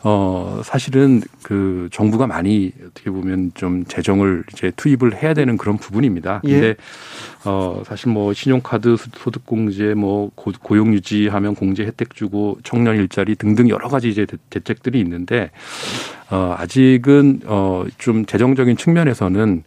어 0.07 0.61
사실은 0.63 1.23
그 1.41 1.89
정부가 1.91 2.27
많이 2.27 2.71
어떻게 2.85 3.09
보면 3.09 3.49
좀 3.55 3.83
재정을 3.85 4.43
이제 4.53 4.71
투입을 4.75 5.15
해야 5.23 5.33
되는 5.33 5.57
그런 5.57 5.77
부분입니다. 5.77 6.41
예. 6.43 6.51
근데 6.51 6.75
어 7.43 7.81
사실 7.87 8.11
뭐 8.11 8.31
신용카드 8.31 8.97
소득 8.97 9.47
공제 9.47 9.95
뭐 9.95 10.29
고- 10.35 10.51
고용 10.61 10.93
유지하면 10.93 11.55
공제 11.55 11.83
혜택 11.85 12.13
주고 12.13 12.59
청년 12.63 12.97
일자리 12.97 13.35
등등 13.35 13.67
여러 13.69 13.87
가지 13.89 14.09
이제 14.09 14.27
대- 14.27 14.37
대책들이 14.51 14.99
있는데 14.99 15.49
어 16.29 16.53
아직은 16.55 17.41
어 17.47 17.85
좀 17.97 18.25
재정적인 18.27 18.77
측면에서는 18.77 19.63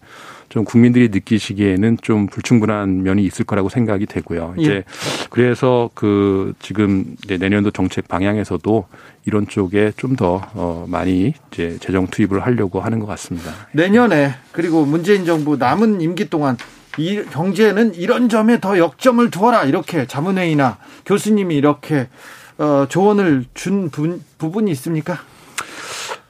좀 0.48 0.64
국민들이 0.64 1.08
느끼시기에는 1.10 1.98
좀 2.00 2.26
불충분한 2.26 3.02
면이 3.02 3.22
있을 3.24 3.44
거라고 3.44 3.68
생각이 3.68 4.06
되고요. 4.06 4.54
이제 4.58 4.70
예. 4.76 4.84
그래서 5.30 5.90
그 5.94 6.54
지금 6.58 7.16
내년도 7.28 7.70
정책 7.70 8.08
방향에서도 8.08 8.86
이런 9.26 9.46
쪽에 9.46 9.92
좀더어 9.96 10.86
많이 10.88 11.34
이제 11.52 11.76
재정 11.80 12.06
투입을 12.06 12.40
하려고 12.40 12.80
하는 12.80 12.98
것 12.98 13.06
같습니다. 13.06 13.52
내년에 13.72 14.34
그리고 14.52 14.86
문재인 14.86 15.26
정부 15.26 15.56
남은 15.56 16.00
임기 16.00 16.30
동안 16.30 16.56
이 16.96 17.22
경제는 17.30 17.94
이런 17.94 18.28
점에 18.28 18.58
더 18.58 18.78
역점을 18.78 19.30
두어라 19.30 19.64
이렇게 19.64 20.06
자문회의나 20.06 20.78
교수님이 21.04 21.56
이렇게 21.56 22.08
어, 22.56 22.86
조언을 22.88 23.44
준 23.54 23.90
부분, 23.90 24.24
부분이 24.38 24.70
있습니까? 24.72 25.18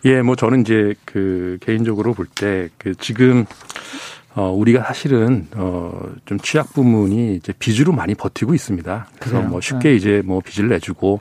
예, 0.04 0.22
뭐 0.22 0.36
저는 0.36 0.60
이제 0.60 0.94
그 1.04 1.58
개인적으로 1.60 2.12
볼 2.14 2.26
때 2.34 2.68
그 2.78 2.94
지금 2.96 3.46
어 4.34 4.50
우리가 4.52 4.84
사실은 4.84 5.46
어 5.56 5.88
좀 6.24 6.38
취약 6.40 6.74
부문이 6.74 7.36
이제 7.36 7.52
빚으로 7.58 7.92
많이 7.92 8.14
버티고 8.14 8.54
있습니다. 8.54 9.08
그래서 9.18 9.36
그래요? 9.36 9.48
뭐 9.48 9.60
쉽게 9.62 9.94
이제 9.94 10.22
뭐 10.24 10.40
빚을 10.44 10.68
내주고 10.68 11.20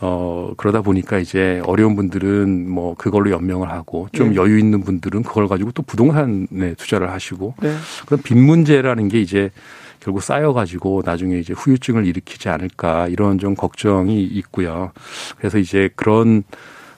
어 0.00 0.52
그러다 0.56 0.82
보니까 0.82 1.18
이제 1.18 1.62
어려운 1.64 1.94
분들은 1.96 2.68
뭐 2.68 2.94
그걸로 2.96 3.30
연명을 3.30 3.70
하고 3.70 4.08
좀 4.12 4.30
네. 4.30 4.36
여유 4.36 4.58
있는 4.58 4.80
분들은 4.82 5.22
그걸 5.22 5.46
가지고 5.46 5.70
또 5.72 5.82
부동산에 5.82 6.74
투자를 6.76 7.10
하시고 7.12 7.54
네. 7.62 7.72
그런 8.06 8.20
빚 8.22 8.36
문제라는 8.36 9.08
게 9.08 9.20
이제 9.20 9.50
결국 10.00 10.22
쌓여가지고 10.22 11.02
나중에 11.04 11.38
이제 11.38 11.52
후유증을 11.52 12.04
일으키지 12.04 12.48
않을까 12.48 13.06
이런 13.08 13.38
좀 13.38 13.54
걱정이 13.54 14.22
있고요. 14.24 14.90
그래서 15.38 15.58
이제 15.58 15.88
그런 15.94 16.42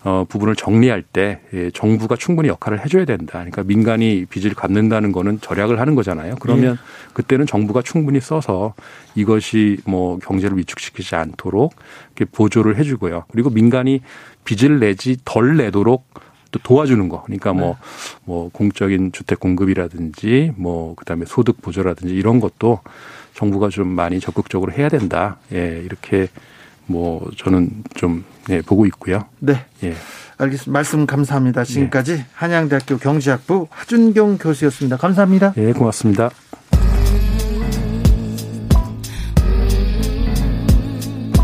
어, 0.08 0.24
부분을 0.26 0.56
정리할 0.56 1.02
때 1.02 1.40
예, 1.52 1.70
정부가 1.70 2.16
충분히 2.16 2.48
역할을 2.48 2.82
해줘야 2.82 3.04
된다. 3.04 3.34
그러니까 3.34 3.62
민간이 3.62 4.24
빚을 4.30 4.54
갚는다는 4.54 5.12
거는 5.12 5.42
절약을 5.42 5.78
하는 5.78 5.94
거잖아요. 5.94 6.36
그러면 6.40 6.78
그때는 7.12 7.44
정부가 7.44 7.82
충분히 7.82 8.18
써서 8.18 8.72
이것이 9.14 9.76
뭐 9.84 10.18
경제를 10.18 10.56
위축시키지 10.56 11.14
않도록 11.14 11.74
이렇게 12.16 12.24
보조를 12.32 12.78
해주고요. 12.78 13.24
그리고 13.30 13.50
민간이 13.50 14.00
빚을 14.44 14.80
내지 14.80 15.18
덜 15.26 15.58
내도록 15.58 16.06
또 16.52 16.58
도와주는 16.60 17.06
거. 17.10 17.22
그러니까 17.24 17.52
뭐, 17.52 17.76
뭐 18.24 18.48
공적인 18.50 19.12
주택 19.12 19.38
공급이라든지 19.40 20.52
뭐 20.56 20.94
그 20.96 21.04
다음에 21.04 21.26
소득 21.26 21.60
보조라든지 21.60 22.14
이런 22.14 22.40
것도 22.40 22.80
정부가 23.34 23.68
좀 23.68 23.88
많이 23.88 24.20
적극적으로 24.20 24.72
해야 24.72 24.88
된다. 24.88 25.36
예, 25.52 25.82
이렇게 25.84 26.28
뭐 26.88 27.30
저는 27.36 27.84
좀 27.94 28.24
예, 28.50 28.60
보고 28.62 28.86
있고요. 28.86 29.24
네. 29.38 29.64
예. 29.84 29.94
알겠습니다. 30.38 30.72
말씀 30.72 31.06
감사합니다. 31.06 31.64
지금까지 31.64 32.24
한양대학교 32.32 32.98
경제학부 32.98 33.68
하준경 33.70 34.38
교수였습니다. 34.38 34.96
감사합니다. 34.96 35.52
예, 35.56 35.72
고맙습니다. 35.72 36.30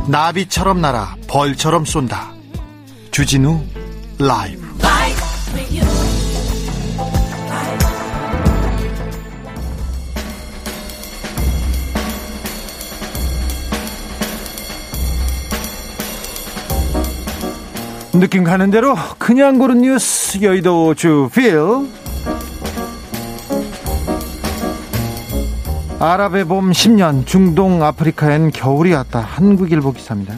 나비처럼 0.08 0.80
날아 0.80 1.16
벌처럼 1.28 1.84
쏜다. 1.84 2.32
주진우 3.10 3.62
라이브. 4.18 4.63
느낌 18.20 18.44
가는 18.44 18.70
대로 18.70 18.94
그냥 19.18 19.58
고른 19.58 19.80
뉴스 19.82 20.40
여의도 20.40 20.94
주필. 20.94 21.58
아랍의 25.98 26.44
봄 26.44 26.70
10년 26.70 27.26
중동 27.26 27.82
아프리카엔 27.82 28.52
겨울이 28.52 28.92
왔다. 28.92 29.20
한국일보 29.20 29.92
기사입니다. 29.92 30.34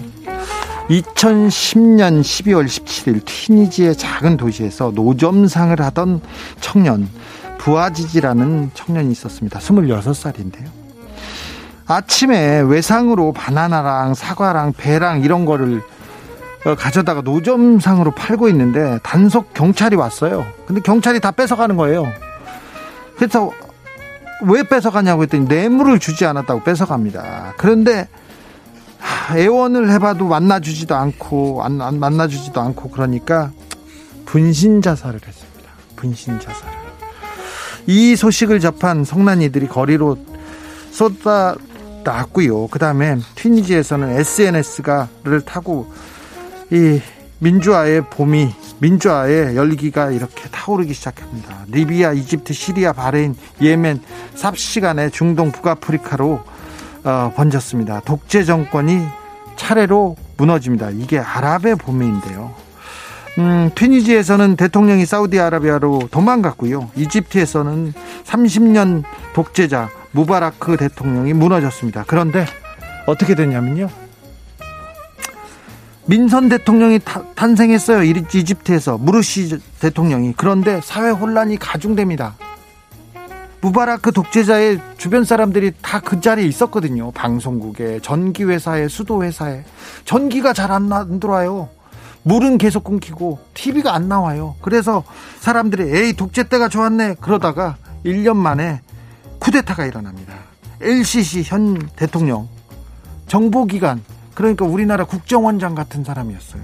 2010년 0.89 2.23
12월 2.23 2.67
17일 2.67 3.25
튀니지의 3.25 3.97
작은 3.97 4.37
도시에서 4.37 4.93
노점상을 4.95 5.79
하던 5.79 6.21
청년 6.61 7.09
부아지지라는 7.59 8.71
청년이 8.73 9.11
있었습니다. 9.13 9.59
26살인데요. 9.59 10.67
아침에 11.89 12.61
외상으로 12.61 13.33
바나나랑 13.33 14.15
사과랑 14.15 14.73
배랑 14.73 15.23
이런 15.23 15.45
거를 15.45 15.79
어, 15.79 15.96
가져다가 16.75 17.21
노점상으로 17.21 18.11
팔고 18.13 18.49
있는데 18.49 18.99
단속 19.03 19.55
경찰이 19.55 19.95
왔어요. 19.97 20.47
근데 20.67 20.81
경찰이 20.81 21.21
다 21.21 21.31
뺏어가는 21.31 21.77
거예요. 21.77 22.11
그래서 23.17 23.53
왜 24.45 24.63
뺏어가냐고 24.63 25.23
했더니 25.23 25.47
뇌물을 25.47 25.99
주지 25.99 26.27
않았다고 26.27 26.65
뺏어갑니다. 26.65 27.55
그런데 27.57 28.09
하, 28.99 29.39
애원을 29.39 29.91
해봐도 29.93 30.27
만나주지도 30.27 30.95
않고 30.95 31.63
안, 31.63 31.81
안 31.81 31.99
만나주지도 32.01 32.61
않고 32.61 32.91
그러니까 32.91 33.53
분신 34.25 34.83
자살을 34.83 35.21
했습니다. 35.27 35.71
분신 35.95 36.39
자살을. 36.41 36.75
이 37.87 38.17
소식을 38.17 38.61
접한 38.61 39.05
성난 39.05 39.41
이들이 39.41 39.69
거리로 39.69 40.19
쏟아 40.91 41.55
나왔고요. 42.05 42.69
그 42.69 42.79
다음에 42.79 43.19
튀니지에서는 43.37 44.11
SNS가를 44.11 45.43
타고 45.45 45.93
이 46.71 47.01
민주화의 47.39 48.03
봄이 48.11 48.51
민주화의 48.79 49.57
열기가 49.57 50.11
이렇게 50.11 50.49
타오르기 50.51 50.95
시작합니다. 50.95 51.65
리비아, 51.69 52.13
이집트, 52.13 52.53
시리아, 52.53 52.93
바레인, 52.93 53.35
예멘 53.61 54.01
삽시간에 54.35 55.11
중동 55.11 55.53
북아프리카로 55.53 56.43
어, 57.05 57.33
번졌습니다. 57.37 58.01
독재 58.01 58.45
정권이 58.45 59.01
차례로 59.57 60.17
무너집니다. 60.37 60.91
이게 60.91 61.19
아랍의 61.19 61.77
봄인데요. 61.77 62.55
음, 63.39 63.71
튀니지에서는 63.75 64.57
대통령이 64.57 65.05
사우디아라비아로 65.07 66.09
도망갔고요. 66.11 66.91
이집트에서는 66.97 67.93
30년 68.25 69.05
독재자 69.35 69.91
무바라크 70.13 70.77
대통령이 70.79 71.35
무너졌습니다. 71.35 72.05
그런데 72.07 72.47
어떻게 73.07 73.35
됐냐면요. 73.35 74.06
민선 76.07 76.49
대통령이 76.49 77.01
타, 77.01 77.23
탄생했어요. 77.35 78.03
이집트에서 78.05 78.97
무르시 78.99 79.59
대통령이. 79.81 80.35
그런데 80.37 80.81
사회 80.83 81.11
혼란이 81.11 81.57
가중됩니다. 81.59 82.37
무바라크 83.61 84.13
독재자의 84.13 84.81
주변 84.99 85.25
사람들이 85.25 85.73
다 85.83 86.01
그 86.01 86.21
자리에 86.21 86.47
있었거든요. 86.47 87.11
방송국에, 87.11 87.99
전기회사에, 88.01 88.87
수도회사에. 88.87 89.65
전기가 90.05 90.53
잘 90.53 90.71
안 90.71 91.19
들어와요. 91.19 91.69
물은 92.23 92.59
계속 92.59 92.85
끊기고, 92.85 93.39
TV가 93.55 93.95
안 93.95 94.09
나와요. 94.09 94.55
그래서 94.61 95.03
사람들이, 95.41 95.97
에이, 95.97 96.13
독재 96.13 96.45
때가 96.45 96.69
좋았네. 96.69 97.17
그러다가 97.21 97.77
1년 98.05 98.37
만에 98.37 98.81
쿠데타가 99.41 99.87
일어납니다. 99.87 100.35
LCC 100.81 101.43
현 101.45 101.89
대통령, 101.97 102.49
정보기관, 103.27 104.03
그러니까 104.37 104.67
우리나라 104.67 105.05
국정원장 105.05 105.75
같은 105.75 106.05
사람이었어요. 106.05 106.63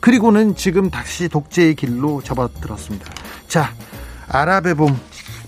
그리고는 0.00 0.54
지금 0.54 0.90
다시 0.90 1.28
독재의 1.28 1.74
길로 1.74 2.22
접어들었습니다. 2.22 3.10
자, 3.48 3.72
아랍의 4.28 4.74
봄, 4.74 4.96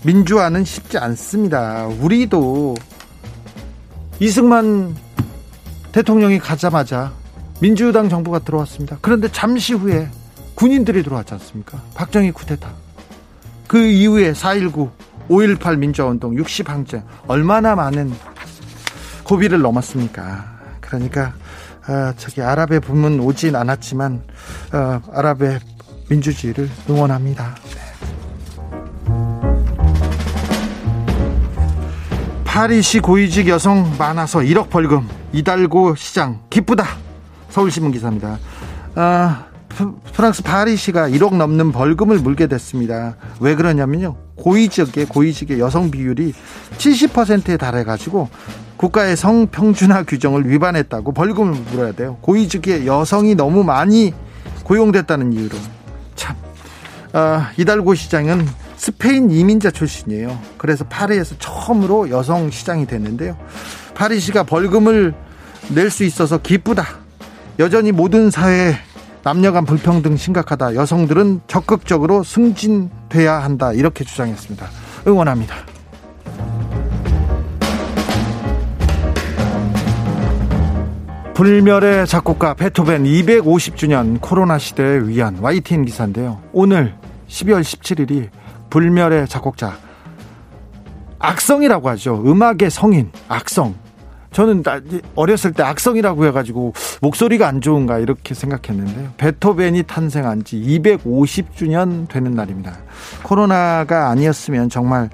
민주화는 0.03 0.65
쉽지 0.65 0.97
않습니다. 0.97 1.85
우리도 1.85 2.73
이승만 4.19 4.95
대통령이 5.91 6.39
가자마자 6.39 7.13
민주당 7.61 8.09
정부가 8.09 8.39
들어왔습니다. 8.39 8.97
그런데 8.99 9.31
잠시 9.31 9.73
후에 9.73 10.09
군인들이 10.55 11.03
들어왔지 11.03 11.35
않습니까? 11.35 11.83
박정희 11.93 12.31
쿠데타. 12.31 12.67
그 13.67 13.77
이후에 13.77 14.33
4.19, 14.33 14.89
5.18 15.29 15.77
민주화운동, 15.77 16.35
60항쟁 16.35 17.03
얼마나 17.27 17.75
많은 17.75 18.11
고비를 19.23 19.61
넘었습니까? 19.61 20.51
그러니까 20.81 21.33
어, 21.87 22.13
저기 22.17 22.41
아랍의 22.41 22.79
붐은 22.79 23.19
오진 23.19 23.55
않았지만 23.55 24.23
어, 24.73 25.01
아랍의 25.13 25.59
민주주의를 26.09 26.69
응원합니다. 26.89 27.55
파리시 32.45 32.99
고위직 32.99 33.47
여성 33.47 33.95
많아서 33.97 34.39
1억 34.39 34.69
벌금 34.69 35.09
이달고 35.31 35.95
시장 35.95 36.39
기쁘다 36.49 36.85
서울신문 37.49 37.91
기사입니다. 37.91 38.37
아, 38.95 39.45
프랑스 40.13 40.43
파리시가 40.43 41.09
1억 41.09 41.35
넘는 41.35 41.71
벌금을 41.71 42.19
물게 42.19 42.47
됐습니다. 42.47 43.15
왜 43.39 43.55
그러냐면요. 43.55 44.22
고위직의 44.35 45.05
고위직의 45.05 45.59
여성 45.59 45.91
비율이 45.91 46.33
70%에 46.77 47.57
달해 47.57 47.83
가지고 47.83 48.29
국가의 48.77 49.15
성평준화 49.15 50.03
규정을 50.03 50.49
위반했다고 50.49 51.13
벌금을 51.13 51.53
물어야 51.71 51.91
돼요. 51.93 52.17
고위직의 52.21 52.85
여성이 52.87 53.35
너무 53.35 53.63
많이 53.63 54.13
고용됐다는 54.63 55.33
이유로 55.33 55.57
참 56.15 56.35
아, 57.13 57.51
이달고 57.57 57.95
시장은 57.95 58.47
스페인 58.75 59.31
이민자 59.31 59.71
출신이에요. 59.71 60.37
그래서 60.57 60.83
파리에서 60.85 61.35
처음으로 61.39 62.09
여성 62.09 62.49
시장이 62.51 62.85
됐는데요. 62.87 63.37
파리시가 63.93 64.43
벌금을 64.43 65.13
낼 65.69 65.89
수 65.89 66.03
있어서 66.03 66.39
기쁘다. 66.39 66.85
여전히 67.59 67.91
모든 67.93 68.29
사회에 68.29 68.75
남녀 69.23 69.53
간 69.53 69.65
불평등 69.65 70.17
심각하다. 70.17 70.75
여성들은 70.75 71.41
적극적으로 71.47 72.23
승진돼야 72.23 73.41
한다. 73.41 73.71
이렇게 73.71 74.03
주장했습니다. 74.03 74.67
응원합니다. 75.07 75.55
불멸의 81.33 82.05
작곡가 82.05 82.53
베토벤 82.53 83.05
250주년 83.05 84.19
코로나 84.21 84.57
시대의 84.57 85.07
위안 85.07 85.39
YTN 85.41 85.85
기사인데요. 85.85 86.41
오늘 86.51 86.95
12월 87.27 87.61
17일이 87.61 88.29
불멸의 88.69 89.27
작곡자 89.27 89.77
악성이라고 91.17 91.89
하죠. 91.89 92.21
음악의 92.25 92.69
성인 92.69 93.11
악성. 93.29 93.82
저는 94.33 94.63
어렸을 95.15 95.53
때 95.53 95.63
악성이라고 95.63 96.25
해가지고 96.25 96.73
목소리가 97.01 97.47
안 97.47 97.61
좋은가 97.61 97.99
이렇게 97.99 98.33
생각했는데요. 98.33 99.11
베토벤이 99.17 99.83
탄생한 99.83 100.43
지 100.43 100.57
250주년 100.57 102.09
되는 102.09 102.33
날입니다. 102.33 102.77
코로나가 103.23 104.09
아니었으면 104.09 104.69
정말 104.69 105.09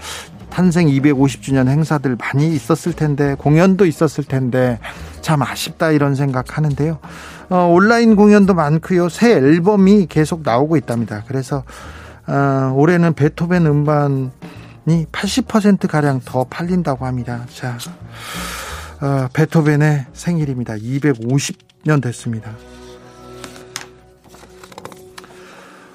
탄생 0.50 0.88
250주년 0.88 1.68
행사들 1.68 2.18
많이 2.18 2.54
있었을 2.56 2.94
텐데 2.94 3.36
공연도 3.38 3.86
있었을 3.86 4.24
텐데 4.24 4.80
참 5.22 5.44
아쉽다 5.44 5.92
이런 5.92 6.16
생각 6.16 6.58
하는데요. 6.58 6.98
어, 7.50 7.56
온라인 7.72 8.16
공연도 8.16 8.54
많고요. 8.54 9.10
새 9.10 9.34
앨범이 9.34 10.08
계속 10.08 10.42
나오고 10.44 10.78
있답니다. 10.78 11.24
그래서 11.28 11.64
어, 12.26 12.74
올해는 12.76 13.14
베토벤 13.14 13.66
음반이 13.66 14.30
80% 15.12 15.88
가량 15.88 16.22
더 16.24 16.46
팔린다고 16.46 17.06
합니다. 17.06 17.46
자, 17.54 17.78
어, 19.02 19.28
베토벤의 19.34 20.08
생일입니다. 20.14 20.76
250년 20.76 22.02
됐습니다. 22.02 22.52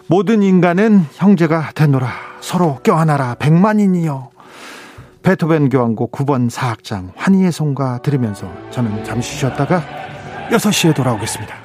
모든 0.06 0.42
인간은 0.42 1.04
형제가 1.12 1.72
되노라. 1.74 2.10
서로 2.40 2.78
껴안아라. 2.82 3.36
백만인이여. 3.36 4.30
베토벤 5.22 5.70
교향곡 5.70 6.12
9번 6.12 6.50
사악장 6.50 7.12
환희의 7.16 7.50
송가 7.50 8.02
들으면서 8.02 8.52
저는 8.70 9.04
잠시 9.04 9.38
쉬었다가 9.38 9.82
6시에 10.50 10.94
돌아오겠습니다. 10.94 11.63